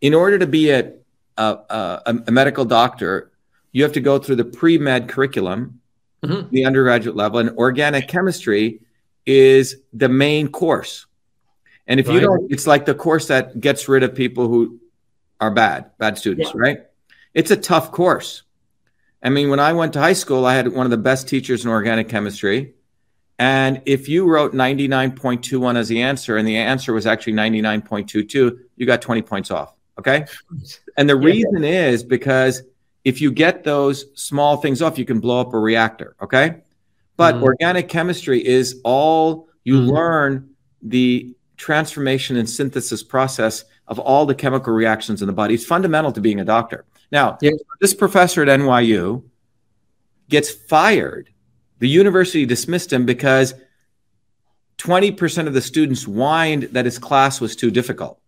in 0.00 0.14
order 0.14 0.38
to 0.38 0.46
be 0.46 0.70
a, 0.70 0.94
a, 1.36 1.44
a, 1.44 2.14
a 2.26 2.32
medical 2.32 2.64
doctor, 2.64 3.30
you 3.72 3.82
have 3.82 3.92
to 3.92 4.00
go 4.00 4.18
through 4.18 4.36
the 4.36 4.44
pre 4.44 4.78
med 4.78 5.08
curriculum, 5.08 5.80
mm-hmm. 6.24 6.50
the 6.50 6.64
undergraduate 6.64 7.16
level, 7.16 7.38
and 7.38 7.50
organic 7.50 8.08
chemistry 8.08 8.80
is 9.26 9.76
the 9.92 10.08
main 10.08 10.48
course. 10.48 11.06
And 11.86 12.00
if 12.00 12.08
right. 12.08 12.14
you 12.14 12.20
don't, 12.20 12.50
it's 12.52 12.66
like 12.66 12.86
the 12.86 12.94
course 12.94 13.28
that 13.28 13.60
gets 13.60 13.88
rid 13.88 14.02
of 14.02 14.14
people 14.14 14.48
who 14.48 14.80
are 15.40 15.50
bad, 15.50 15.90
bad 15.98 16.18
students, 16.18 16.52
yeah. 16.54 16.60
right? 16.60 16.78
It's 17.34 17.50
a 17.50 17.56
tough 17.56 17.92
course. 17.92 18.42
I 19.22 19.30
mean, 19.30 19.48
when 19.48 19.60
I 19.60 19.72
went 19.72 19.94
to 19.94 20.00
high 20.00 20.12
school, 20.12 20.44
I 20.44 20.54
had 20.54 20.68
one 20.68 20.86
of 20.86 20.90
the 20.90 20.98
best 20.98 21.28
teachers 21.28 21.64
in 21.64 21.70
organic 21.70 22.08
chemistry. 22.08 22.74
And 23.38 23.82
if 23.86 24.08
you 24.08 24.26
wrote 24.26 24.52
99.21 24.52 25.76
as 25.76 25.88
the 25.88 26.02
answer 26.02 26.36
and 26.36 26.46
the 26.46 26.56
answer 26.56 26.92
was 26.92 27.06
actually 27.06 27.32
99.22, 27.32 28.58
you 28.76 28.86
got 28.86 29.02
20 29.02 29.22
points 29.22 29.50
off. 29.50 29.74
Okay. 29.98 30.26
And 30.96 31.10
the 31.10 31.16
reason 31.16 31.64
is 31.64 32.04
because 32.04 32.62
if 33.04 33.20
you 33.20 33.30
get 33.30 33.64
those 33.64 34.06
small 34.14 34.56
things 34.56 34.82
off, 34.82 34.98
you 34.98 35.04
can 35.04 35.20
blow 35.20 35.40
up 35.40 35.52
a 35.52 35.58
reactor. 35.58 36.16
Okay. 36.22 36.62
But 37.16 37.36
mm. 37.36 37.42
organic 37.42 37.88
chemistry 37.88 38.44
is 38.44 38.80
all 38.84 39.48
you 39.62 39.74
mm. 39.74 39.90
learn 39.90 40.50
the 40.82 41.34
transformation 41.56 42.36
and 42.36 42.48
synthesis 42.48 43.02
process 43.02 43.64
of 43.86 43.98
all 43.98 44.26
the 44.26 44.34
chemical 44.34 44.72
reactions 44.72 45.22
in 45.22 45.26
the 45.26 45.32
body. 45.32 45.54
It's 45.54 45.64
fundamental 45.64 46.12
to 46.12 46.20
being 46.20 46.40
a 46.40 46.44
doctor. 46.44 46.84
Now, 47.12 47.38
yeah. 47.40 47.52
this 47.80 47.94
professor 47.94 48.42
at 48.42 48.48
NYU 48.48 49.22
gets 50.28 50.50
fired. 50.50 51.30
The 51.78 51.88
university 51.88 52.46
dismissed 52.46 52.92
him 52.92 53.06
because 53.06 53.54
20% 54.78 55.46
of 55.46 55.54
the 55.54 55.60
students 55.60 56.04
whined 56.04 56.64
that 56.72 56.84
his 56.84 56.98
class 56.98 57.40
was 57.40 57.54
too 57.54 57.70
difficult. 57.70 58.20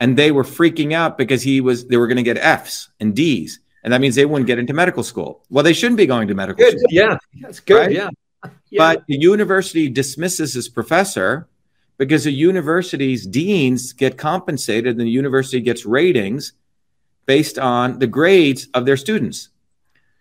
And 0.00 0.16
they 0.16 0.32
were 0.32 0.44
freaking 0.44 0.92
out 0.92 1.16
because 1.16 1.42
he 1.42 1.60
was 1.60 1.86
they 1.86 1.96
were 1.96 2.08
going 2.08 2.16
to 2.16 2.22
get 2.22 2.36
Fs 2.36 2.88
and 3.00 3.14
Ds. 3.14 3.60
And 3.84 3.92
that 3.92 4.00
means 4.00 4.14
they 4.14 4.24
wouldn't 4.24 4.46
get 4.46 4.58
into 4.58 4.72
medical 4.72 5.02
school. 5.02 5.44
Well, 5.50 5.62
they 5.62 5.74
shouldn't 5.74 5.98
be 5.98 6.06
going 6.06 6.26
to 6.28 6.34
medical 6.34 6.64
good. 6.64 6.78
school. 6.78 6.88
Yeah. 6.90 7.18
That's 7.40 7.60
good. 7.60 7.86
Right? 7.86 7.92
Yeah. 7.92 8.08
yeah. 8.70 8.78
But 8.78 9.06
the 9.06 9.16
university 9.16 9.88
dismisses 9.90 10.54
his 10.54 10.68
professor 10.68 11.48
because 11.98 12.24
the 12.24 12.32
university's 12.32 13.26
deans 13.26 13.92
get 13.92 14.16
compensated 14.16 14.98
and 14.98 15.00
the 15.00 15.10
university 15.10 15.60
gets 15.60 15.84
ratings 15.84 16.54
based 17.26 17.58
on 17.58 17.98
the 17.98 18.06
grades 18.06 18.68
of 18.74 18.86
their 18.86 18.96
students. 18.96 19.50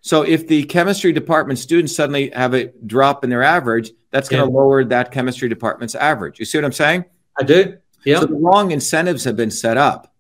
So 0.02 0.22
if 0.24 0.48
the 0.50 0.64
chemistry 0.66 1.14
department 1.14 1.58
students 1.58 1.96
suddenly 1.96 2.30
have 2.32 2.54
a 2.54 2.68
drop 2.86 3.24
in 3.24 3.30
their 3.30 3.44
average, 3.44 3.92
that's 4.12 4.28
going 4.28 4.46
to 4.46 4.52
yeah. 4.52 4.58
lower 4.58 4.84
that 4.84 5.12
chemistry 5.12 5.48
department's 5.48 5.96
average. 5.96 6.38
You 6.38 6.46
see 6.46 6.58
what 6.58 6.66
I'm 6.66 6.74
saying? 6.74 7.06
I 7.40 7.44
do. 7.44 7.78
Yeah. 8.04 8.20
So 8.20 8.26
the 8.26 8.36
wrong 8.36 8.72
incentives 8.72 9.24
have 9.24 9.38
been 9.38 9.52
set 9.52 9.78
up, 9.78 10.14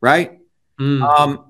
right? 0.00 0.40
Mm. 0.80 1.02
Um, 1.02 1.47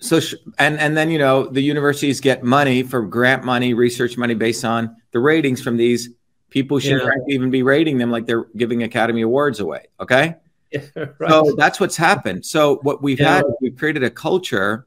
so 0.00 0.20
sh- 0.20 0.34
and 0.58 0.78
and 0.78 0.96
then 0.96 1.10
you 1.10 1.18
know 1.18 1.46
the 1.46 1.60
universities 1.60 2.20
get 2.20 2.42
money 2.42 2.82
for 2.82 3.02
grant 3.02 3.44
money, 3.44 3.74
research 3.74 4.16
money 4.16 4.34
based 4.34 4.64
on 4.64 4.96
the 5.12 5.18
ratings 5.18 5.60
from 5.60 5.76
these 5.76 6.10
people. 6.50 6.78
Shouldn't 6.78 7.04
yeah. 7.04 7.34
even 7.34 7.50
be 7.50 7.62
rating 7.62 7.98
them 7.98 8.10
like 8.10 8.26
they're 8.26 8.46
giving 8.56 8.82
Academy 8.82 9.22
Awards 9.22 9.60
away. 9.60 9.86
Okay. 10.00 10.36
Yeah, 10.70 10.82
right. 11.18 11.30
So 11.30 11.54
that's 11.56 11.80
what's 11.80 11.96
happened. 11.96 12.44
So 12.44 12.76
what 12.82 13.02
we've 13.02 13.18
yeah. 13.18 13.36
had, 13.36 13.44
we've 13.62 13.74
created 13.74 14.04
a 14.04 14.10
culture 14.10 14.86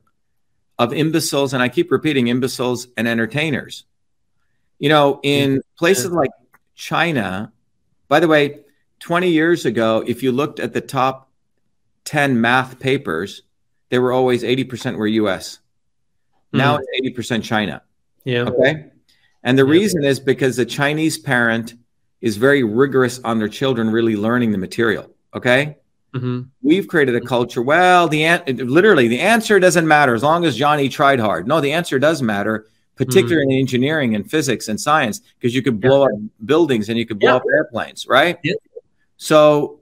of 0.77 0.93
imbeciles, 0.93 1.55
and 1.55 1.63
I 1.63 1.69
keep 1.69 1.89
repeating 1.89 2.27
imbeciles 2.27 2.85
and 2.97 3.07
entertainers. 3.07 3.85
You 4.77 4.89
know, 4.89 5.19
in 5.23 5.63
places 5.79 6.11
like 6.11 6.29
China, 6.75 7.51
by 8.07 8.19
the 8.19 8.27
way, 8.27 8.59
20 8.99 9.29
years 9.29 9.65
ago, 9.65 10.03
if 10.05 10.21
you 10.21 10.31
looked 10.31 10.59
at 10.59 10.73
the 10.73 10.81
top 10.81 11.31
10 12.05 12.39
math 12.39 12.79
papers, 12.79 13.41
they 13.91 13.99
were 13.99 14.11
always 14.13 14.41
80% 14.41 14.95
were 14.95 15.05
US. 15.05 15.59
Now 16.51 16.77
mm. 16.77 16.81
it's 16.81 17.19
80% 17.19 17.43
China. 17.43 17.83
Yeah. 18.23 18.43
Okay. 18.43 18.85
And 19.43 19.57
the 19.57 19.65
yeah. 19.65 19.71
reason 19.71 20.03
is 20.03 20.19
because 20.19 20.55
the 20.55 20.65
Chinese 20.65 21.17
parent 21.19 21.75
is 22.21 22.37
very 22.37 22.63
rigorous 22.63 23.19
on 23.23 23.37
their 23.37 23.49
children 23.49 23.89
really 23.89 24.15
learning 24.15 24.51
the 24.51 24.57
material. 24.57 25.11
Okay. 25.35 25.77
Mm-hmm. 26.13 26.41
We've 26.61 26.87
created 26.87 27.15
a 27.15 27.21
culture. 27.21 27.61
Well, 27.61 28.07
the 28.07 28.23
an- 28.23 28.43
literally 28.67 29.07
the 29.07 29.19
answer 29.19 29.59
doesn't 29.59 29.87
matter 29.87 30.15
as 30.15 30.23
long 30.23 30.45
as 30.45 30.55
Johnny 30.55 30.87
tried 30.87 31.19
hard. 31.19 31.47
No, 31.47 31.59
the 31.59 31.73
answer 31.73 31.99
does 31.99 32.21
matter, 32.21 32.67
particularly 32.95 33.47
mm-hmm. 33.47 33.51
in 33.51 33.59
engineering 33.59 34.15
and 34.15 34.29
physics 34.29 34.67
and 34.67 34.79
science, 34.79 35.19
because 35.19 35.53
you 35.53 35.61
could 35.61 35.81
blow 35.81 36.01
yeah. 36.01 36.13
up 36.13 36.21
buildings 36.45 36.89
and 36.89 36.97
you 36.97 37.05
could 37.05 37.19
blow 37.19 37.31
yeah. 37.31 37.35
up 37.37 37.43
airplanes, 37.53 38.07
right? 38.07 38.37
Yeah. 38.43 38.53
So 39.17 39.79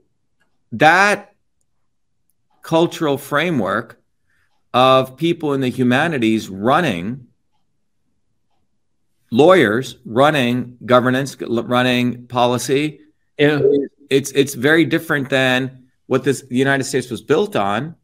that 0.72 1.34
cultural 2.62 3.18
framework 3.18 3.99
of 4.72 5.16
people 5.16 5.52
in 5.52 5.60
the 5.60 5.68
humanities 5.68 6.48
running 6.48 7.26
lawyers 9.30 9.96
running 10.04 10.76
governance 10.84 11.36
running 11.40 12.26
policy. 12.26 13.00
Yeah. 13.38 13.60
It's 14.08 14.30
it's 14.32 14.54
very 14.54 14.84
different 14.84 15.30
than 15.30 15.88
what 16.06 16.24
this 16.24 16.42
the 16.42 16.56
united 16.56 16.84
states 16.84 17.08
was 17.10 17.22
built 17.22 17.54
on 17.54 17.94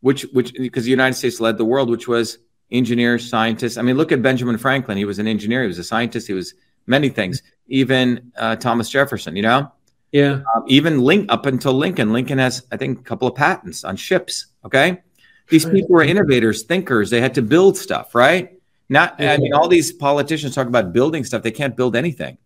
which 0.00 0.22
which 0.32 0.54
because 0.54 0.84
the 0.84 0.90
united 0.90 1.14
states 1.14 1.40
led 1.40 1.58
the 1.58 1.64
world 1.64 1.90
which 1.90 2.08
was 2.08 2.38
engineers 2.72 3.28
scientists 3.28 3.76
i 3.76 3.82
mean 3.82 3.98
look 3.98 4.12
at 4.12 4.22
benjamin 4.22 4.56
franklin. 4.56 4.96
He 4.96 5.04
was 5.04 5.18
an 5.18 5.26
engineer. 5.26 5.60
He 5.62 5.68
was 5.68 5.78
a 5.78 5.84
scientist. 5.84 6.26
He 6.26 6.32
was 6.32 6.54
many 6.86 7.10
things. 7.10 7.42
Even 7.68 8.32
uh, 8.36 8.56
thomas 8.56 8.88
jefferson 8.88 9.36
you 9.36 9.42
know? 9.42 9.70
Yeah. 10.12 10.40
Um, 10.56 10.64
even 10.66 11.00
link 11.02 11.30
up 11.30 11.46
until 11.46 11.74
lincoln. 11.74 12.14
Lincoln 12.14 12.38
has 12.38 12.66
i 12.72 12.78
think 12.78 13.00
a 13.00 13.02
couple 13.02 13.28
of 13.28 13.34
patents 13.34 13.84
on 13.84 13.96
ships 13.96 14.46
okay 14.64 15.02
these 15.50 15.66
people 15.66 15.90
were 15.90 16.02
innovators, 16.02 16.62
thinkers. 16.62 17.10
They 17.10 17.20
had 17.20 17.34
to 17.34 17.42
build 17.42 17.76
stuff, 17.76 18.14
right? 18.14 18.58
Not, 18.88 19.20
I 19.20 19.36
mean, 19.36 19.52
all 19.52 19.68
these 19.68 19.92
politicians 19.92 20.54
talk 20.54 20.66
about 20.66 20.92
building 20.92 21.24
stuff. 21.24 21.42
They 21.42 21.50
can't 21.50 21.76
build 21.76 21.94
anything. 21.94 22.38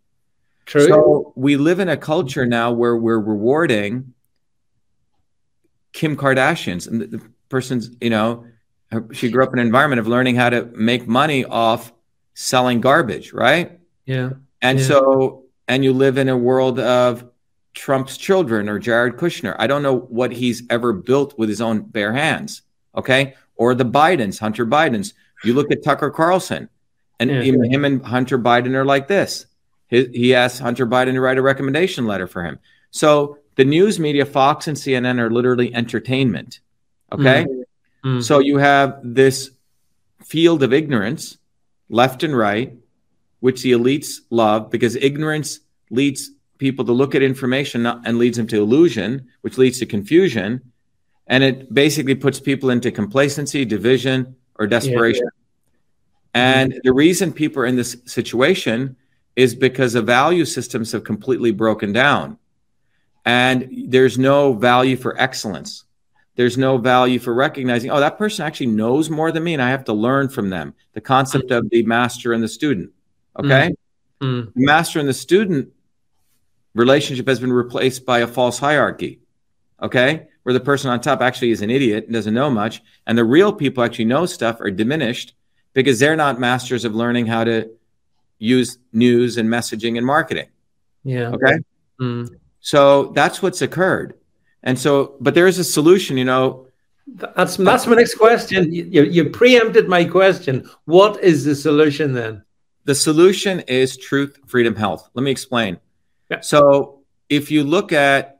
True. 0.66 0.86
So 0.86 1.32
we 1.36 1.56
live 1.56 1.80
in 1.80 1.88
a 1.88 1.96
culture 1.96 2.46
now 2.46 2.72
where 2.72 2.96
we're 2.96 3.18
rewarding 3.18 4.14
Kim 5.92 6.16
Kardashians 6.16 6.88
and 6.88 7.00
the, 7.00 7.20
person's, 7.48 7.90
you 8.00 8.10
know, 8.10 8.44
she 9.12 9.30
grew 9.30 9.44
up 9.44 9.52
in 9.52 9.60
an 9.60 9.66
environment 9.66 10.00
of 10.00 10.08
learning 10.08 10.34
how 10.34 10.50
to 10.50 10.64
make 10.74 11.06
money 11.06 11.44
off 11.44 11.92
selling 12.34 12.80
garbage, 12.80 13.32
right? 13.32 13.78
Yeah. 14.06 14.30
And 14.60 14.80
yeah. 14.80 14.86
so, 14.86 15.44
and 15.68 15.84
you 15.84 15.92
live 15.92 16.18
in 16.18 16.28
a 16.28 16.36
world 16.36 16.80
of 16.80 17.24
Trump's 17.74 18.16
children 18.16 18.68
or 18.68 18.78
Jared 18.78 19.16
Kushner. 19.16 19.54
I 19.58 19.66
don't 19.66 19.82
know 19.82 19.96
what 19.96 20.32
he's 20.32 20.64
ever 20.68 20.92
built 20.92 21.38
with 21.38 21.48
his 21.48 21.60
own 21.60 21.82
bare 21.82 22.12
hands 22.12 22.62
okay? 22.96 23.34
Or 23.56 23.74
the 23.74 23.84
Bidens, 23.84 24.38
Hunter 24.38 24.66
Bidens. 24.66 25.12
You 25.44 25.54
look 25.54 25.70
at 25.70 25.82
Tucker 25.82 26.10
Carlson, 26.10 26.68
and 27.20 27.30
yeah. 27.30 27.42
him 27.42 27.84
and 27.84 28.04
Hunter 28.04 28.38
Biden 28.38 28.74
are 28.74 28.84
like 28.84 29.08
this. 29.08 29.46
He, 29.88 30.06
he 30.06 30.34
asked 30.34 30.60
Hunter 30.60 30.86
Biden 30.86 31.12
to 31.14 31.20
write 31.20 31.38
a 31.38 31.42
recommendation 31.42 32.06
letter 32.06 32.26
for 32.26 32.42
him. 32.44 32.58
So 32.90 33.38
the 33.56 33.64
news 33.64 34.00
media, 34.00 34.24
Fox 34.24 34.66
and 34.68 34.76
CNN, 34.76 35.20
are 35.20 35.30
literally 35.30 35.74
entertainment, 35.74 36.60
okay? 37.12 37.44
Mm-hmm. 37.44 38.08
Mm-hmm. 38.08 38.20
So 38.20 38.38
you 38.38 38.58
have 38.58 38.98
this 39.02 39.50
field 40.22 40.62
of 40.62 40.72
ignorance, 40.72 41.38
left 41.88 42.22
and 42.22 42.36
right, 42.36 42.74
which 43.40 43.62
the 43.62 43.72
elites 43.72 44.20
love 44.30 44.70
because 44.70 44.96
ignorance 44.96 45.60
leads 45.90 46.30
people 46.58 46.84
to 46.84 46.92
look 46.92 47.14
at 47.14 47.22
information 47.22 47.86
and 47.86 48.18
leads 48.18 48.36
them 48.36 48.46
to 48.48 48.62
illusion, 48.62 49.28
which 49.42 49.58
leads 49.58 49.78
to 49.78 49.86
confusion 49.86 50.72
and 51.26 51.42
it 51.42 51.72
basically 51.72 52.14
puts 52.14 52.40
people 52.40 52.70
into 52.70 52.90
complacency, 52.90 53.64
division, 53.64 54.36
or 54.58 54.66
desperation. 54.66 55.24
Yeah, 55.24 55.30
yeah. 56.34 56.60
And 56.62 56.80
the 56.84 56.92
reason 56.92 57.32
people 57.32 57.62
are 57.62 57.66
in 57.66 57.76
this 57.76 57.96
situation 58.04 58.96
is 59.36 59.54
because 59.54 59.94
the 59.94 60.02
value 60.02 60.44
systems 60.44 60.92
have 60.92 61.04
completely 61.04 61.50
broken 61.50 61.92
down. 61.92 62.38
And 63.24 63.68
there's 63.88 64.18
no 64.18 64.52
value 64.52 64.96
for 64.96 65.18
excellence. 65.18 65.84
There's 66.36 66.58
no 66.58 66.78
value 66.78 67.18
for 67.18 67.32
recognizing, 67.32 67.90
oh, 67.90 68.00
that 68.00 68.18
person 68.18 68.44
actually 68.44 68.66
knows 68.66 69.08
more 69.08 69.32
than 69.32 69.44
me, 69.44 69.54
and 69.54 69.62
I 69.62 69.70
have 69.70 69.84
to 69.84 69.92
learn 69.92 70.28
from 70.28 70.50
them. 70.50 70.74
The 70.92 71.00
concept 71.00 71.50
of 71.52 71.70
the 71.70 71.84
master 71.84 72.32
and 72.32 72.42
the 72.42 72.48
student. 72.48 72.90
Okay. 73.38 73.72
Mm-hmm. 74.20 74.50
The 74.58 74.66
master 74.66 74.98
and 74.98 75.08
the 75.08 75.14
student 75.14 75.72
relationship 76.74 77.28
has 77.28 77.38
been 77.38 77.52
replaced 77.52 78.04
by 78.04 78.18
a 78.18 78.26
false 78.26 78.58
hierarchy. 78.58 79.20
Okay 79.80 80.26
where 80.44 80.52
the 80.52 80.60
person 80.60 80.90
on 80.90 81.00
top 81.00 81.20
actually 81.20 81.50
is 81.50 81.60
an 81.60 81.70
idiot 81.70 82.04
and 82.04 82.14
doesn't 82.14 82.34
know 82.34 82.48
much, 82.48 82.82
and 83.06 83.18
the 83.18 83.24
real 83.24 83.52
people 83.52 83.82
actually 83.82 84.04
know 84.04 84.24
stuff 84.24 84.60
are 84.60 84.70
diminished 84.70 85.34
because 85.72 85.98
they're 85.98 86.16
not 86.16 86.38
masters 86.38 86.84
of 86.84 86.94
learning 86.94 87.26
how 87.26 87.44
to 87.44 87.70
use 88.38 88.78
news 88.92 89.36
and 89.36 89.48
messaging 89.48 89.96
and 89.98 90.06
marketing. 90.06 90.48
Yeah. 91.02 91.30
Okay. 91.30 91.58
Mm. 92.00 92.28
So 92.60 93.12
that's 93.14 93.42
what's 93.42 93.62
occurred. 93.62 94.14
And 94.62 94.78
so, 94.78 95.16
but 95.20 95.34
there 95.34 95.46
is 95.46 95.58
a 95.58 95.64
solution, 95.64 96.16
you 96.16 96.24
know. 96.24 96.68
That's 97.06 97.56
that's 97.58 97.86
my 97.86 97.96
next 97.96 98.14
question. 98.14 98.72
You, 98.72 99.02
you 99.02 99.28
preempted 99.28 99.88
my 99.88 100.04
question. 100.04 100.68
What 100.86 101.22
is 101.22 101.44
the 101.44 101.54
solution 101.54 102.14
then? 102.14 102.42
The 102.84 102.94
solution 102.94 103.60
is 103.60 103.96
truth, 103.96 104.38
freedom, 104.46 104.74
health. 104.74 105.10
Let 105.12 105.22
me 105.22 105.30
explain. 105.30 105.78
Yeah. 106.30 106.40
So 106.40 107.00
if 107.28 107.50
you 107.50 107.64
look 107.64 107.92
at 107.92 108.33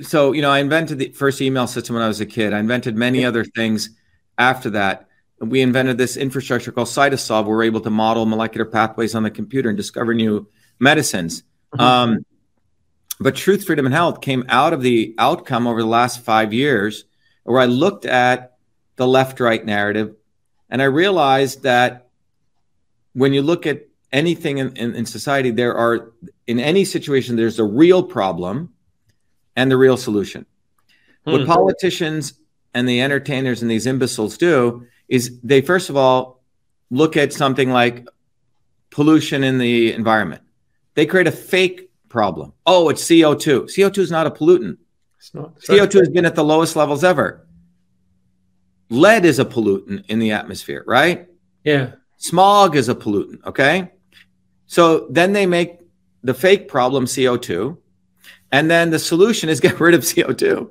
so 0.00 0.32
you 0.32 0.42
know 0.42 0.50
i 0.50 0.58
invented 0.58 0.98
the 0.98 1.10
first 1.12 1.40
email 1.40 1.66
system 1.66 1.94
when 1.94 2.02
i 2.02 2.08
was 2.08 2.20
a 2.20 2.26
kid. 2.26 2.52
I 2.52 2.58
invented 2.58 2.96
many 2.96 3.24
other 3.24 3.44
things 3.44 3.90
after 4.38 4.70
that. 4.70 5.08
We 5.40 5.60
invented 5.60 5.98
this 5.98 6.16
infrastructure 6.16 6.72
called 6.72 6.88
CytoSolve. 6.88 7.46
Where 7.46 7.56
we're 7.56 7.64
able 7.64 7.80
to 7.80 7.90
model 7.90 8.26
molecular 8.26 8.64
pathways 8.64 9.14
on 9.14 9.22
the 9.22 9.30
computer 9.30 9.68
and 9.68 9.76
discover 9.76 10.14
new 10.14 10.48
medicines. 10.78 11.42
Mm-hmm. 11.74 11.80
um, 11.80 12.26
but 13.18 13.34
truth 13.34 13.64
freedom 13.64 13.86
and 13.86 13.94
health 13.94 14.20
came 14.20 14.44
out 14.48 14.72
of 14.72 14.82
the 14.82 15.14
outcome 15.18 15.66
over 15.66 15.80
the 15.80 15.88
last 15.88 16.20
five 16.20 16.52
years 16.52 17.04
where 17.42 17.60
i 17.60 17.64
looked 17.64 18.04
at 18.06 18.56
the 18.94 19.06
left 19.06 19.40
right 19.40 19.66
narrative 19.66 20.14
and 20.70 20.80
i 20.80 20.84
realized 20.84 21.64
that 21.64 22.06
when 23.14 23.32
you 23.32 23.42
look 23.42 23.66
at 23.66 23.86
anything 24.12 24.58
in, 24.58 24.76
in, 24.76 24.94
in 24.94 25.06
society, 25.06 25.50
there 25.50 25.74
are, 25.74 26.12
in 26.46 26.60
any 26.60 26.84
situation, 26.84 27.36
there's 27.36 27.58
a 27.58 27.64
real 27.64 28.02
problem 28.02 28.72
and 29.56 29.70
the 29.70 29.76
real 29.76 29.96
solution. 29.96 30.46
Hmm. 31.24 31.32
What 31.32 31.46
politicians 31.46 32.34
and 32.74 32.88
the 32.88 33.00
entertainers 33.00 33.62
and 33.62 33.70
these 33.70 33.86
imbeciles 33.86 34.36
do 34.36 34.86
is 35.08 35.40
they, 35.42 35.60
first 35.60 35.90
of 35.90 35.96
all, 35.96 36.42
look 36.90 37.16
at 37.16 37.32
something 37.32 37.70
like 37.70 38.06
pollution 38.90 39.42
in 39.42 39.58
the 39.58 39.92
environment. 39.92 40.42
They 40.94 41.06
create 41.06 41.26
a 41.26 41.32
fake 41.32 41.90
problem. 42.08 42.52
Oh, 42.64 42.88
it's 42.88 43.04
CO2. 43.04 43.64
CO2 43.64 43.98
is 43.98 44.10
not 44.10 44.26
a 44.26 44.30
pollutant. 44.30 44.78
It's 45.18 45.34
not. 45.34 45.54
It's 45.56 45.68
CO2 45.68 45.98
has 46.00 46.08
been 46.10 46.24
at 46.24 46.34
the 46.34 46.44
lowest 46.44 46.76
levels 46.76 47.04
ever. 47.04 47.46
Lead 48.88 49.24
is 49.24 49.38
a 49.38 49.44
pollutant 49.44 50.06
in 50.06 50.18
the 50.18 50.32
atmosphere, 50.32 50.84
right? 50.86 51.28
Yeah. 51.64 51.92
Smog 52.18 52.76
is 52.76 52.88
a 52.88 52.94
pollutant, 52.94 53.44
okay? 53.44 53.90
So 54.66 55.08
then 55.10 55.32
they 55.32 55.46
make 55.46 55.78
the 56.22 56.34
fake 56.34 56.68
problem 56.68 57.04
CO2, 57.04 57.76
and 58.52 58.70
then 58.70 58.90
the 58.90 58.98
solution 58.98 59.48
is 59.48 59.60
get 59.68 59.78
rid 59.80 59.94
of 59.94 60.02
CO2, 60.02 60.68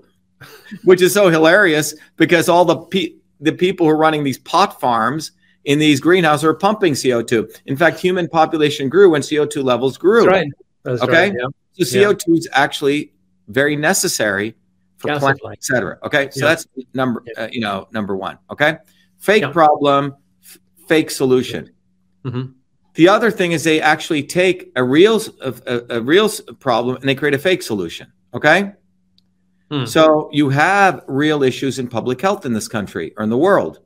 which 0.83 1.01
is 1.01 1.13
so 1.13 1.29
hilarious 1.29 1.93
because 2.17 2.49
all 2.49 2.65
the 2.65 2.77
pe- 2.77 3.15
the 3.39 3.51
people 3.51 3.85
who 3.85 3.91
are 3.91 3.97
running 3.97 4.23
these 4.23 4.39
pot 4.39 4.79
farms 4.79 5.31
in 5.65 5.79
these 5.79 5.99
greenhouses 5.99 6.43
are 6.43 6.53
pumping 6.53 6.93
CO2. 6.93 7.59
In 7.65 7.75
fact, 7.75 7.99
human 7.99 8.27
population 8.27 8.87
grew 8.87 9.09
when 9.09 9.21
CO2 9.21 9.63
levels 9.63 9.97
grew. 9.97 10.23
That's 10.23 10.31
right. 10.31 10.47
That's 10.83 11.01
okay. 11.01 11.29
Right, 11.29 11.33
yeah. 11.37 11.83
So 11.83 11.97
CO2 11.97 12.21
yeah. 12.27 12.35
is 12.35 12.49
actually 12.53 13.13
very 13.47 13.75
necessary 13.75 14.55
for 14.97 15.07
Gas 15.07 15.19
plants, 15.19 15.41
etc. 15.69 15.97
Okay. 16.03 16.29
So 16.31 16.41
yeah. 16.41 16.49
that's 16.49 16.67
number, 16.93 17.23
uh, 17.37 17.47
you 17.51 17.59
know, 17.59 17.87
number 17.91 18.15
one. 18.15 18.37
Okay. 18.51 18.77
Fake 19.17 19.51
problem, 19.51 20.15
f- 20.43 20.57
fake 20.87 21.09
solution. 21.11 21.71
Mm-hmm. 22.23 22.51
The 22.95 23.09
other 23.09 23.29
thing 23.29 23.51
is 23.51 23.63
they 23.63 23.81
actually 23.81 24.23
take 24.23 24.71
a 24.75 24.83
real 24.83 25.21
a, 25.41 25.81
a 25.89 26.01
real 26.01 26.29
problem 26.59 26.95
and 26.97 27.07
they 27.07 27.15
create 27.15 27.33
a 27.33 27.39
fake 27.39 27.61
solution. 27.61 28.11
Okay. 28.33 28.73
Hmm. 29.69 29.85
So 29.85 30.29
you 30.31 30.49
have 30.49 31.03
real 31.07 31.43
issues 31.43 31.79
in 31.79 31.87
public 31.87 32.21
health 32.21 32.45
in 32.45 32.53
this 32.53 32.67
country 32.67 33.13
or 33.17 33.23
in 33.23 33.29
the 33.29 33.37
world. 33.37 33.79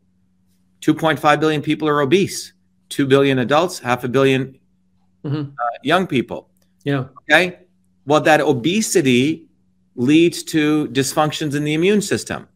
2.5 0.82 1.40
billion 1.40 1.62
people 1.62 1.88
are 1.88 2.02
obese. 2.02 2.54
2 2.90 3.06
billion 3.06 3.40
adults, 3.40 3.80
half 3.80 4.04
a 4.04 4.10
1000000000 4.10 4.60
mm-hmm. 5.26 5.36
uh, 5.36 5.78
young 5.84 6.08
people. 6.08 6.50
Yeah. 6.84 7.06
Okay. 7.30 7.60
Well, 8.06 8.22
that 8.22 8.42
obesity 8.42 9.48
leads 9.96 10.44
to 10.44 10.88
dysfunctions 10.90 11.56
in 11.56 11.64
the 11.64 11.74
immune 11.74 12.02
system. 12.02 12.48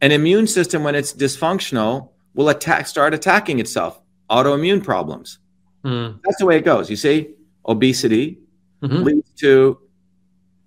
An 0.00 0.12
immune 0.12 0.46
system, 0.46 0.84
when 0.84 0.94
it's 0.94 1.12
dysfunctional, 1.12 2.10
will 2.34 2.50
attack, 2.50 2.86
start 2.86 3.14
attacking 3.14 3.58
itself. 3.58 4.00
Autoimmune 4.30 4.84
problems. 4.84 5.38
Mm. 5.84 6.20
That's 6.24 6.36
the 6.38 6.46
way 6.46 6.56
it 6.56 6.64
goes. 6.64 6.90
You 6.90 6.96
see, 6.96 7.34
obesity 7.66 8.38
mm-hmm. 8.82 9.02
leads 9.02 9.30
to 9.40 9.78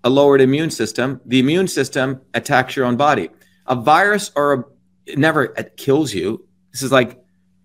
a 0.04 0.10
lowered 0.10 0.42
immune 0.42 0.72
system. 0.72 1.22
The 1.26 1.40
immune 1.40 1.68
system 1.68 2.22
attacks 2.34 2.76
your 2.76 2.86
own 2.86 2.96
body. 2.96 3.30
A 3.68 3.76
virus 3.76 4.32
or 4.36 4.54
a, 4.54 4.64
it 5.06 5.18
never 5.18 5.46
it 5.58 5.78
kills 5.78 6.14
you. 6.14 6.46
This 6.72 6.82
is 6.82 6.92
like 6.92 7.24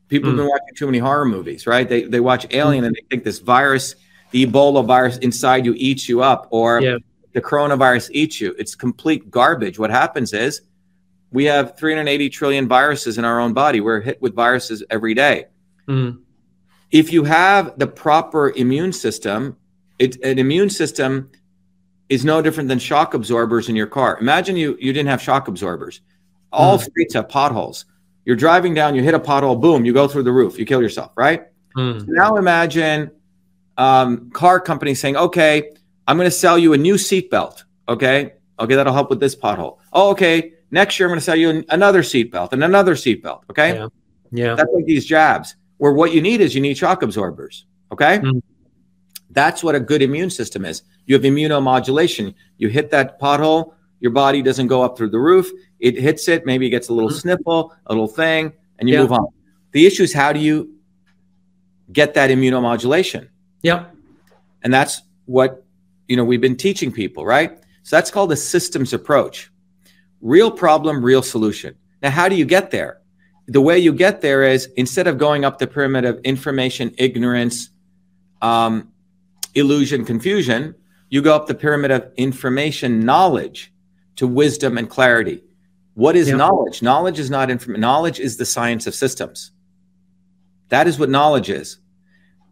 people 0.09 0.29
mm. 0.29 0.33
have 0.33 0.37
been 0.39 0.49
watching 0.49 0.75
too 0.77 0.87
many 0.87 0.99
horror 0.99 1.25
movies, 1.25 1.67
right? 1.67 1.89
They 1.89 2.05
they 2.05 2.21
watch 2.21 2.47
Alien 2.51 2.85
mm. 2.85 2.89
and 2.89 2.97
they 2.97 3.07
think 3.11 3.25
this 3.25 3.39
virus, 3.39 3.95
the 4.33 4.47
Ebola 4.47 4.85
virus 4.85 5.19
inside 5.19 5.65
you 5.65 5.75
eats 5.77 6.09
you 6.09 6.23
up, 6.23 6.49
or 6.51 6.81
yeah. 6.81 6.99
the 7.33 7.41
coronavirus 7.41 8.11
eats 8.13 8.41
you. 8.41 8.55
It's 8.59 8.75
complete 8.75 9.31
garbage. 9.31 9.79
What 9.79 9.91
happens 9.91 10.33
is 10.33 10.63
we 11.33 11.45
have 11.45 11.77
380 11.77 12.29
trillion 12.31 12.69
viruses 12.69 13.19
in 13.19 13.25
our 13.25 13.41
own 13.41 13.53
body. 13.53 13.81
We're 13.81 14.01
hit 14.01 14.21
with 14.21 14.35
viruses 14.35 14.83
every 14.91 15.15
day. 15.15 15.47
Mm 15.89 16.19
if 16.91 17.13
you 17.13 17.25
have 17.25 17.79
the 17.79 17.87
proper 17.87 18.51
immune 18.51 18.93
system, 18.93 19.57
it, 19.99 20.17
an 20.23 20.39
immune 20.39 20.71
system 20.71 21.31
is 22.09 22.25
no 22.25 22.41
different 22.41 22.69
than 22.69 22.79
shock 22.79 23.15
absorbers 23.15 23.69
in 23.69 23.77
your 23.77 23.87
car. 23.87 24.19
Imagine 24.21 24.57
you 24.57 24.77
you 24.81 24.93
didn't 24.93 25.09
have 25.09 25.21
shock 25.21 25.49
absorbers. 25.49 26.01
All 26.53 26.79
mm. 26.79 26.83
streets 26.83 27.15
have 27.15 27.29
potholes. 27.29 27.85
You're 28.25 28.37
driving 28.37 28.75
down, 28.75 28.95
you 28.95 29.03
hit 29.03 29.15
a 29.15 29.21
pothole, 29.21 29.61
boom, 29.61 29.85
you 29.85 29.93
go 29.93 30.09
through 30.09 30.25
the 30.25 30.33
roof, 30.33 30.59
you 30.59 30.67
kill 30.67 30.83
yourself, 30.83 31.13
right? 31.17 31.47
Mm. 31.77 32.01
So 32.01 32.07
now 32.09 32.37
imagine 32.37 33.11
um, 33.77 34.31
car 34.31 34.61
companies 34.61 35.01
saying, 35.01 35.17
"Okay, 35.17 35.71
I'm 36.07 36.17
going 36.17 36.27
to 36.27 36.31
sell 36.31 36.59
you 36.59 36.73
a 36.73 36.79
new 36.79 36.95
seatbelt. 36.95 37.65
Okay, 37.89 38.35
okay, 38.59 38.75
that'll 38.75 38.93
help 38.93 39.11
with 39.11 39.21
this 39.21 39.35
pothole. 39.37 39.79
Oh, 39.93 40.11
okay, 40.11 40.53
next 40.71 40.99
year 40.99 41.09
I'm 41.09 41.11
going 41.11 41.21
to 41.21 41.25
sell 41.25 41.37
you 41.37 41.65
another 41.69 42.03
seatbelt 42.03 42.53
and 42.53 42.63
another 42.65 42.95
seatbelt. 42.95 43.43
Okay, 43.51 43.75
yeah, 43.75 43.89
yeah. 44.31 44.55
that's 44.55 44.71
like 44.73 44.87
these 44.87 45.05
jabs 45.05 45.57
where 45.79 45.93
what 45.93 46.13
you 46.13 46.21
need 46.21 46.41
is 46.41 46.55
you 46.55 46.61
need 46.61 46.77
shock 46.77 47.03
absorbers. 47.03 47.67
Okay. 47.93 48.19
Mm-hmm. 48.19 48.39
That's 49.31 49.63
what 49.63 49.75
a 49.75 49.81
good 49.81 50.03
immune 50.03 50.31
system 50.31 50.65
is. 50.65 50.83
You 51.07 51.15
have 51.15 51.23
immunomodulation. 51.23 52.35
You 52.59 52.69
hit 52.69 52.91
that 52.91 53.21
pothole, 53.21 53.75
your 54.01 54.13
body 54.13 54.43
doesn't 54.43 54.67
go 54.69 54.83
up 54.83 54.97
through 54.97 55.11
the 55.11 55.19
roof. 55.19 55.51
It 55.81 55.99
hits 55.99 56.29
it, 56.29 56.47
maybe 56.47 56.67
it 56.67 56.71
gets 56.71 56.89
a 56.89 56.93
little 56.93 57.11
mm-hmm. 57.11 57.19
sniffle, 57.19 57.75
a 57.87 57.93
little 57.93 58.09
thing, 58.09 58.53
and 58.79 58.89
you 58.89 58.95
yeah. 58.95 59.03
move 59.03 59.13
on. 59.13 59.27
The 59.73 59.87
issue 59.87 60.03
is 60.03 60.13
how 60.13 60.33
do 60.33 60.41
you 60.41 60.75
get 61.93 62.15
that 62.15 62.31
immunomodulation? 62.31 63.29
Yeah. 63.63 63.87
And 64.63 64.73
that's 64.73 65.03
what 65.27 65.65
you 66.09 66.17
know 66.17 66.25
we've 66.25 66.41
been 66.41 66.57
teaching 66.57 66.93
people, 66.93 67.25
right? 67.25 67.59
So 67.83 67.97
that's 67.97 68.11
called 68.11 68.33
a 68.33 68.37
systems 68.37 68.93
approach. 68.93 69.51
Real 70.21 70.51
problem, 70.51 71.05
real 71.05 71.23
solution. 71.23 71.77
Now, 72.03 72.11
how 72.11 72.29
do 72.29 72.35
you 72.37 72.45
get 72.45 72.71
there? 72.71 73.01
The 73.49 73.61
way 73.61 73.79
you 73.79 73.93
get 73.93 74.21
there 74.21 74.43
is 74.43 74.67
instead 74.77 75.07
of 75.07 75.19
going 75.19 75.45
up 75.45 75.59
the 75.59 75.67
pyramid 75.67 76.05
of 76.05 76.19
information, 76.25 76.95
ignorance, 76.99 77.71
um, 78.43 78.93
illusion, 79.55 80.05
confusion, 80.05 80.75
you 81.11 81.23
go 81.23 81.35
up 81.35 81.47
the 81.47 81.55
pyramid 81.55 81.91
of 81.91 82.11
information, 82.17 83.01
knowledge 83.05 83.73
to 84.17 84.27
wisdom 84.27 84.79
and 84.79 84.91
clarity. 84.91 85.43
What 85.95 86.17
is 86.17 86.31
knowledge? 86.31 86.83
Knowledge 86.83 87.19
is 87.19 87.31
not 87.31 87.51
information. 87.51 87.81
Knowledge 87.81 88.21
is 88.21 88.37
the 88.37 88.45
science 88.45 88.87
of 88.87 88.95
systems. 88.95 89.53
That 90.69 90.87
is 90.87 90.99
what 90.99 91.09
knowledge 91.09 91.49
is. 91.49 91.79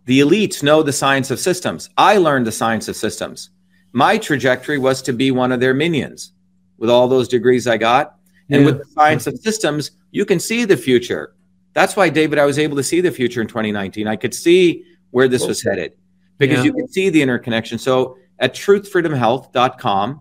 The 0.06 0.20
elites 0.20 0.62
know 0.62 0.82
the 0.82 0.92
science 0.92 1.30
of 1.30 1.40
systems. 1.40 1.90
I 1.98 2.18
learned 2.18 2.46
the 2.46 2.52
science 2.52 2.88
of 2.88 2.96
systems. 2.96 3.50
My 3.92 4.18
trajectory 4.18 4.78
was 4.78 5.02
to 5.02 5.12
be 5.12 5.30
one 5.30 5.52
of 5.52 5.60
their 5.60 5.74
minions 5.74 6.32
with 6.78 6.90
all 6.90 7.08
those 7.08 7.28
degrees 7.28 7.66
I 7.66 7.76
got. 7.76 8.16
And 8.50 8.60
yeah. 8.60 8.66
with 8.66 8.78
the 8.78 8.90
science 8.92 9.26
of 9.26 9.38
systems, 9.38 9.92
you 10.14 10.24
can 10.24 10.38
see 10.38 10.64
the 10.64 10.76
future. 10.76 11.34
That's 11.72 11.96
why, 11.96 12.08
David, 12.08 12.38
I 12.38 12.44
was 12.44 12.56
able 12.56 12.76
to 12.76 12.84
see 12.84 13.00
the 13.00 13.10
future 13.10 13.40
in 13.40 13.48
2019. 13.48 14.06
I 14.06 14.14
could 14.14 14.32
see 14.32 14.84
where 15.10 15.26
this 15.26 15.44
was 15.44 15.60
headed 15.60 15.94
because 16.38 16.58
yeah. 16.58 16.64
you 16.66 16.72
can 16.72 16.86
see 16.86 17.10
the 17.10 17.20
interconnection. 17.20 17.78
So 17.78 18.16
at 18.38 18.54
truthfreedomhealth.com, 18.54 20.20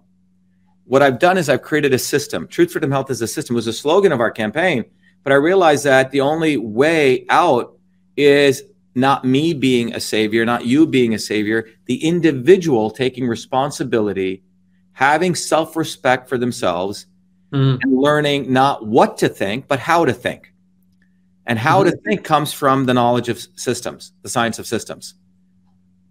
what 0.85 1.03
I've 1.03 1.19
done 1.19 1.37
is 1.37 1.47
I've 1.47 1.61
created 1.61 1.93
a 1.93 1.99
system. 1.99 2.47
Truth 2.47 2.71
Freedom 2.71 2.89
Health 2.89 3.11
is 3.11 3.21
a 3.21 3.27
system, 3.27 3.55
it 3.55 3.57
was 3.57 3.67
a 3.67 3.73
slogan 3.73 4.11
of 4.11 4.19
our 4.19 4.31
campaign. 4.31 4.83
But 5.21 5.31
I 5.31 5.35
realized 5.35 5.83
that 5.83 6.09
the 6.09 6.21
only 6.21 6.57
way 6.57 7.27
out 7.29 7.77
is 8.17 8.63
not 8.95 9.25
me 9.25 9.53
being 9.53 9.93
a 9.93 9.99
savior, 9.99 10.43
not 10.43 10.65
you 10.65 10.87
being 10.87 11.13
a 11.13 11.19
savior, 11.19 11.69
the 11.85 12.03
individual 12.03 12.89
taking 12.89 13.27
responsibility, 13.27 14.43
having 14.93 15.35
self 15.35 15.75
respect 15.75 16.27
for 16.27 16.39
themselves, 16.39 17.05
mm. 17.54 17.80
and 17.82 17.97
learning 17.97 18.51
not 18.51 18.86
what 18.86 19.18
to 19.20 19.30
think, 19.30 19.68
but 19.68 19.80
how 19.80 20.04
to 20.04 20.14
think. 20.14 20.51
And 21.45 21.60
how 21.60 21.84
mm-hmm. 21.84 21.91
to 21.91 21.97
think 21.97 22.24
comes 22.24 22.54
from 22.54 22.86
the 22.86 22.93
knowledge 22.93 23.30
of 23.30 23.45
systems, 23.56 24.14
the 24.22 24.30
science 24.30 24.60
of 24.60 24.66
systems. 24.66 25.16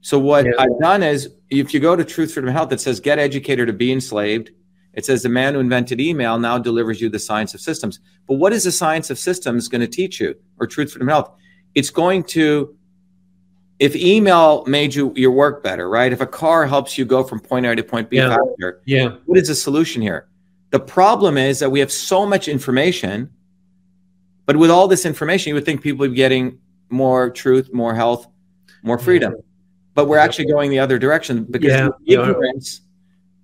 So 0.03 0.19
what 0.19 0.45
yeah. 0.45 0.53
I've 0.59 0.79
done 0.81 1.03
is, 1.03 1.31
if 1.49 1.73
you 1.73 1.81
go 1.81 1.97
to 1.97 2.05
Truth 2.05 2.35
Freedom 2.35 2.53
Health, 2.53 2.73
it 2.73 2.81
says 2.81 3.01
"Get 3.01 3.19
educated 3.19 3.69
to 3.69 3.73
be 3.73 3.93
enslaved." 3.93 4.51
It 4.95 5.07
says 5.07 5.23
the 5.23 5.31
man 5.31 5.55
who 5.55 5.61
invented 5.61 6.01
email 6.01 6.39
now 6.39 6.59
delivers 6.59 7.01
you 7.01 7.09
the 7.09 7.19
science 7.19 7.55
of 7.55 7.61
systems. 7.61 8.01
But 8.29 8.35
what 8.35 8.53
is 8.53 8.65
the 8.65 8.73
science 8.73 9.09
of 9.09 9.19
systems 9.19 9.69
going 9.69 9.81
to 9.81 9.87
teach 9.87 10.21
you, 10.21 10.35
or 10.59 10.67
Truth 10.67 10.93
Freedom 10.93 11.09
Health? 11.09 11.31
It's 11.75 11.89
going 11.89 12.25
to, 12.25 12.77
if 13.79 13.97
email 13.97 14.65
made 14.67 14.95
you 14.95 15.15
your 15.17 15.31
work 15.31 15.63
better, 15.63 15.89
right? 15.89 16.13
If 16.13 16.21
a 16.21 16.27
car 16.27 16.67
helps 16.67 16.99
you 16.99 17.07
go 17.07 17.25
from 17.25 17.41
point 17.41 17.65
A 17.65 17.75
to 17.75 17.83
point 17.83 18.11
B 18.11 18.19
yeah. 18.19 18.37
faster, 18.37 18.83
yeah. 18.85 19.17
What 19.25 19.39
is 19.39 19.49
the 19.49 19.55
solution 19.55 20.03
here? 20.03 20.29
The 20.73 20.81
problem 20.81 21.37
is 21.37 21.59
that 21.59 21.71
we 21.71 21.81
have 21.81 21.93
so 21.93 22.27
much 22.27 22.49
information, 22.49 23.31
but 24.47 24.57
with 24.57 24.71
all 24.71 24.89
this 24.89 25.05
information, 25.05 25.51
you 25.51 25.55
would 25.55 25.67
think 25.67 25.83
people 25.83 26.01
would 26.01 26.13
be 26.13 26.17
getting 26.17 26.59
more 26.89 27.31
truth, 27.31 27.73
more 27.73 27.95
health, 27.95 28.27
more 28.83 28.99
freedom. 28.99 29.35
But 29.95 30.09
we're 30.09 30.19
actually 30.19 30.47
going 30.47 30.71
the 30.71 30.79
other 30.79 30.99
direction 30.99 31.45
because 31.45 31.71
yeah. 31.71 31.89
ignorance 32.07 32.81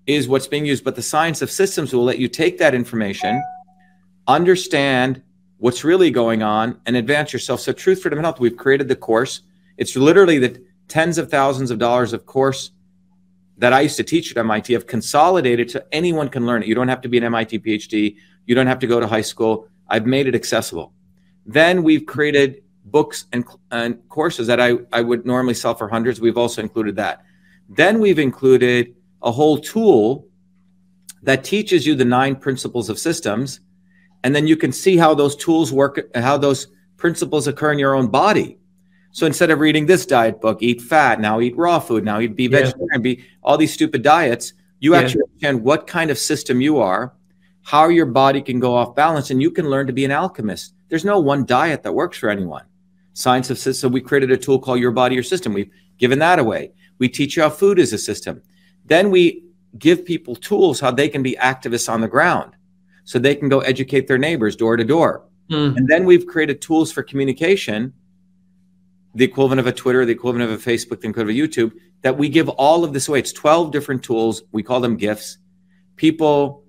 is 0.06 0.26
what's 0.26 0.46
being 0.46 0.64
used. 0.64 0.84
But 0.84 0.96
the 0.96 1.02
science 1.02 1.42
of 1.42 1.50
systems 1.50 1.92
will 1.92 2.02
let 2.02 2.18
you 2.18 2.28
take 2.28 2.56
that 2.58 2.74
information, 2.74 3.42
understand 4.26 5.22
what's 5.58 5.84
really 5.84 6.10
going 6.10 6.42
on, 6.42 6.80
and 6.86 6.96
advance 6.96 7.34
yourself. 7.34 7.60
So, 7.60 7.72
Truth, 7.72 8.00
Freedom, 8.02 8.18
and 8.18 8.24
Health, 8.24 8.40
we've 8.40 8.56
created 8.56 8.88
the 8.88 8.96
course. 8.96 9.42
It's 9.76 9.94
literally 9.96 10.38
the 10.38 10.62
tens 10.88 11.18
of 11.18 11.30
thousands 11.30 11.70
of 11.70 11.78
dollars 11.78 12.14
of 12.14 12.24
course 12.24 12.70
that 13.58 13.72
I 13.72 13.80
used 13.80 13.96
to 13.96 14.04
teach 14.04 14.30
at 14.30 14.38
MIT 14.38 14.72
have 14.72 14.86
consolidated 14.86 15.70
so 15.70 15.82
anyone 15.92 16.28
can 16.28 16.46
learn 16.46 16.62
it. 16.62 16.68
You 16.68 16.74
don't 16.74 16.88
have 16.88 17.00
to 17.02 17.08
be 17.08 17.18
an 17.18 17.24
MIT 17.24 17.58
PhD. 17.58 18.16
You 18.46 18.54
don't 18.54 18.68
have 18.68 18.78
to 18.78 18.86
go 18.86 19.00
to 19.00 19.06
high 19.06 19.20
school. 19.20 19.68
I've 19.88 20.06
made 20.06 20.26
it 20.26 20.34
accessible. 20.34 20.92
Then 21.44 21.82
we've 21.82 22.06
created 22.06 22.62
books 22.84 23.26
and, 23.32 23.44
and 23.70 24.08
courses 24.08 24.46
that 24.46 24.60
I, 24.60 24.74
I 24.92 25.02
would 25.02 25.26
normally 25.26 25.54
sell 25.54 25.74
for 25.74 25.88
hundreds. 25.88 26.20
We've 26.20 26.38
also 26.38 26.62
included 26.62 26.96
that. 26.96 27.24
Then 27.68 27.98
we've 27.98 28.18
included 28.18 28.94
a 29.22 29.32
whole 29.32 29.58
tool 29.58 30.26
that 31.22 31.42
teaches 31.42 31.86
you 31.86 31.96
the 31.96 32.04
nine 32.04 32.36
principles 32.36 32.88
of 32.88 32.98
systems. 32.98 33.60
And 34.22 34.34
then 34.34 34.46
you 34.46 34.56
can 34.56 34.72
see 34.72 34.96
how 34.96 35.14
those 35.14 35.34
tools 35.34 35.72
work, 35.72 36.00
how 36.14 36.38
those 36.38 36.68
principles 36.96 37.46
occur 37.48 37.72
in 37.72 37.78
your 37.78 37.94
own 37.94 38.08
body. 38.08 38.58
So 39.10 39.26
instead 39.26 39.50
of 39.50 39.58
reading 39.58 39.86
this 39.86 40.06
diet 40.06 40.40
book, 40.40 40.62
eat 40.62 40.80
fat, 40.80 41.20
now 41.20 41.40
eat 41.40 41.56
raw 41.56 41.78
food, 41.78 42.04
now 42.04 42.20
eat 42.20 42.36
be 42.36 42.46
vegetarian, 42.46 42.88
yeah. 42.92 42.98
be 42.98 43.24
all 43.42 43.56
these 43.56 43.72
stupid 43.72 44.02
diets, 44.02 44.52
you 44.80 44.92
yeah. 44.92 45.00
actually 45.00 45.22
understand 45.22 45.62
what 45.62 45.86
kind 45.86 46.10
of 46.10 46.18
system 46.18 46.60
you 46.60 46.78
are, 46.78 47.14
how 47.62 47.88
your 47.88 48.06
body 48.06 48.40
can 48.40 48.60
go 48.60 48.74
off 48.74 48.94
balance, 48.94 49.30
and 49.30 49.42
you 49.42 49.50
can 49.50 49.68
learn 49.68 49.86
to 49.86 49.92
be 49.92 50.04
an 50.04 50.12
alchemist. 50.12 50.74
There's 50.88 51.04
no 51.04 51.18
one 51.18 51.44
diet 51.44 51.82
that 51.82 51.92
works 51.92 52.18
for 52.18 52.30
anyone. 52.30 52.64
Science 53.14 53.50
of 53.50 53.58
system, 53.58 53.92
we 53.92 54.00
created 54.00 54.30
a 54.30 54.36
tool 54.36 54.58
called 54.58 54.78
Your 54.78 54.92
Body, 54.92 55.14
Your 55.14 55.24
System. 55.24 55.52
We've 55.52 55.70
given 55.98 56.18
that 56.20 56.38
away. 56.38 56.72
We 56.98 57.08
teach 57.08 57.36
you 57.36 57.42
how 57.42 57.50
food 57.50 57.78
is 57.78 57.92
a 57.92 57.98
system. 57.98 58.42
Then 58.84 59.10
we 59.10 59.44
give 59.78 60.04
people 60.04 60.36
tools 60.36 60.80
how 60.80 60.90
they 60.90 61.08
can 61.08 61.22
be 61.22 61.36
activists 61.40 61.92
on 61.92 62.00
the 62.00 62.08
ground 62.08 62.52
so 63.04 63.18
they 63.18 63.34
can 63.34 63.48
go 63.48 63.60
educate 63.60 64.06
their 64.06 64.18
neighbors 64.18 64.56
door 64.56 64.76
to 64.76 64.84
door. 64.84 65.24
Mm. 65.50 65.76
And 65.76 65.88
then 65.88 66.04
we've 66.04 66.26
created 66.26 66.60
tools 66.60 66.92
for 66.92 67.02
communication, 67.02 67.92
the 69.18 69.24
equivalent 69.24 69.58
of 69.58 69.66
a 69.66 69.72
Twitter, 69.72 70.04
the 70.06 70.12
equivalent 70.12 70.48
of 70.48 70.56
a 70.56 70.62
Facebook, 70.62 71.00
the 71.00 71.08
equivalent 71.08 71.30
of 71.30 71.36
a 71.36 71.48
YouTube, 71.48 71.72
that 72.02 72.16
we 72.16 72.28
give 72.28 72.48
all 72.50 72.84
of 72.84 72.92
this 72.92 73.08
away. 73.08 73.18
It's 73.18 73.32
12 73.32 73.72
different 73.72 74.04
tools. 74.04 74.44
We 74.52 74.62
call 74.62 74.80
them 74.80 74.96
gifts. 74.96 75.38
People, 75.96 76.62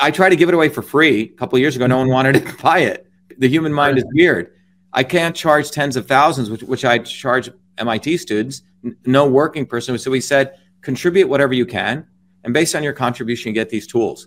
I 0.00 0.10
try 0.10 0.28
to 0.28 0.34
give 0.34 0.48
it 0.48 0.56
away 0.56 0.68
for 0.70 0.82
free. 0.82 1.22
A 1.22 1.28
couple 1.28 1.56
years 1.60 1.76
ago, 1.76 1.86
no 1.86 1.98
one 1.98 2.08
wanted 2.08 2.44
to 2.44 2.56
buy 2.62 2.80
it. 2.80 3.06
The 3.38 3.48
human 3.48 3.72
mind 3.72 3.96
is 3.96 4.04
weird. 4.12 4.52
I 4.92 5.04
can't 5.04 5.36
charge 5.36 5.70
tens 5.70 5.96
of 5.96 6.08
thousands, 6.08 6.50
which, 6.50 6.64
which 6.64 6.84
I 6.84 6.98
charge 6.98 7.48
MIT 7.78 8.16
students, 8.16 8.62
no 9.06 9.28
working 9.28 9.64
person. 9.64 9.96
So 9.98 10.10
we 10.10 10.20
said, 10.20 10.58
contribute 10.80 11.28
whatever 11.28 11.54
you 11.54 11.64
can. 11.64 12.04
And 12.42 12.52
based 12.52 12.74
on 12.74 12.82
your 12.82 12.92
contribution, 12.92 13.50
you 13.50 13.54
get 13.54 13.70
these 13.70 13.86
tools. 13.86 14.26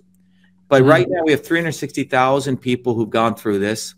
But 0.69 0.83
mm-hmm. 0.83 0.89
right 0.89 1.07
now, 1.09 1.23
we 1.25 1.31
have 1.33 1.45
360,000 1.45 2.55
people 2.57 2.93
who've 2.93 3.09
gone 3.09 3.36
through 3.36 3.59
this. 3.59 3.93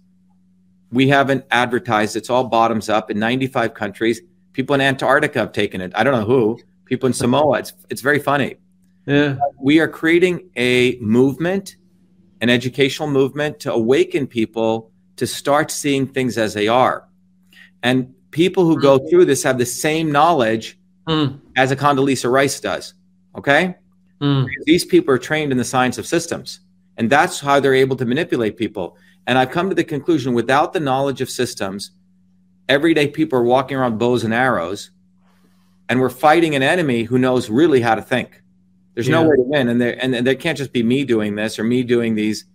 We 0.91 1.07
haven't 1.07 1.45
advertised. 1.51 2.15
It's 2.15 2.29
all 2.29 2.45
bottoms 2.45 2.89
up 2.89 3.11
in 3.11 3.19
95 3.19 3.73
countries. 3.73 4.21
People 4.53 4.73
in 4.75 4.81
Antarctica 4.81 5.39
have 5.39 5.51
taken 5.51 5.81
it. 5.81 5.91
I 5.95 6.03
don't 6.03 6.13
know 6.13 6.25
who. 6.25 6.59
People 6.85 7.07
in 7.07 7.13
Samoa. 7.13 7.59
It's 7.59 7.73
it's 7.89 8.01
very 8.01 8.19
funny. 8.19 8.55
Yeah. 9.05 9.38
We 9.59 9.79
are 9.79 9.88
creating 9.88 10.49
a 10.55 10.97
movement, 10.99 11.77
an 12.41 12.49
educational 12.49 13.09
movement 13.09 13.59
to 13.61 13.73
awaken 13.73 14.27
people 14.27 14.91
to 15.17 15.25
start 15.25 15.71
seeing 15.71 16.07
things 16.07 16.38
as 16.38 16.53
they 16.53 16.67
are. 16.67 17.07
And 17.83 18.13
people 18.31 18.65
who 18.65 18.79
go 18.79 18.99
mm. 18.99 19.09
through 19.09 19.25
this 19.25 19.43
have 19.43 19.57
the 19.57 19.65
same 19.65 20.11
knowledge 20.11 20.77
mm. 21.07 21.39
as 21.55 21.71
a 21.71 21.75
Condoleezza 21.75 22.31
Rice 22.31 22.59
does. 22.59 22.93
Okay? 23.35 23.75
Mm. 24.21 24.47
These 24.65 24.85
people 24.85 25.13
are 25.13 25.17
trained 25.17 25.51
in 25.51 25.57
the 25.57 25.63
science 25.63 25.97
of 25.97 26.07
systems, 26.07 26.59
and 26.97 27.09
that's 27.09 27.39
how 27.39 27.59
they're 27.59 27.73
able 27.73 27.95
to 27.97 28.05
manipulate 28.05 28.57
people. 28.57 28.97
And 29.28 29.38
I've 29.38 29.51
come 29.51 29.69
to 29.69 29.75
the 29.75 29.84
conclusion 29.84 30.34
without 30.34 30.73
the 30.73 30.80
knowledge 30.80 31.21
of 31.21 31.30
systems, 31.30 31.91
everyday 32.69 33.07
people 33.09 33.38
are 33.38 33.43
walking 33.43 33.78
around 33.78 33.99
bows 33.99 34.23
and 34.23 34.34
arrows, 34.34 34.89
and 35.89 35.99
we're 35.99 36.09
fighting 36.09 36.55
an 36.55 36.63
enemy 36.63 37.03
who 37.03 37.19
knows 37.19 37.49
really 37.49 37.82
how 37.82 37.93
to 37.93 38.01
think. 38.01 38.41
There's 38.93 39.07
yeah. 39.07 39.21
no 39.21 39.30
way 39.30 39.36
to 39.36 39.43
win, 39.43 39.67
and 39.67 39.80
there 39.80 40.01
and, 40.01 40.15
and 40.15 40.25
there 40.25 40.36
can't 40.36 40.57
just 40.57 40.73
be 40.73 40.82
me 40.82 41.03
doing 41.03 41.36
this 41.36 41.59
or 41.59 41.63
me 41.63 41.84
doing 41.84 42.15
these 42.15 42.45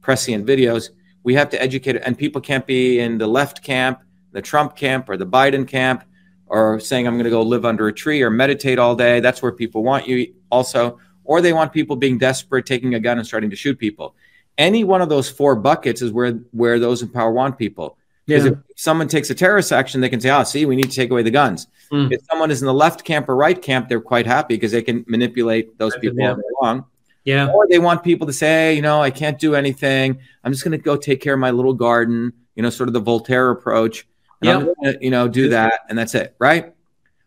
prescient 0.00 0.46
videos. 0.46 0.88
We 1.22 1.34
have 1.34 1.50
to 1.50 1.62
educate, 1.62 1.96
and 1.96 2.18
people 2.18 2.40
can't 2.40 2.66
be 2.66 2.98
in 2.98 3.18
the 3.18 3.28
left 3.28 3.62
camp, 3.62 4.00
the 4.32 4.42
Trump 4.42 4.74
camp, 4.74 5.08
or 5.08 5.16
the 5.16 5.26
Biden 5.26 5.68
camp, 5.68 6.02
or 6.46 6.80
saying 6.80 7.06
I'm 7.06 7.14
going 7.14 7.24
to 7.24 7.30
go 7.30 7.42
live 7.42 7.64
under 7.64 7.86
a 7.86 7.92
tree 7.92 8.22
or 8.22 8.30
meditate 8.30 8.78
all 8.80 8.96
day. 8.96 9.20
That's 9.20 9.42
where 9.42 9.52
people 9.52 9.84
want 9.84 10.08
you 10.08 10.34
also 10.50 10.98
or 11.24 11.40
they 11.40 11.52
want 11.52 11.72
people 11.72 11.96
being 11.96 12.18
desperate, 12.18 12.66
taking 12.66 12.94
a 12.94 13.00
gun 13.00 13.18
and 13.18 13.26
starting 13.26 13.50
to 13.50 13.56
shoot 13.56 13.78
people. 13.78 14.14
Any 14.58 14.84
one 14.84 15.00
of 15.00 15.08
those 15.08 15.30
four 15.30 15.56
buckets 15.56 16.02
is 16.02 16.12
where 16.12 16.32
where 16.52 16.78
those 16.78 17.02
in 17.02 17.08
power 17.08 17.32
want 17.32 17.58
people. 17.58 17.96
Because 18.26 18.44
yeah. 18.44 18.52
if 18.52 18.58
someone 18.76 19.08
takes 19.08 19.30
a 19.30 19.34
terrorist 19.34 19.72
action, 19.72 20.00
they 20.00 20.08
can 20.08 20.20
say, 20.20 20.30
"Ah, 20.30 20.40
oh, 20.40 20.44
see, 20.44 20.64
we 20.64 20.76
need 20.76 20.90
to 20.90 20.96
take 20.96 21.10
away 21.10 21.22
the 21.22 21.30
guns." 21.30 21.66
Mm. 21.90 22.12
If 22.12 22.20
someone 22.30 22.50
is 22.50 22.62
in 22.62 22.66
the 22.66 22.74
left 22.74 23.04
camp 23.04 23.28
or 23.28 23.36
right 23.36 23.60
camp, 23.60 23.88
they're 23.88 24.00
quite 24.00 24.26
happy 24.26 24.54
because 24.54 24.72
they 24.72 24.82
can 24.82 25.04
manipulate 25.08 25.76
those 25.78 25.96
people 25.96 26.18
yeah. 26.18 26.36
along. 26.60 26.84
Yeah. 27.24 27.48
Or 27.48 27.66
they 27.68 27.78
want 27.78 28.02
people 28.02 28.26
to 28.26 28.32
say, 28.32 28.46
hey, 28.46 28.74
you 28.74 28.82
know, 28.82 29.00
I 29.00 29.10
can't 29.10 29.38
do 29.38 29.54
anything. 29.54 30.18
I'm 30.42 30.52
just 30.52 30.64
going 30.64 30.72
to 30.72 30.82
go 30.82 30.96
take 30.96 31.20
care 31.20 31.34
of 31.34 31.40
my 31.40 31.50
little 31.50 31.74
garden. 31.74 32.32
You 32.54 32.62
know, 32.62 32.70
sort 32.70 32.88
of 32.88 32.92
the 32.92 33.00
Voltaire 33.00 33.50
approach. 33.50 34.06
Yeah. 34.42 34.64
Gonna, 34.82 34.98
you 35.00 35.10
know, 35.10 35.28
do 35.28 35.48
that, 35.50 35.72
and 35.88 35.96
that's 35.96 36.14
it, 36.14 36.34
right? 36.38 36.74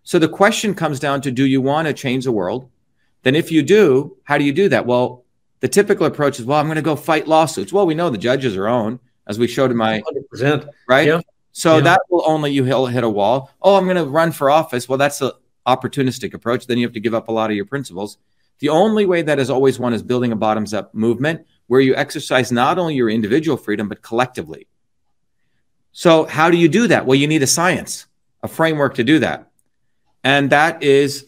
So 0.03 0.19
the 0.19 0.28
question 0.28 0.76
comes 0.76 0.99
down 0.99 1.21
to: 1.21 1.32
Do 1.32 1.45
you 1.45 1.61
want 1.61 1.88
to 1.88 1.93
change 1.93 2.26
the 2.26 2.32
world? 2.32 2.69
Then 3.23 3.36
if 3.36 3.51
you 3.51 3.63
do, 3.63 4.17
how 4.23 4.38
do 4.38 4.43
you 4.43 4.53
do 4.53 4.69
that? 4.69 4.86
Well, 4.86 5.23
the 5.66 5.70
typical 5.70 6.05
approach 6.05 6.39
is, 6.39 6.45
well, 6.45 6.59
I'm 6.59 6.68
going 6.68 6.76
to 6.76 6.84
go 6.84 6.95
fight 6.95 7.28
lawsuits. 7.28 7.74
Well, 7.74 7.88
we 7.88 7.95
know 7.95 8.11
the 8.11 8.20
judges 8.20 8.55
are 8.55 8.68
own, 8.68 8.99
as 9.26 9.39
we 9.39 9.47
showed 9.47 9.72
in 9.72 9.78
my 9.78 10.03
100%. 10.32 10.70
right. 10.88 11.07
Yeah. 11.07 11.22
So 11.53 11.78
yeah. 11.78 11.82
that 11.86 12.01
will 12.11 12.22
only 12.28 12.51
you 12.51 12.63
hit 12.66 13.03
a 13.03 13.09
wall. 13.09 13.49
Oh, 13.63 13.76
I'm 13.76 13.86
going 13.86 13.97
to 13.97 14.05
run 14.05 14.32
for 14.32 14.51
office. 14.51 14.88
Well, 14.88 14.99
that's 14.99 15.22
an 15.22 15.32
opportunistic 15.66 16.36
approach. 16.36 16.68
Then 16.68 16.78
you 16.78 16.86
have 16.86 16.93
to 16.93 16.99
give 16.99 17.16
up 17.16 17.30
a 17.30 17.32
lot 17.32 17.49
of 17.49 17.55
your 17.55 17.66
principles. 17.66 18.20
The 18.59 18.70
only 18.70 19.07
way 19.07 19.24
that 19.24 19.39
is 19.39 19.49
always 19.49 19.80
won 19.80 19.91
is 19.95 20.03
building 20.03 20.32
a 20.32 20.36
bottoms 20.36 20.72
up 20.72 20.93
movement 20.93 21.47
where 21.66 21.82
you 21.82 21.95
exercise 21.95 22.51
not 22.51 22.78
only 22.78 22.93
your 22.93 23.09
individual 23.09 23.57
freedom, 23.57 23.89
but 23.89 24.03
collectively. 24.03 24.68
So, 25.93 26.26
how 26.26 26.51
do 26.51 26.57
you 26.57 26.70
do 26.70 26.89
that? 26.89 27.07
Well, 27.07 27.16
you 27.16 27.26
need 27.26 27.41
a 27.41 27.47
science, 27.47 28.05
a 28.43 28.47
framework 28.47 28.93
to 28.95 29.03
do 29.03 29.18
that. 29.18 29.49
And 30.24 30.51
that 30.51 30.84
is 30.84 31.26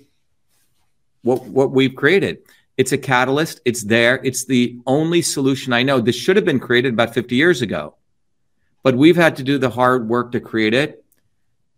what 1.23 1.43
what 1.45 1.71
we've 1.71 1.95
created. 1.95 2.43
It's 2.77 2.91
a 2.91 2.97
catalyst. 2.97 3.59
It's 3.65 3.83
there. 3.83 4.21
It's 4.23 4.45
the 4.45 4.79
only 4.85 5.21
solution 5.21 5.73
I 5.73 5.83
know. 5.83 5.99
This 5.99 6.15
should 6.15 6.35
have 6.35 6.45
been 6.45 6.59
created 6.59 6.93
about 6.93 7.13
50 7.13 7.35
years 7.35 7.61
ago, 7.61 7.95
but 8.83 8.95
we've 8.95 9.15
had 9.15 9.35
to 9.37 9.43
do 9.43 9.57
the 9.57 9.69
hard 9.69 10.07
work 10.07 10.31
to 10.33 10.39
create 10.39 10.75
it. 10.75 11.03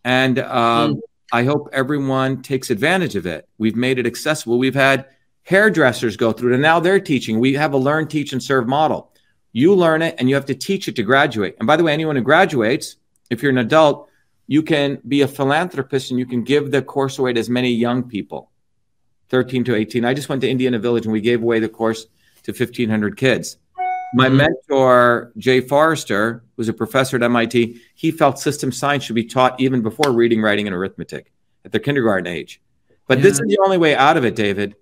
And 0.04 0.40
um, 0.40 0.96
mm. 0.96 1.00
I 1.32 1.44
hope 1.44 1.70
everyone 1.72 2.42
takes 2.42 2.70
advantage 2.70 3.16
of 3.16 3.26
it. 3.26 3.48
We've 3.58 3.76
made 3.76 3.98
it 3.98 4.06
accessible. 4.06 4.60
We've 4.60 4.76
had 4.76 5.06
hairdressers 5.44 6.18
go 6.18 6.32
through 6.34 6.52
it, 6.52 6.56
and 6.56 6.62
now 6.62 6.80
they're 6.80 7.00
teaching. 7.00 7.40
We 7.40 7.54
have 7.54 7.74
a 7.74 7.78
learn, 7.78 8.08
teach, 8.08 8.34
and 8.34 8.44
serve 8.44 8.68
model. 8.68 9.14
You 9.52 9.74
learn 9.74 10.02
it, 10.02 10.16
and 10.18 10.30
you 10.30 10.36
have 10.36 10.46
to 10.46 10.56
teach 10.56 10.88
it 10.88 10.96
to 10.98 11.04
graduate. 11.04 11.56
And 11.60 11.68
by 11.68 11.78
the 11.78 11.84
way, 11.84 11.94
anyone 11.94 12.16
who 12.16 12.22
graduates, 12.22 12.98
if 13.30 13.42
you're 13.42 13.52
an 13.52 13.58
adult, 13.58 14.10
you 14.48 14.64
can 14.64 15.00
be 15.08 15.22
a 15.22 15.28
philanthropist 15.28 16.10
and 16.10 16.20
you 16.20 16.26
can 16.26 16.44
give 16.44 16.72
the 16.72 16.82
course 16.82 17.20
away 17.20 17.34
to 17.34 17.40
as 17.40 17.50
many 17.50 17.70
young 17.70 18.04
people. 18.04 18.50
13 19.30 19.64
to 19.66 19.76
18. 19.76 20.06
I 20.06 20.14
just 20.14 20.30
went 20.30 20.42
to 20.42 20.50
Indiana 20.50 20.80
Village 20.80 21.06
and 21.06 21.14
we 21.14 21.22
gave 21.22 21.42
away 21.42 21.60
the 21.60 21.70
course 21.70 22.06
to 22.44 22.52
1,500 22.52 23.18
kids. 23.18 23.58
My 24.14 24.28
mm-hmm. 24.28 24.38
mentor, 24.38 25.32
Jay 25.38 25.62
Forrester, 25.62 26.44
was 26.56 26.68
a 26.68 26.74
professor 26.74 27.16
at 27.16 27.24
MIT, 27.24 27.80
he 27.94 28.12
felt 28.12 28.40
system 28.40 28.72
science 28.72 29.04
should 29.04 29.16
be 29.16 29.24
taught 29.24 29.60
even 29.60 29.82
before 29.82 30.12
reading, 30.12 30.42
writing, 30.42 30.68
and 30.68 30.76
arithmetic 30.76 31.32
at 31.64 31.72
the 31.72 31.80
kindergarten 31.80 32.26
age. 32.26 32.60
But 33.08 33.20
yeah. 33.20 33.24
this 33.24 33.34
is 33.34 33.48
the 33.48 33.60
only 33.64 33.78
way 33.78 33.96
out 33.96 34.18
of 34.18 34.26
it, 34.26 34.36
David. 34.36 34.76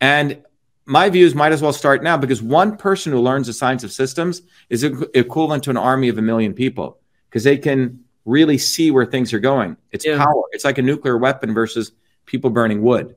And 0.00 0.42
my 0.86 1.08
views 1.10 1.34
might 1.34 1.52
as 1.52 1.62
well 1.62 1.72
start 1.72 2.02
now 2.02 2.16
because 2.16 2.42
one 2.42 2.76
person 2.76 3.12
who 3.12 3.20
learns 3.20 3.48
the 3.48 3.52
science 3.52 3.84
of 3.84 3.92
systems 3.92 4.42
is 4.68 4.84
equivalent 4.84 5.64
to 5.64 5.70
an 5.70 5.76
army 5.76 6.08
of 6.08 6.18
a 6.18 6.22
million 6.22 6.54
people 6.54 6.98
because 7.28 7.44
they 7.44 7.58
can 7.58 8.00
really 8.24 8.58
see 8.58 8.90
where 8.90 9.06
things 9.06 9.32
are 9.32 9.40
going. 9.40 9.76
It's 9.92 10.06
yeah. 10.06 10.18
power. 10.18 10.42
It's 10.52 10.64
like 10.64 10.78
a 10.78 10.82
nuclear 10.82 11.16
weapon 11.16 11.54
versus 11.54 11.92
people 12.26 12.50
burning 12.50 12.82
wood. 12.82 13.16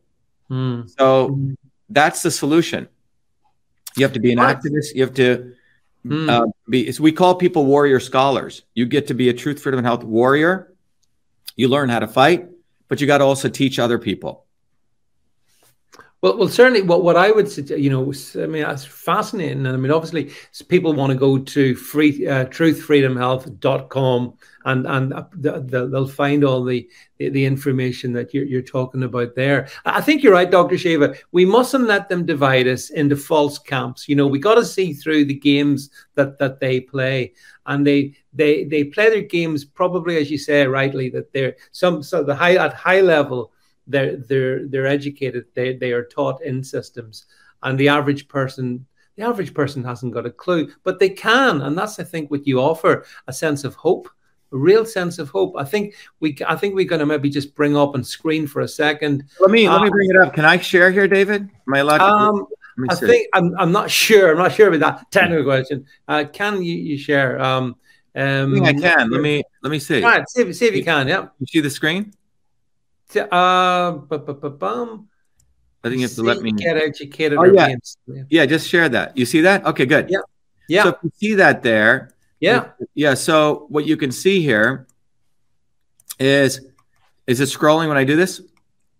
Mm. 0.53 0.89
So 0.89 1.39
that's 1.89 2.21
the 2.21 2.29
solution. 2.29 2.87
You 3.97 4.03
have 4.05 4.13
to 4.13 4.19
be 4.19 4.31
an 4.31 4.37
what? 4.37 4.55
activist. 4.57 4.93
You 4.93 5.01
have 5.01 5.15
to 5.15 5.53
mm. 6.05 6.29
uh, 6.29 6.45
be. 6.69 6.93
We 6.99 7.11
call 7.11 7.35
people 7.35 7.65
warrior 7.65 7.99
scholars. 7.99 8.61
You 8.75 8.85
get 8.85 9.07
to 9.07 9.15
be 9.15 9.29
a 9.29 9.33
truth, 9.33 9.61
freedom, 9.61 9.79
and 9.79 9.87
health 9.87 10.03
warrior. 10.03 10.73
You 11.55 11.67
learn 11.67 11.89
how 11.89 11.99
to 11.99 12.07
fight, 12.07 12.49
but 12.87 13.01
you 13.01 13.07
got 13.07 13.19
to 13.19 13.23
also 13.23 13.49
teach 13.49 13.79
other 13.79 13.97
people. 13.97 14.42
Well, 16.23 16.37
well, 16.37 16.47
certainly, 16.47 16.81
what 16.81 17.03
what 17.03 17.17
I 17.17 17.31
would 17.31 17.51
suggest, 17.51 17.81
you 17.81 17.89
know, 17.89 18.13
I 18.41 18.47
mean, 18.47 18.63
that's 18.63 18.85
fascinating, 18.85 19.65
and 19.65 19.67
I 19.67 19.75
mean, 19.75 19.91
obviously, 19.91 20.31
people 20.69 20.93
want 20.93 21.11
to 21.11 21.17
go 21.17 21.37
to 21.37 21.75
free 21.75 22.25
uh, 22.25 22.45
truthfreedomhealth.com 22.45 24.33
and 24.63 24.87
and 24.87 25.13
they'll 25.69 26.07
find 26.07 26.45
all 26.45 26.63
the 26.63 26.89
the 27.19 27.43
information 27.43 28.13
that 28.13 28.33
you're, 28.33 28.45
you're 28.45 28.61
talking 28.61 29.03
about 29.03 29.35
there. 29.35 29.67
I 29.83 29.99
think 29.99 30.23
you're 30.23 30.31
right, 30.31 30.49
Dr. 30.49 30.77
Shiva. 30.77 31.13
We 31.33 31.43
mustn't 31.43 31.87
let 31.87 32.07
them 32.07 32.25
divide 32.25 32.69
us 32.69 32.89
into 32.89 33.17
false 33.17 33.59
camps. 33.59 34.07
You 34.07 34.15
know, 34.15 34.25
we 34.25 34.39
got 34.39 34.55
to 34.55 34.63
see 34.63 34.93
through 34.93 35.25
the 35.25 35.33
games 35.33 35.89
that 36.15 36.39
that 36.39 36.61
they 36.61 36.79
play, 36.79 37.33
and 37.65 37.85
they 37.85 38.15
they 38.31 38.63
they 38.63 38.85
play 38.85 39.09
their 39.09 39.23
games 39.23 39.65
probably, 39.65 40.15
as 40.15 40.31
you 40.31 40.37
say 40.37 40.65
rightly, 40.67 41.09
that 41.09 41.33
they're 41.33 41.57
some 41.73 42.01
so 42.01 42.23
the 42.23 42.33
high 42.33 42.55
at 42.55 42.73
high 42.73 43.01
level 43.01 43.51
they're 43.87 44.17
they're 44.17 44.67
they're 44.67 44.87
educated 44.87 45.45
they 45.53 45.75
they 45.75 45.91
are 45.91 46.05
taught 46.05 46.41
in 46.43 46.63
systems 46.63 47.25
and 47.63 47.79
the 47.79 47.89
average 47.89 48.27
person 48.27 48.85
the 49.15 49.23
average 49.23 49.53
person 49.53 49.83
hasn't 49.83 50.13
got 50.13 50.25
a 50.25 50.31
clue 50.31 50.71
but 50.83 50.99
they 50.99 51.09
can 51.09 51.61
and 51.61 51.77
that's 51.77 51.99
i 51.99 52.03
think 52.03 52.31
what 52.31 52.47
you 52.47 52.59
offer 52.59 53.05
a 53.27 53.33
sense 53.33 53.63
of 53.63 53.75
hope 53.75 54.09
a 54.53 54.57
real 54.57 54.85
sense 54.85 55.17
of 55.19 55.29
hope. 55.29 55.55
I 55.57 55.63
think 55.63 55.95
we, 56.19 56.37
I 56.47 56.55
think 56.55 56.75
we're 56.75 56.85
going 56.85 56.99
to 56.99 57.05
maybe 57.05 57.29
just 57.29 57.55
bring 57.55 57.75
up 57.75 57.95
and 57.95 58.05
screen 58.05 58.45
for 58.45 58.61
a 58.61 58.67
second. 58.67 59.23
Let 59.39 59.49
me 59.49 59.65
uh, 59.65 59.73
let 59.73 59.81
me 59.81 59.89
bring 59.89 60.09
it 60.11 60.15
up. 60.17 60.33
Can 60.33 60.45
I 60.45 60.57
share 60.57 60.91
here, 60.91 61.07
David? 61.07 61.49
Allowed? 61.73 61.97
To 61.97 62.03
um, 62.03 62.47
I 62.89 62.95
think 62.95 63.27
I'm, 63.33 63.55
I'm 63.57 63.71
not 63.71 63.89
sure. 63.89 64.31
I'm 64.31 64.37
not 64.37 64.53
sure 64.53 64.71
about 64.71 64.79
that 64.99 65.11
technical 65.11 65.43
question. 65.43 65.85
Uh, 66.07 66.25
can 66.31 66.63
you, 66.63 66.75
you 66.75 66.97
share? 66.97 67.41
Um, 67.41 67.75
um, 68.15 68.61
I, 68.61 68.65
think 68.65 68.85
I 68.85 68.95
can. 68.95 69.09
Let 69.09 69.21
me 69.21 69.43
let 69.63 69.71
me 69.71 69.79
see. 69.79 70.03
Right, 70.03 70.27
see, 70.29 70.43
if, 70.43 70.55
see 70.55 70.67
if 70.67 70.75
you 70.75 70.83
can. 70.83 71.07
Yeah. 71.07 71.27
You 71.39 71.47
see 71.47 71.61
the 71.61 71.69
screen? 71.69 72.13
Uh, 73.15 73.91
bum. 73.91 75.07
I 75.83 75.89
think 75.89 75.99
you 75.99 76.07
have 76.07 76.15
to 76.15 76.23
let 76.23 76.41
me 76.41 76.51
get 76.51 76.77
educated. 76.77 77.37
Oh, 77.37 77.43
yeah. 77.43 77.75
yeah. 78.07 78.23
yeah, 78.29 78.45
just 78.45 78.69
share 78.69 78.87
that. 78.89 79.17
You 79.17 79.25
see 79.25 79.41
that? 79.41 79.65
Okay, 79.65 79.85
good. 79.85 80.09
Yeah. 80.09 80.19
Yeah. 80.69 80.83
So 80.83 80.89
if 80.89 80.95
you 81.03 81.11
see 81.15 81.35
that 81.35 81.61
there. 81.61 82.11
Yeah. 82.39 82.69
Yeah. 82.93 83.13
So 83.15 83.65
what 83.69 83.85
you 83.85 83.97
can 83.97 84.11
see 84.11 84.41
here 84.41 84.87
is 86.19 86.61
is 87.27 87.39
it 87.39 87.49
scrolling 87.49 87.87
when 87.87 87.97
I 87.97 88.03
do 88.03 88.15
this? 88.15 88.41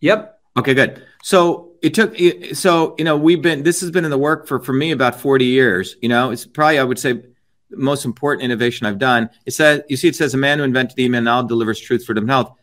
Yep. 0.02 0.40
Okay, 0.58 0.74
good. 0.74 1.04
So 1.24 1.74
it 1.84 1.94
took 1.94 2.16
so 2.56 2.96
you 2.98 3.04
know 3.04 3.18
we've 3.18 3.42
been 3.42 3.62
this 3.62 3.82
has 3.82 3.92
been 3.92 4.06
in 4.06 4.10
the 4.10 4.18
work 4.18 4.48
for 4.48 4.60
for 4.60 4.74
me 4.74 4.92
about 4.92 5.20
40 5.20 5.46
years 5.46 5.98
you 6.02 6.08
know 6.08 6.32
it's 6.32 6.46
probably 6.46 6.80
i 6.80 6.84
would 6.84 6.98
say 6.98 7.12
the 7.12 7.78
most 7.78 8.06
important 8.06 8.44
innovation 8.44 8.88
i've 8.88 8.98
done 8.98 9.30
it 9.46 9.52
says 9.52 9.82
you 9.90 9.98
see 9.98 10.08
it 10.08 10.16
says 10.16 10.34
a 10.34 10.38
man 10.38 10.58
who 10.58 10.64
invented 10.64 10.98
email 10.98 11.22
now 11.22 11.42
delivers 11.42 11.80
truth 11.80 12.06
freedom 12.06 12.28
health 12.28 12.56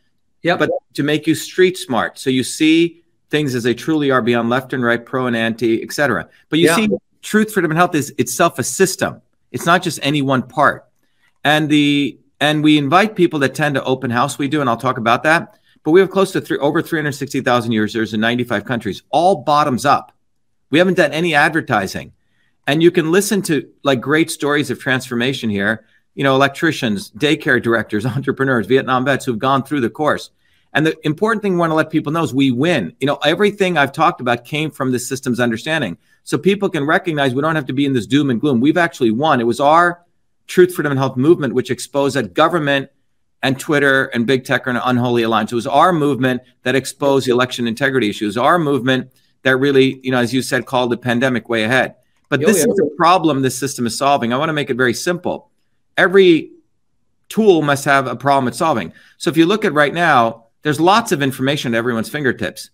yeah 0.43 0.57
but 0.57 0.71
to 0.95 1.03
make 1.03 1.27
you 1.27 1.35
street 1.35 1.77
smart 1.77 2.19
so 2.19 2.31
you 2.31 2.45
see 2.45 3.03
things 3.31 3.55
as 3.55 3.63
they 3.63 3.75
truly 3.75 4.11
are 4.11 4.23
beyond 4.23 4.51
left 4.51 4.73
and 4.73 4.83
right 4.83 5.07
pro 5.07 5.27
and 5.27 5.37
anti 5.37 5.83
etc 5.83 6.29
but 6.49 6.59
you 6.59 6.69
see 6.75 6.89
truth 7.23 7.53
freedom 7.53 7.71
and 7.71 7.79
health 7.79 7.95
is 7.95 8.13
itself 8.19 8.59
a 8.59 8.65
system. 8.65 9.21
It's 9.53 9.67
not 9.67 9.83
just 9.83 9.99
any 10.03 10.23
one 10.23 10.43
part. 10.43 10.89
And 11.45 11.69
the 11.69 12.19
and 12.41 12.65
we 12.65 12.79
invite 12.79 13.17
people 13.17 13.39
that 13.41 13.55
tend 13.55 13.75
to 13.75 13.85
open 13.85 14.11
house 14.11 14.39
we 14.39 14.49
do 14.49 14.61
and 14.61 14.71
i'll 14.71 14.77
talk 14.77 14.99
about 14.99 15.23
that. 15.25 15.59
But 15.83 15.93
we 15.93 16.01
have 16.01 16.11
close 16.11 16.31
to 16.33 16.43
three, 16.43 16.59
over 16.59 16.83
360,000 16.83 17.73
users. 17.73 18.13
In 18.13 18.21
95 18.21 18.65
countries, 18.65 19.03
all 19.11 19.37
bottoms 19.37 19.87
up. 19.87 20.13
We 20.71 20.79
haven't 20.79 20.99
done 20.99 21.13
any 21.13 21.35
advertising. 21.35 22.13
And 22.67 22.83
you 22.83 22.91
can 22.91 23.11
listen 23.11 23.41
to 23.43 23.69
like 23.83 24.01
great 24.01 24.31
stories 24.31 24.71
of 24.71 24.79
transformation 24.79 25.49
here. 25.49 25.87
You 26.21 26.25
know, 26.25 26.35
electricians, 26.35 27.11
daycare 27.13 27.63
directors, 27.63 28.05
entrepreneurs, 28.19 28.67
Vietnam 28.67 29.07
vets 29.07 29.25
who've 29.25 29.39
gone 29.39 29.63
through 29.63 29.81
the 29.81 29.89
course. 29.89 30.29
And 30.75 30.85
the 30.85 30.95
important 31.03 31.41
thing 31.41 31.55
we 31.55 31.61
want 31.61 31.71
to 31.71 31.75
let 31.75 31.89
people 31.89 32.13
know 32.13 32.23
is 32.23 32.35
we 32.35 32.51
win. 32.51 32.95
You 33.01 33.07
know, 33.07 33.17
everything 33.25 33.79
I've 33.79 33.91
talked 33.91 34.21
about 34.21 34.45
came 34.45 34.71
from 34.71 34.93
the 34.93 34.99
systems 34.99 35.41
understanding. 35.41 35.97
So 36.25 36.37
people 36.37 36.69
can 36.69 36.85
recognize 36.85 37.35
we 37.35 37.41
don't 37.41 37.57
have 37.57 37.65
to 37.65 37.73
be 37.73 37.87
in 37.87 37.95
this 37.95 38.07
doom 38.07 38.29
and 38.29 38.39
gloom. 38.39 38.61
We've 38.61 38.77
actually 38.77 39.13
won. 39.13 39.41
It 39.41 39.45
was 39.45 39.61
our 39.61 40.05
Truth, 40.47 40.75
Freedom, 40.75 40.93
and 40.93 40.99
Health 40.99 41.17
movement 41.17 41.55
which 41.55 41.71
exposed 41.71 42.17
that 42.17 42.35
government 42.35 42.91
and 43.43 43.59
Twitter 43.59 44.09
and 44.09 44.27
big 44.27 44.45
tech 44.45 44.67
are 44.67 44.71
an 44.71 44.77
unholy 44.77 45.23
alliance. 45.23 45.53
It 45.53 45.55
was 45.55 45.67
our 45.67 45.91
movement 45.91 46.43
that 46.65 46.75
exposed 46.75 47.27
the 47.29 47.33
election 47.33 47.67
integrity 47.67 48.11
issues. 48.11 48.37
Our 48.37 48.59
movement 48.59 49.11
that 49.43 49.57
really, 49.57 50.01
you 50.03 50.11
know, 50.11 50.19
as 50.19 50.35
you 50.35 50.43
said, 50.43 50.67
called 50.67 50.93
the 50.93 50.99
pandemic 50.99 51.49
way 51.49 51.65
ahead. 51.65 51.95
But 52.29 52.43
oh, 52.43 52.47
this 52.47 52.59
yeah. 52.59 52.71
is 52.71 52.79
a 52.79 52.95
problem 52.97 53.41
this 53.41 53.59
system 53.59 53.87
is 53.87 53.97
solving. 53.97 54.35
I 54.35 54.37
want 54.37 54.51
to 54.51 54.53
make 54.53 54.69
it 54.69 54.77
very 54.77 54.93
simple. 54.93 55.50
Every 56.01 56.53
tool 57.29 57.61
must 57.61 57.85
have 57.85 58.07
a 58.07 58.17
problem 58.17 58.49
it's 58.49 58.57
solving. 58.57 58.95
So 59.19 59.29
if 59.29 59.37
you 59.37 59.45
look 59.45 59.67
at 59.67 59.75
right 59.75 59.93
now, 59.93 60.47
there's 60.63 60.81
lots 60.81 61.13
of 61.13 61.21
information 61.21 61.75
at 61.75 61.79
everyone's 61.79 62.09
fingertips. 62.09 62.71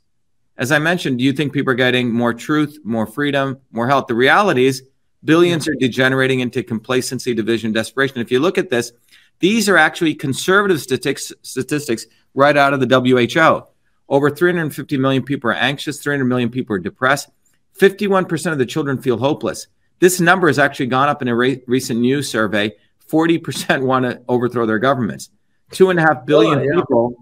As 0.56 0.70
I 0.70 0.78
mentioned, 0.78 1.18
do 1.18 1.24
you 1.24 1.32
think 1.32 1.52
people 1.52 1.72
are 1.72 1.74
getting 1.76 2.12
more 2.12 2.32
truth, 2.32 2.78
more 2.84 3.04
freedom, 3.04 3.58
more 3.72 3.88
health? 3.88 4.06
The 4.06 4.14
reality 4.14 4.66
is 4.66 4.84
billions 5.24 5.66
are 5.66 5.74
degenerating 5.74 6.38
into 6.38 6.62
complacency, 6.62 7.34
division, 7.34 7.72
desperation. 7.72 8.20
If 8.20 8.30
you 8.30 8.38
look 8.38 8.58
at 8.58 8.70
this, 8.70 8.92
these 9.40 9.68
are 9.68 9.76
actually 9.76 10.14
conservative 10.14 10.80
statistics, 10.80 11.32
statistics 11.42 12.06
right 12.34 12.56
out 12.56 12.74
of 12.74 12.78
the 12.78 12.86
WHO. 12.86 13.66
Over 14.08 14.30
350 14.30 14.98
million 14.98 15.24
people 15.24 15.50
are 15.50 15.54
anxious, 15.54 16.00
300 16.00 16.26
million 16.26 16.48
people 16.48 16.76
are 16.76 16.78
depressed. 16.78 17.28
51% 17.76 18.52
of 18.52 18.58
the 18.58 18.66
children 18.66 19.02
feel 19.02 19.18
hopeless. 19.18 19.66
This 19.98 20.20
number 20.20 20.46
has 20.46 20.60
actually 20.60 20.86
gone 20.86 21.08
up 21.08 21.22
in 21.22 21.28
a 21.28 21.34
re- 21.34 21.62
recent 21.66 21.98
news 21.98 22.28
survey. 22.28 22.72
40% 23.10 23.82
want 23.82 24.04
to 24.04 24.20
overthrow 24.28 24.66
their 24.66 24.78
governments. 24.78 25.30
Two 25.70 25.90
and 25.90 25.98
a 25.98 26.02
half 26.02 26.26
billion 26.26 26.58
oh, 26.58 26.62
yeah. 26.62 26.80
people 26.80 27.16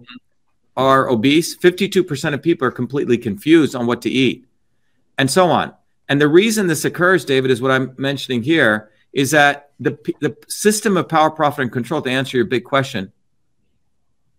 are 0.77 1.09
obese. 1.09 1.57
52% 1.57 2.33
of 2.33 2.41
people 2.41 2.67
are 2.67 2.71
completely 2.71 3.17
confused 3.17 3.75
on 3.75 3.87
what 3.87 4.01
to 4.03 4.09
eat, 4.09 4.45
and 5.17 5.29
so 5.29 5.47
on. 5.49 5.73
And 6.07 6.21
the 6.21 6.27
reason 6.27 6.67
this 6.67 6.85
occurs, 6.85 7.25
David, 7.25 7.51
is 7.51 7.61
what 7.61 7.71
I'm 7.71 7.95
mentioning 7.97 8.43
here 8.43 8.91
is 9.13 9.31
that 9.31 9.71
the, 9.79 9.97
the 10.19 10.35
system 10.47 10.97
of 10.97 11.07
power, 11.07 11.31
profit, 11.31 11.63
and 11.63 11.71
control, 11.71 12.01
to 12.01 12.09
answer 12.09 12.37
your 12.37 12.45
big 12.45 12.65
question, 12.65 13.11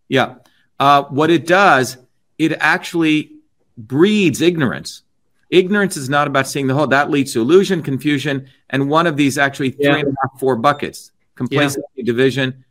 yeah, 0.09 0.37
uh, 0.79 1.05
what 1.05 1.31
it 1.31 1.47
does, 1.47 1.97
it 2.39 2.53
actually 2.61 3.33
breeds 3.77 4.41
ignorance. 4.41 5.03
Ignorance 5.51 5.97
is 5.97 6.09
not 6.09 6.27
about 6.27 6.47
seeing 6.47 6.67
the 6.67 6.75
whole. 6.75 6.87
That 6.89 7.11
leads 7.11 7.33
to 7.33 7.41
illusion, 7.41 7.83
confusion, 7.83 8.49
and 8.69 8.91
one 8.91 9.07
of 9.07 9.17
these 9.17 9.39
actually 9.39 9.71
three 9.71 9.87
yeah. 9.87 9.97
and 9.97 10.09
a 10.09 10.15
half, 10.23 10.39
four 10.41 10.57
buckets: 10.57 11.13
complacency, 11.37 11.87
yeah. 11.95 12.05
division, 12.05 12.65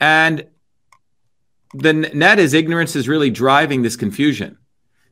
and 0.00 0.46
the 1.74 1.92
net 1.92 2.38
is 2.38 2.54
ignorance 2.54 2.94
is 2.96 3.08
really 3.08 3.30
driving 3.30 3.82
this 3.82 3.96
confusion. 3.96 4.58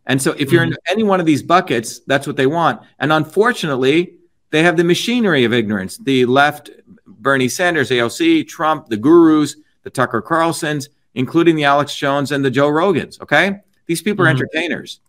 And 0.07 0.21
so, 0.21 0.33
if 0.39 0.53
you're 0.53 0.63
in 0.63 0.71
mm-hmm. 0.71 0.93
any 0.93 1.03
one 1.03 1.21
of 1.21 1.27
these 1.27 1.43
buckets, 1.43 2.01
that's 2.07 2.27
what 2.27 2.37
they 2.37 2.47
want. 2.47 2.81
And 2.99 3.13
unfortunately, 3.13 4.15
they 4.51 4.63
have 4.63 4.77
the 4.77 4.85
machinery 4.85 5.45
of 5.45 5.53
ignorance. 5.53 5.99
The 5.99 6.25
left, 6.27 6.71
Bernie 7.07 7.49
Sanders, 7.49 7.91
AOC, 7.91 8.49
Trump, 8.49 8.87
the 8.87 8.97
gurus, 8.97 9.57
the 9.83 9.91
Tucker 9.91 10.23
Carlsons, 10.23 10.89
including 11.15 11.57
the 11.57 11.65
Alex 11.65 11.95
Jones 11.95 12.33
and 12.33 12.45
the 12.45 12.51
Joe 12.51 12.69
Rogans. 12.69 13.21
Okay. 13.21 13.61
These 13.87 14.03
people 14.03 14.25
mm-hmm. 14.25 14.29
are 14.29 14.37
entertainers. 14.37 15.01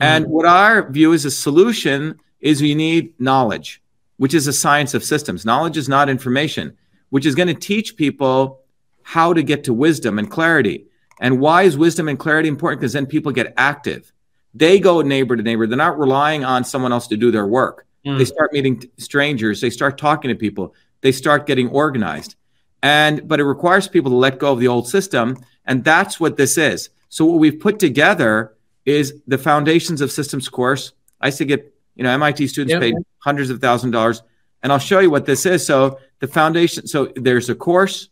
Mm-hmm. 0.00 0.02
And 0.02 0.26
what 0.26 0.46
our 0.46 0.90
view 0.90 1.12
is 1.12 1.24
a 1.24 1.30
solution 1.30 2.18
is 2.40 2.62
we 2.62 2.74
need 2.74 3.12
knowledge, 3.20 3.82
which 4.16 4.34
is 4.34 4.46
a 4.46 4.52
science 4.52 4.94
of 4.94 5.04
systems. 5.04 5.44
Knowledge 5.44 5.76
is 5.76 5.88
not 5.88 6.08
information, 6.08 6.76
which 7.10 7.26
is 7.26 7.34
going 7.34 7.48
to 7.48 7.54
teach 7.54 7.96
people 7.96 8.60
how 9.02 9.32
to 9.32 9.42
get 9.42 9.64
to 9.64 9.74
wisdom 9.74 10.18
and 10.18 10.30
clarity. 10.30 10.86
And 11.20 11.40
why 11.40 11.62
is 11.62 11.76
wisdom 11.76 12.08
and 12.08 12.18
clarity 12.18 12.48
important? 12.48 12.80
Because 12.80 12.94
then 12.94 13.06
people 13.06 13.32
get 13.32 13.52
active. 13.56 14.12
They 14.54 14.80
go 14.80 15.02
neighbor 15.02 15.36
to 15.36 15.42
neighbor. 15.42 15.66
They're 15.66 15.76
not 15.76 15.98
relying 15.98 16.44
on 16.44 16.64
someone 16.64 16.92
else 16.92 17.06
to 17.08 17.16
do 17.16 17.30
their 17.30 17.46
work. 17.46 17.86
Mm. 18.06 18.18
They 18.18 18.24
start 18.24 18.52
meeting 18.52 18.82
strangers. 18.96 19.60
They 19.60 19.70
start 19.70 19.98
talking 19.98 20.30
to 20.30 20.34
people. 20.34 20.74
They 21.02 21.12
start 21.12 21.46
getting 21.46 21.68
organized. 21.68 22.36
And 22.82 23.28
but 23.28 23.40
it 23.40 23.44
requires 23.44 23.88
people 23.88 24.10
to 24.10 24.16
let 24.16 24.38
go 24.38 24.52
of 24.52 24.58
the 24.58 24.68
old 24.68 24.88
system, 24.88 25.36
and 25.66 25.84
that's 25.84 26.18
what 26.18 26.38
this 26.38 26.56
is. 26.56 26.88
So 27.10 27.26
what 27.26 27.38
we've 27.38 27.60
put 27.60 27.78
together 27.78 28.54
is 28.86 29.14
the 29.26 29.36
foundations 29.36 30.00
of 30.00 30.10
systems 30.10 30.48
course. 30.48 30.92
I 31.20 31.26
used 31.26 31.38
to 31.38 31.44
get 31.44 31.74
you 31.94 32.04
know 32.04 32.10
MIT 32.10 32.46
students 32.46 32.72
yep. 32.72 32.80
paid 32.80 32.94
hundreds 33.18 33.50
of 33.50 33.60
thousand 33.60 33.90
dollars, 33.90 34.22
and 34.62 34.72
I'll 34.72 34.78
show 34.78 35.00
you 35.00 35.10
what 35.10 35.26
this 35.26 35.46
is. 35.46 35.66
So 35.66 35.98
the 36.20 36.28
foundation. 36.28 36.86
So 36.86 37.12
there's 37.16 37.48
a 37.48 37.54
course. 37.54 38.08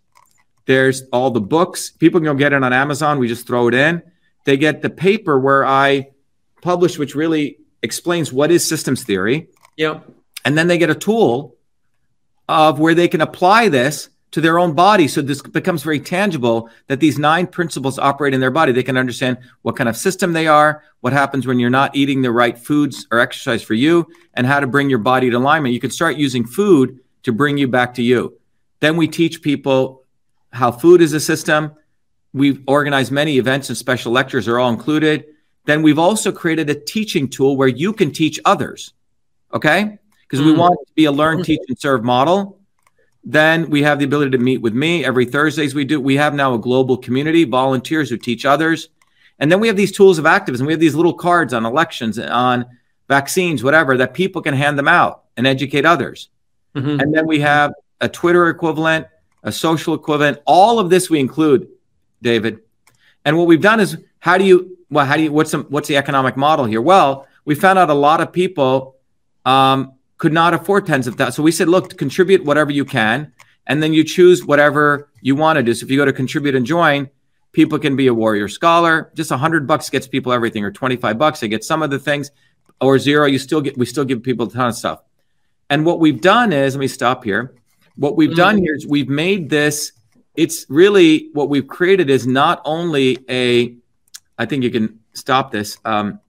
There's 0.67 1.03
all 1.13 1.31
the 1.31 1.41
books. 1.41 1.91
People 1.91 2.21
can 2.21 2.27
go 2.27 2.35
get 2.35 2.53
it 2.53 2.63
on 2.63 2.73
Amazon. 2.73 3.19
We 3.19 3.29
just 3.29 3.47
throw 3.47 3.69
it 3.69 3.75
in. 3.75 4.03
They 4.45 4.57
get 4.57 4.83
the 4.83 4.91
paper 4.91 5.39
where 5.39 5.65
I 5.65 6.11
publish, 6.63 6.99
which 6.99 7.15
really 7.15 7.59
explains 7.83 8.33
what 8.33 8.51
is 8.51 8.67
systems 8.67 9.05
theory 9.05 9.49
yeah. 9.79 10.01
And 10.45 10.59
then 10.59 10.67
they 10.67 10.77
get 10.77 10.91
a 10.91 10.95
tool 10.95 11.57
of 12.49 12.79
where 12.81 12.95
they 12.95 13.09
can 13.09 13.23
apply 13.23 13.69
this 13.69 14.11
to 14.31 14.41
their 14.41 14.59
own 14.59 14.75
body. 14.75 15.09
So 15.09 15.23
this 15.23 15.41
becomes 15.41 15.83
very 15.83 16.01
tangible 16.01 16.69
that 16.87 17.01
these 17.01 17.19
nine 17.19 17.47
principles 17.47 17.99
operate 17.99 18.35
in 18.35 18.41
their 18.41 18.51
body. 18.51 18.73
They 18.73 18.83
can 18.83 18.97
understand 18.97 19.39
what 19.63 19.77
kind 19.77 19.89
of 19.89 19.97
system 19.97 20.33
they 20.33 20.47
are, 20.47 20.83
what 21.01 21.13
happens 21.13 21.47
when 21.47 21.59
you're 21.59 21.71
not 21.71 21.97
eating 21.97 22.23
the 22.23 22.31
right 22.31 22.59
foods 22.59 23.07
or 23.11 23.19
exercise 23.21 23.63
for 23.63 23.75
you, 23.75 24.07
and 24.35 24.47
how 24.47 24.61
to 24.61 24.67
bring 24.67 24.91
your 24.91 24.99
body 24.99 25.31
to 25.31 25.37
alignment. 25.37 25.75
You 25.75 25.81
can 25.81 25.91
start 25.91 26.17
using 26.17 26.45
food 26.45 27.01
to 27.23 27.33
bring 27.33 27.59
you 27.59 27.69
back 27.69 27.95
to 27.95 28.03
you. 28.03 28.39
Then 28.81 28.97
we 28.97 29.09
teach 29.09 29.43
people 29.43 30.05
how 30.53 30.71
food 30.73 31.01
is 31.01 31.13
a 31.13 31.21
system. 31.21 31.73
We've 32.33 32.63
organized 32.67 33.11
many 33.11 33.39
events 33.39 33.69
and 33.69 33.79
special 33.79 34.13
lectures 34.13 34.47
are 34.47 34.59
all 34.59 34.71
included. 34.71 35.25
Then 35.65 35.83
we've 35.83 35.99
also 35.99 36.33
created 36.33 36.71
a 36.71 36.75
teaching 36.75 37.29
tool 37.29 37.57
where 37.57 37.69
you 37.69 37.93
can 37.93 38.13
teach 38.13 38.39
others 38.45 38.93
okay? 39.53 39.99
Because 40.23 40.41
mm. 40.41 40.47
we 40.47 40.53
want 40.53 40.79
to 40.87 40.93
be 40.95 41.05
a 41.07 41.13
learn, 41.13 41.43
teach, 41.43 41.61
and 41.69 41.79
serve 41.79 42.05
model. 42.05 42.59
Then 43.31 43.69
we 43.69 43.83
have 43.83 43.99
the 43.99 44.07
ability 44.07 44.31
to 44.31 44.39
meet 44.39 44.63
with 44.63 44.73
me 44.73 45.05
every 45.05 45.27
Thursdays. 45.27 45.75
We 45.75 45.85
do. 45.85 46.01
We 46.01 46.17
have 46.17 46.33
now 46.33 46.55
a 46.55 46.59
global 46.59 46.97
community, 46.97 47.45
volunteers 47.45 48.09
who 48.09 48.17
teach 48.17 48.47
others, 48.47 48.89
and 49.39 49.53
then 49.53 49.61
we 49.61 49.69
have 49.69 49.77
these 49.77 49.93
tools 49.93 50.19
of 50.19 50.25
activism. 50.25 50.67
We 50.67 50.73
have 50.73 50.81
these 50.81 50.95
little 50.95 51.13
cards 51.13 51.53
on 51.53 51.67
elections, 51.67 52.19
on 52.19 52.65
vaccines, 53.07 53.63
whatever, 53.63 53.99
that 53.99 54.15
people 54.15 54.41
can 54.41 54.55
hand 54.55 54.79
them 54.79 54.89
out 54.89 55.25
and 55.37 55.47
educate 55.47 55.85
others. 55.85 56.31
Mm-hmm. 56.75 57.01
And 57.01 57.15
then 57.15 57.27
we 57.27 57.41
have 57.41 57.75
a 58.01 58.09
Twitter 58.09 58.49
equivalent, 58.49 59.07
a 59.43 59.53
social 59.53 59.93
equivalent. 59.93 60.39
All 60.47 60.79
of 60.79 60.89
this 60.89 61.11
we 61.11 61.21
include, 61.21 61.69
David. 62.23 62.61
And 63.27 63.37
what 63.37 63.47
we've 63.47 63.61
done 63.61 63.79
is, 63.79 63.99
how 64.21 64.39
do 64.39 64.45
you? 64.45 64.79
Well, 64.89 65.05
how 65.05 65.19
do 65.19 65.25
you? 65.25 65.33
What's 65.33 65.51
the, 65.51 65.59
what's 65.69 65.89
the 65.89 65.99
economic 65.99 66.39
model 66.39 66.65
here? 66.65 66.81
Well, 66.81 67.27
we 67.45 67.55
found 67.55 67.79
out 67.79 67.91
a 67.91 67.95
lot 67.95 68.23
of 68.23 68.33
people 68.33 68.97
um, 69.45 69.93
could 70.19 70.33
not 70.33 70.53
afford 70.53 70.87
tens 70.87 71.07
of 71.07 71.15
thousands. 71.15 71.37
So 71.37 71.43
we 71.43 71.53
said, 71.53 71.69
look, 71.69 71.97
contribute 71.97 72.45
whatever 72.45 72.71
you 72.71 72.85
can. 72.85 73.33
and 73.69 73.83
then 73.83 73.93
you 73.93 74.03
choose 74.03 74.45
whatever 74.45 75.09
you 75.21 75.37
want 75.37 75.59
to 75.59 75.63
do. 75.63 75.75
So 75.75 75.85
if 75.85 75.91
you 75.91 75.99
go 75.99 76.07
to 76.07 76.13
contribute 76.13 76.55
and 76.55 76.67
join, 76.67 77.09
people 77.53 77.79
can 77.79 77.95
be 77.97 78.07
a 78.07 78.15
warrior 78.15 78.49
scholar. 78.49 79.13
Just 79.15 79.31
a 79.31 79.37
hundred 79.37 79.67
bucks 79.67 79.91
gets 79.91 80.09
people 80.09 80.33
everything, 80.33 80.65
or 80.65 80.73
25 80.73 81.19
bucks, 81.19 81.41
they 81.41 81.49
get 81.49 81.63
some 81.63 81.83
of 81.83 81.91
the 81.91 81.99
things, 81.99 82.31
or 82.81 82.99
zero, 82.99 83.27
you 83.27 83.39
still 83.39 83.61
get, 83.61 83.77
we 83.77 83.87
still 83.87 84.05
give 84.05 84.23
people 84.23 84.47
a 84.47 84.51
ton 84.51 84.69
of 84.69 84.75
stuff. 84.75 85.01
And 85.71 85.85
what 85.85 86.01
we've 86.01 86.21
done 86.21 86.53
is, 86.53 86.75
let 86.75 86.81
me 86.81 86.89
stop 86.89 87.25
here. 87.25 87.55
What 87.97 88.17
we've 88.17 88.31
mm-hmm. 88.31 88.37
done 88.37 88.59
here 88.59 88.75
is 88.75 88.87
we've 88.87 89.09
made 89.09 89.51
this, 89.51 89.93
it's 90.35 90.65
really 90.69 91.29
what 91.35 91.51
we've 91.51 91.69
created 91.69 92.09
is 92.09 92.27
not 92.27 92.63
only 92.65 93.19
a, 93.29 93.77
I 94.39 94.47
think 94.47 94.65
you 94.65 94.71
can 94.71 95.01
stop 95.13 95.51
this. 95.53 95.77
Um, 95.85 96.21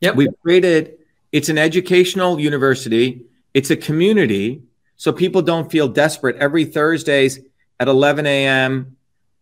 yep. 0.00 0.14
We've 0.16 0.32
created, 0.42 0.98
it's 1.32 1.48
an 1.48 1.58
educational 1.58 2.38
university, 2.38 3.24
it's 3.54 3.70
a 3.70 3.76
community. 3.76 4.62
So 4.96 5.12
people 5.12 5.42
don't 5.42 5.70
feel 5.70 5.88
desperate. 5.88 6.36
Every 6.36 6.64
Thursdays 6.64 7.40
at 7.80 7.88
11 7.88 8.24
a.m. 8.24 8.96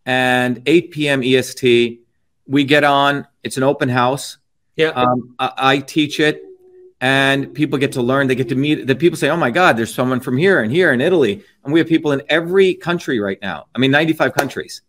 and 0.07 0.63
8 0.65 0.91
p.m. 0.91 1.21
EST, 1.23 1.99
we 2.47 2.63
get 2.63 2.83
on. 2.83 3.27
It's 3.43 3.57
an 3.57 3.63
open 3.63 3.89
house. 3.89 4.37
Yeah. 4.75 4.87
Um, 4.87 5.35
I, 5.37 5.51
I 5.57 5.77
teach 5.79 6.19
it 6.19 6.43
and 7.01 7.53
people 7.55 7.79
get 7.79 7.91
to 7.93 8.01
learn. 8.01 8.27
They 8.27 8.35
get 8.35 8.49
to 8.49 8.55
meet. 8.55 8.85
The 8.85 8.95
people 8.95 9.17
say, 9.17 9.29
"Oh 9.29 9.35
my 9.35 9.51
God, 9.51 9.75
there's 9.75 9.93
someone 9.93 10.19
from 10.19 10.37
here 10.37 10.61
and 10.61 10.71
here 10.71 10.93
in 10.93 11.01
Italy," 11.01 11.43
and 11.63 11.73
we 11.73 11.79
have 11.79 11.87
people 11.87 12.11
in 12.11 12.21
every 12.29 12.75
country 12.75 13.19
right 13.19 13.39
now. 13.41 13.65
I 13.75 13.79
mean, 13.79 13.91
95 13.91 14.33
countries. 14.33 14.81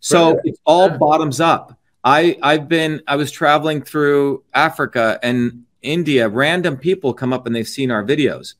So 0.00 0.32
right. 0.32 0.40
it's 0.44 0.58
all 0.64 0.90
bottoms 0.90 1.40
up. 1.40 1.78
I 2.02 2.38
I've 2.42 2.68
been 2.68 3.02
I 3.06 3.16
was 3.16 3.30
traveling 3.30 3.82
through 3.82 4.42
Africa 4.54 5.20
and 5.22 5.64
India. 5.82 6.28
Random 6.28 6.76
people 6.76 7.12
come 7.12 7.32
up 7.32 7.46
and 7.46 7.54
they've 7.54 7.68
seen 7.68 7.90
our 7.90 8.04
videos. 8.04 8.54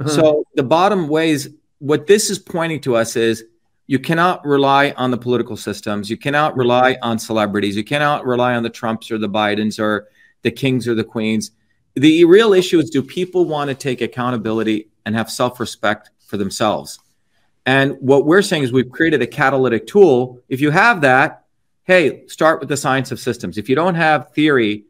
Uh-huh. 0.00 0.10
So 0.10 0.44
the 0.54 0.62
bottom 0.62 1.08
ways 1.08 1.48
what 1.78 2.06
this 2.06 2.30
is 2.30 2.38
pointing 2.38 2.80
to 2.82 2.96
us 2.96 3.16
is 3.16 3.44
you 3.86 3.98
cannot 3.98 4.44
rely 4.44 4.92
on 4.96 5.10
the 5.10 5.18
political 5.18 5.56
systems. 5.56 6.08
You 6.08 6.16
cannot 6.16 6.56
rely 6.56 6.96
on 7.02 7.18
celebrities. 7.18 7.76
You 7.76 7.84
cannot 7.84 8.24
rely 8.24 8.54
on 8.54 8.62
the 8.62 8.70
Trumps 8.70 9.10
or 9.10 9.18
the 9.18 9.28
Bidens 9.28 9.78
or 9.78 10.08
the 10.42 10.50
kings 10.50 10.88
or 10.88 10.94
the 10.94 11.04
queens 11.04 11.50
the 11.94 12.24
real 12.24 12.52
issue 12.52 12.78
is 12.78 12.90
do 12.90 13.02
people 13.02 13.44
want 13.44 13.68
to 13.68 13.74
take 13.74 14.00
accountability 14.00 14.88
and 15.06 15.14
have 15.14 15.30
self 15.30 15.60
respect 15.60 16.10
for 16.26 16.36
themselves? 16.36 16.98
And 17.66 17.96
what 18.00 18.26
we're 18.26 18.42
saying 18.42 18.64
is 18.64 18.72
we've 18.72 18.90
created 18.90 19.22
a 19.22 19.26
catalytic 19.26 19.86
tool. 19.86 20.40
If 20.48 20.60
you 20.60 20.70
have 20.70 21.00
that, 21.02 21.44
hey, 21.84 22.26
start 22.26 22.60
with 22.60 22.68
the 22.68 22.76
science 22.76 23.10
of 23.10 23.20
systems. 23.20 23.56
If 23.56 23.68
you 23.68 23.76
don't 23.76 23.94
have 23.94 24.32
theory, 24.32 24.84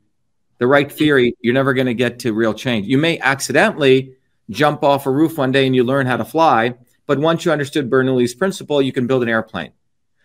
the 0.58 0.66
right 0.66 0.90
theory, 0.90 1.36
you're 1.40 1.54
never 1.54 1.74
going 1.74 1.86
to 1.86 1.94
get 1.94 2.20
to 2.20 2.32
real 2.32 2.54
change. 2.54 2.86
You 2.86 2.98
may 2.98 3.18
accidentally 3.18 4.14
jump 4.50 4.82
off 4.84 5.06
a 5.06 5.10
roof 5.10 5.38
one 5.38 5.52
day 5.52 5.66
and 5.66 5.74
you 5.74 5.84
learn 5.84 6.06
how 6.06 6.16
to 6.16 6.24
fly, 6.24 6.74
but 7.06 7.18
once 7.18 7.44
you 7.44 7.52
understood 7.52 7.90
Bernoulli's 7.90 8.34
principle, 8.34 8.80
you 8.80 8.92
can 8.92 9.06
build 9.06 9.22
an 9.22 9.28
airplane. 9.28 9.72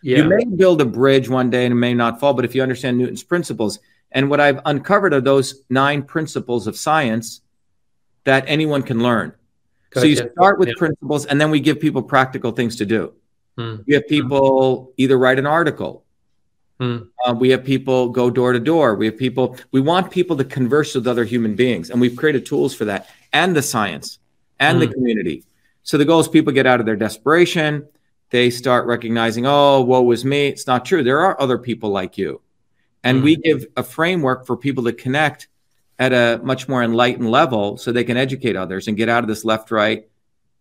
Yeah. 0.01 0.19
You 0.19 0.23
may 0.25 0.45
build 0.45 0.81
a 0.81 0.85
bridge 0.85 1.29
one 1.29 1.49
day 1.49 1.65
and 1.65 1.73
it 1.73 1.75
may 1.75 1.93
not 1.93 2.19
fall, 2.19 2.33
but 2.33 2.45
if 2.45 2.55
you 2.55 2.61
understand 2.61 2.97
Newton's 2.97 3.23
principles, 3.23 3.79
and 4.11 4.29
what 4.29 4.39
I've 4.39 4.59
uncovered 4.65 5.13
are 5.13 5.21
those 5.21 5.61
nine 5.69 6.03
principles 6.03 6.67
of 6.67 6.77
science 6.77 7.41
that 8.23 8.43
anyone 8.47 8.81
can 8.81 9.03
learn. 9.03 9.33
Gotcha. 9.91 10.01
So 10.01 10.07
you 10.07 10.15
start 10.15 10.59
with 10.59 10.69
yeah. 10.69 10.75
principles, 10.77 11.25
and 11.25 11.39
then 11.39 11.51
we 11.51 11.59
give 11.59 11.79
people 11.79 12.01
practical 12.01 12.51
things 12.51 12.75
to 12.77 12.85
do. 12.85 13.13
Hmm. 13.57 13.77
We 13.85 13.93
have 13.95 14.07
people 14.07 14.93
either 14.97 15.17
write 15.17 15.39
an 15.39 15.45
article. 15.45 16.05
Hmm. 16.79 16.97
Uh, 17.25 17.33
we 17.33 17.49
have 17.49 17.63
people 17.63 18.09
go 18.09 18.29
door 18.29 18.53
to 18.53 18.59
door. 18.59 18.95
We 18.95 19.05
have 19.07 19.17
people. 19.17 19.57
We 19.71 19.81
want 19.81 20.11
people 20.11 20.37
to 20.37 20.45
converse 20.45 20.95
with 20.95 21.07
other 21.07 21.25
human 21.25 21.55
beings, 21.55 21.89
and 21.89 21.99
we've 21.99 22.15
created 22.15 22.45
tools 22.45 22.73
for 22.73 22.85
that, 22.85 23.09
and 23.33 23.55
the 23.55 23.61
science, 23.61 24.19
and 24.59 24.77
hmm. 24.77 24.81
the 24.81 24.93
community. 24.93 25.43
So 25.83 25.97
the 25.97 26.05
goal 26.05 26.19
is 26.19 26.27
people 26.27 26.53
get 26.53 26.67
out 26.67 26.79
of 26.79 26.85
their 26.85 26.95
desperation. 26.95 27.87
They 28.29 28.49
start 28.49 28.85
recognizing, 28.85 29.45
oh, 29.45 29.81
woe 29.81 30.03
was 30.03 30.23
me. 30.23 30.47
It's 30.47 30.67
not 30.67 30.85
true. 30.85 31.03
There 31.03 31.19
are 31.21 31.39
other 31.41 31.57
people 31.57 31.89
like 31.89 32.17
you. 32.17 32.41
And 33.03 33.21
mm 33.21 33.23
we 33.23 33.37
give 33.37 33.65
a 33.77 33.83
framework 33.83 34.45
for 34.45 34.57
people 34.57 34.83
to 34.83 34.93
connect 34.93 35.47
at 35.99 36.13
a 36.13 36.39
much 36.43 36.67
more 36.67 36.83
enlightened 36.83 37.29
level 37.29 37.77
so 37.77 37.91
they 37.91 38.03
can 38.03 38.17
educate 38.17 38.55
others 38.55 38.87
and 38.87 38.97
get 38.97 39.09
out 39.09 39.23
of 39.23 39.27
this 39.27 39.43
left 39.43 39.69
right 39.69 40.07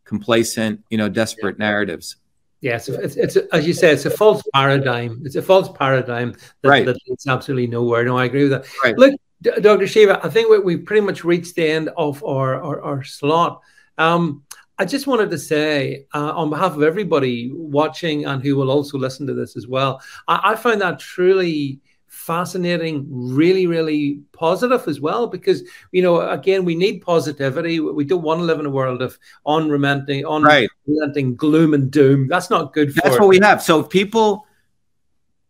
complacent 0.05 0.83
you 0.91 0.99
know 0.99 1.09
desperate 1.09 1.57
yeah. 1.59 1.67
narratives 1.67 2.17
yes 2.61 2.89
it's, 2.89 3.17
it's, 3.17 3.37
it's, 3.37 3.49
as 3.53 3.67
you 3.67 3.73
say 3.73 3.93
it's 3.93 4.05
a 4.05 4.11
false 4.11 4.43
paradigm 4.55 5.21
it's 5.25 5.37
a 5.37 5.43
false 5.43 5.69
paradigm 5.77 6.33
that, 6.63 6.69
right. 6.69 6.87
that 6.87 6.97
leads 7.07 7.27
absolutely 7.27 7.67
nowhere 7.67 8.05
no 8.05 8.17
i 8.17 8.25
agree 8.25 8.49
with 8.49 8.53
that 8.53 8.67
right. 8.83 8.97
look 8.99 9.15
D- 9.43 9.53
dr 9.61 9.87
shiva 9.87 10.21
i 10.25 10.29
think 10.29 10.51
we, 10.51 10.59
we've 10.59 10.85
pretty 10.85 11.05
much 11.05 11.25
reached 11.25 11.55
the 11.55 11.69
end 11.69 11.91
of 11.97 12.25
our 12.25 12.63
our, 12.63 12.83
our 12.83 13.05
slot 13.05 13.61
um, 13.99 14.45
I 14.81 14.85
just 14.85 15.09
wanted 15.09 15.31
to 15.31 15.39
say, 15.39 16.07
uh, 16.15 16.33
on 16.37 16.51
behalf 16.51 16.77
of 16.77 16.85
everybody 16.85 17.51
watching 17.53 18.27
and 18.27 18.41
who 18.41 18.55
will 18.55 18.71
also 18.71 18.97
listen 18.97 19.27
to 19.27 19.35
this 19.35 19.57
as 19.57 19.67
well, 19.67 20.01
I, 20.29 20.53
I 20.53 20.55
find 20.55 20.81
that 20.81 21.01
truly 21.01 21.81
fascinating, 22.29 23.07
really, 23.09 23.67
really 23.67 24.21
positive 24.33 24.87
as 24.87 25.01
well. 25.01 25.27
Because 25.27 25.63
you 25.93 26.03
know, 26.03 26.21
again, 26.21 26.65
we 26.65 26.75
need 26.75 27.01
positivity. 27.01 27.81
We 27.81 28.05
don't 28.05 28.23
want 28.23 28.41
to 28.41 28.45
live 28.45 28.61
in 28.61 28.67
a 28.67 28.71
world 28.71 29.01
of 29.01 29.19
unrelenting, 29.47 30.27
unrelenting 30.27 31.29
right. 31.29 31.37
gloom 31.37 31.73
and 31.73 31.91
doom. 31.91 32.29
That's 32.29 32.51
not 32.51 32.75
good. 32.75 32.95
That's 32.95 33.17
it. 33.17 33.21
what 33.21 33.31
we 33.31 33.41
have. 33.41 33.63
So 33.63 33.81
if 33.81 33.89
people 33.89 34.47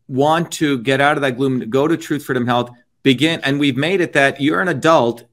want 0.06 0.52
to 0.52 0.78
get 0.78 1.00
out 1.00 1.16
of 1.18 1.22
that 1.22 1.36
gloom, 1.36 1.68
go 1.68 1.88
to 1.88 1.96
Truth 1.96 2.24
Freedom 2.24 2.46
Health. 2.46 2.70
Begin, 3.02 3.40
and 3.42 3.58
we've 3.58 3.76
made 3.76 4.00
it 4.00 4.12
that 4.12 4.40
you're 4.40 4.60
an 4.60 4.68
adult. 4.68 5.24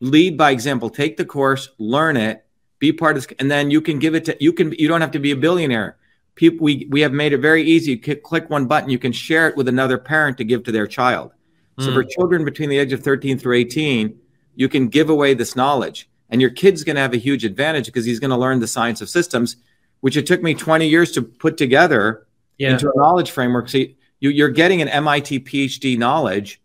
Lead 0.00 0.38
by 0.38 0.52
example. 0.52 0.90
Take 0.90 1.16
the 1.16 1.24
course, 1.24 1.68
learn 1.78 2.16
it, 2.16 2.44
be 2.78 2.92
part 2.92 3.16
of 3.16 3.26
this, 3.26 3.36
and 3.40 3.50
then 3.50 3.68
you 3.70 3.80
can 3.80 3.98
give 3.98 4.14
it 4.14 4.24
to. 4.26 4.36
You 4.40 4.52
can. 4.52 4.72
You 4.78 4.86
don't 4.86 5.00
have 5.00 5.10
to 5.12 5.18
be 5.18 5.32
a 5.32 5.36
billionaire 5.36 5.96
people 6.38 6.64
we, 6.64 6.86
we 6.88 7.00
have 7.00 7.12
made 7.12 7.32
it 7.32 7.38
very 7.38 7.64
easy. 7.64 7.90
You 7.90 8.16
click 8.16 8.48
one 8.48 8.66
button 8.66 8.88
you 8.88 8.98
can 8.98 9.12
share 9.12 9.48
it 9.48 9.56
with 9.56 9.68
another 9.68 9.98
parent 9.98 10.38
to 10.38 10.44
give 10.44 10.62
to 10.64 10.72
their 10.72 10.86
child. 10.86 11.32
So 11.80 11.90
mm. 11.90 11.94
for 11.94 12.04
children 12.04 12.44
between 12.44 12.70
the 12.70 12.78
age 12.78 12.92
of 12.92 13.02
13 13.02 13.38
through 13.38 13.56
18 13.56 14.16
you 14.54 14.68
can 14.68 14.88
give 14.88 15.10
away 15.10 15.34
this 15.34 15.54
knowledge. 15.54 16.08
And 16.30 16.40
your 16.40 16.50
kid's 16.50 16.84
going 16.84 16.96
to 16.96 17.02
have 17.02 17.14
a 17.14 17.18
huge 17.18 17.44
advantage 17.44 17.86
because 17.86 18.04
he's 18.04 18.20
going 18.20 18.30
to 18.30 18.36
learn 18.36 18.60
the 18.60 18.66
science 18.66 19.00
of 19.00 19.08
systems 19.10 19.56
which 20.00 20.16
it 20.16 20.26
took 20.26 20.42
me 20.42 20.54
20 20.54 20.86
years 20.86 21.10
to 21.12 21.22
put 21.22 21.56
together 21.56 22.26
yeah. 22.56 22.70
into 22.70 22.88
a 22.88 22.92
knowledge 22.96 23.32
framework. 23.32 23.68
So 23.68 23.78
you, 23.78 24.30
you're 24.30 24.48
getting 24.48 24.80
an 24.80 24.88
mit 24.88 25.44
phd 25.44 25.98
knowledge 25.98 26.62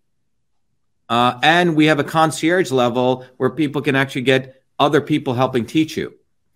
uh, 1.10 1.40
and 1.42 1.76
we 1.76 1.86
have 1.86 2.00
a 2.00 2.04
concierge 2.04 2.72
level 2.72 3.26
where 3.38 3.50
people 3.50 3.82
can 3.82 3.96
actually 3.96 4.22
get 4.22 4.64
other 4.78 5.02
people 5.02 5.34
helping 5.34 5.66
teach 5.66 5.98
you 5.98 6.14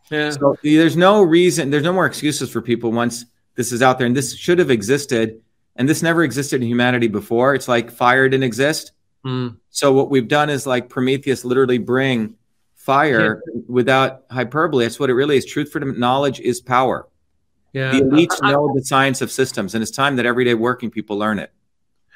yeah. 0.10 0.30
So 0.32 0.56
there's 0.64 0.98
no 0.98 1.22
reason, 1.22 1.70
there's 1.70 1.84
no 1.84 1.94
more 1.94 2.06
excuses 2.06 2.50
for 2.50 2.62
people 2.62 2.92
once 2.92 3.26
this 3.56 3.72
is 3.72 3.82
out 3.82 3.98
there. 3.98 4.08
And 4.08 4.16
this 4.16 4.36
should 4.36 4.60
have 4.60 4.72
existed. 4.72 5.42
And 5.76 5.88
this 5.88 6.02
never 6.02 6.24
existed 6.24 6.62
in 6.62 6.68
humanity 6.68 7.08
before. 7.08 7.54
It's 7.54 7.68
like 7.68 7.92
fire 7.92 8.28
didn't 8.28 8.44
exist. 8.44 8.94
Mm. 9.26 9.58
So 9.70 9.92
what 9.94 10.10
we've 10.10 10.28
done 10.28 10.50
is 10.50 10.66
like 10.66 10.90
Prometheus 10.90 11.46
literally 11.46 11.78
bring 11.78 12.36
fire 12.76 13.44
yeah. 13.54 13.62
without 13.68 14.24
hyperbole. 14.32 14.86
That's 14.86 15.00
what 15.00 15.10
it 15.10 15.14
really 15.14 15.38
is. 15.38 15.46
Truth, 15.46 15.72
freedom, 15.72 16.00
knowledge 16.00 16.40
is 16.40 16.62
power. 16.62 17.08
Yeah. 17.74 17.92
The 17.92 18.02
elites 18.02 18.42
know 18.42 18.72
the 18.74 18.84
science 18.84 19.22
of 19.22 19.30
systems, 19.30 19.76
and 19.76 19.82
it's 19.82 19.92
time 19.92 20.16
that 20.16 20.26
everyday 20.26 20.54
working 20.54 20.90
people 20.90 21.18
learn 21.18 21.38
it. 21.38 21.52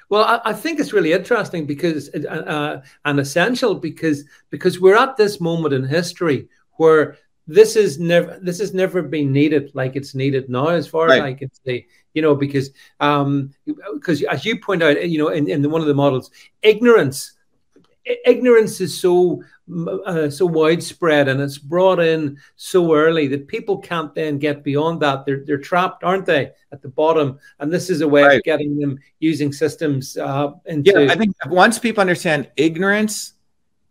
Well, 0.10 0.24
I, 0.24 0.52
I 0.52 0.54
think 0.54 0.80
it's 0.80 0.94
really 0.94 1.14
interesting 1.14 1.66
because 1.66 2.10
uh, 2.16 2.28
uh 2.28 2.82
and 3.06 3.20
essential 3.20 3.76
because 3.76 4.24
because 4.50 4.80
we're 4.80 4.98
at 4.98 5.18
this 5.18 5.40
moment 5.40 5.74
in 5.74 5.84
history 5.84 6.48
where 6.78 7.18
this 7.48 7.76
is 7.76 8.00
never 8.00 8.40
this 8.42 8.60
has 8.60 8.74
never 8.74 9.02
been 9.02 9.32
needed 9.32 9.72
like 9.74 9.96
it's 9.96 10.16
needed 10.16 10.50
now 10.50 10.68
as 10.68 10.88
far 10.88 11.08
right. 11.08 11.20
as 11.20 11.24
i 11.24 11.34
can 11.34 11.52
see 11.66 11.88
you 12.14 12.22
know 12.22 12.36
because 12.36 12.72
um 13.00 13.54
because 13.94 14.22
as 14.24 14.46
you 14.46 14.60
point 14.60 14.84
out 14.84 15.10
you 15.10 15.18
know 15.18 15.30
in, 15.30 15.50
in 15.50 15.70
one 15.70 15.82
of 15.82 15.88
the 15.88 15.94
models 15.94 16.32
ignorance 16.62 17.34
ignorance 18.26 18.82
is 18.82 19.00
so 19.00 19.44
uh, 20.06 20.30
so 20.30 20.46
widespread 20.46 21.28
and 21.28 21.40
it's 21.40 21.58
brought 21.58 22.00
in 22.00 22.38
so 22.56 22.94
early 22.94 23.28
that 23.28 23.48
people 23.48 23.78
can't 23.78 24.14
then 24.16 24.38
get 24.38 24.64
beyond 24.64 25.00
that 25.00 25.26
they're, 25.26 25.44
they're 25.46 25.58
trapped 25.58 26.04
aren't 26.04 26.26
they 26.26 26.52
at 26.72 26.82
the 26.82 26.90
bottom 26.90 27.40
and 27.60 27.72
this 27.72 27.90
is 27.90 28.02
a 28.02 28.08
way 28.08 28.24
right. 28.24 28.38
of 28.38 28.44
getting 28.44 28.78
them 28.78 29.00
using 29.20 29.54
systems 29.54 30.18
uh 30.18 30.52
into 30.66 30.92
yeah 30.92 31.12
i 31.12 31.16
think 31.16 31.34
once 31.46 31.80
people 31.80 32.02
understand 32.02 32.50
ignorance 32.58 33.34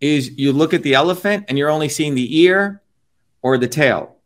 is 0.00 0.36
you 0.38 0.52
look 0.52 0.74
at 0.74 0.82
the 0.82 0.94
elephant 0.94 1.44
and 1.48 1.56
you're 1.56 1.70
only 1.70 1.88
seeing 1.88 2.14
the 2.14 2.40
ear 2.40 2.79
or 3.42 3.58
the 3.58 3.68
tail. 3.68 4.16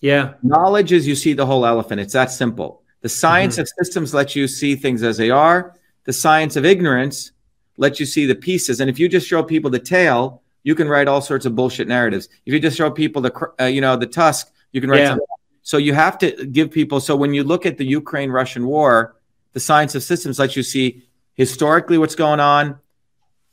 Yeah. 0.00 0.34
Knowledge 0.42 0.92
is 0.92 1.06
you 1.06 1.14
see 1.14 1.32
the 1.32 1.46
whole 1.46 1.66
elephant. 1.66 2.00
It's 2.00 2.14
that 2.14 2.30
simple. 2.30 2.82
The 3.02 3.08
science 3.08 3.54
mm-hmm. 3.54 3.62
of 3.62 3.68
systems 3.78 4.14
lets 4.14 4.36
you 4.36 4.46
see 4.48 4.76
things 4.76 5.02
as 5.02 5.16
they 5.16 5.30
are. 5.30 5.76
The 6.04 6.12
science 6.12 6.56
of 6.56 6.64
ignorance 6.64 7.32
lets 7.76 8.00
you 8.00 8.06
see 8.06 8.26
the 8.26 8.34
pieces. 8.34 8.80
And 8.80 8.90
if 8.90 8.98
you 8.98 9.08
just 9.08 9.26
show 9.26 9.42
people 9.42 9.70
the 9.70 9.78
tail, 9.78 10.42
you 10.62 10.74
can 10.74 10.88
write 10.88 11.08
all 11.08 11.20
sorts 11.20 11.46
of 11.46 11.54
bullshit 11.54 11.88
narratives. 11.88 12.28
If 12.46 12.52
you 12.52 12.60
just 12.60 12.76
show 12.76 12.90
people 12.90 13.22
the, 13.22 13.52
uh, 13.60 13.64
you 13.64 13.80
know, 13.80 13.96
the 13.96 14.06
tusk, 14.06 14.52
you 14.72 14.80
can 14.80 14.90
write. 14.90 15.00
Yeah. 15.00 15.16
So 15.62 15.76
you 15.76 15.94
have 15.94 16.18
to 16.18 16.46
give 16.46 16.70
people. 16.70 17.00
So 17.00 17.16
when 17.16 17.34
you 17.34 17.44
look 17.44 17.66
at 17.66 17.78
the 17.78 17.84
Ukraine-Russian 17.84 18.66
war, 18.66 19.16
the 19.52 19.60
science 19.60 19.94
of 19.94 20.02
systems 20.02 20.38
lets 20.38 20.56
you 20.56 20.62
see 20.62 21.04
historically 21.34 21.98
what's 21.98 22.14
going 22.14 22.40
on, 22.40 22.78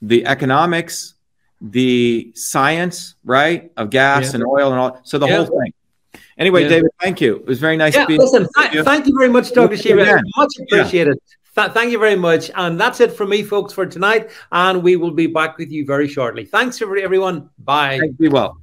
the 0.02 0.26
economics, 0.26 1.16
the 1.62 2.32
science, 2.36 3.16
right, 3.24 3.72
of 3.78 3.90
gas 3.90 4.30
yeah. 4.30 4.36
and 4.36 4.44
oil 4.46 4.72
and 4.72 4.80
all. 4.80 5.02
So 5.04 5.18
the 5.18 5.28
yeah. 5.28 5.38
whole 5.38 5.46
thing. 5.46 5.74
Anyway, 6.38 6.64
yeah. 6.64 6.70
David, 6.70 6.92
thank 7.02 7.20
you. 7.20 7.38
It 7.38 7.46
was 7.48 7.60
very 7.60 7.78
nice. 7.78 7.96
Yeah, 7.96 8.06
listen, 8.06 8.48
th- 8.56 8.74
you. 8.74 8.84
thank 8.84 9.08
you 9.08 9.18
very 9.18 9.30
much, 9.30 9.52
Dr. 9.54 9.76
Shiva. 9.76 10.22
Much 10.36 10.54
appreciated. 10.62 11.18
Yeah. 11.56 11.64
Th- 11.64 11.74
thank 11.74 11.92
you 11.92 11.98
very 11.98 12.16
much. 12.16 12.52
And 12.56 12.80
that's 12.80 13.00
it 13.00 13.12
from 13.12 13.30
me, 13.30 13.42
folks, 13.42 13.74
for 13.74 13.88
tonight. 13.88 14.30
And 14.52 14.84
we 14.84 14.98
will 14.98 15.12
be 15.12 15.26
back 15.26 15.58
with 15.58 15.72
you 15.72 15.86
very 15.86 16.08
shortly. 16.08 16.46
Thanks, 16.46 16.80
everyone. 16.82 17.50
Bye. 17.58 17.98
Thank 18.00 18.18
you 18.20 18.30
well. 18.30 18.62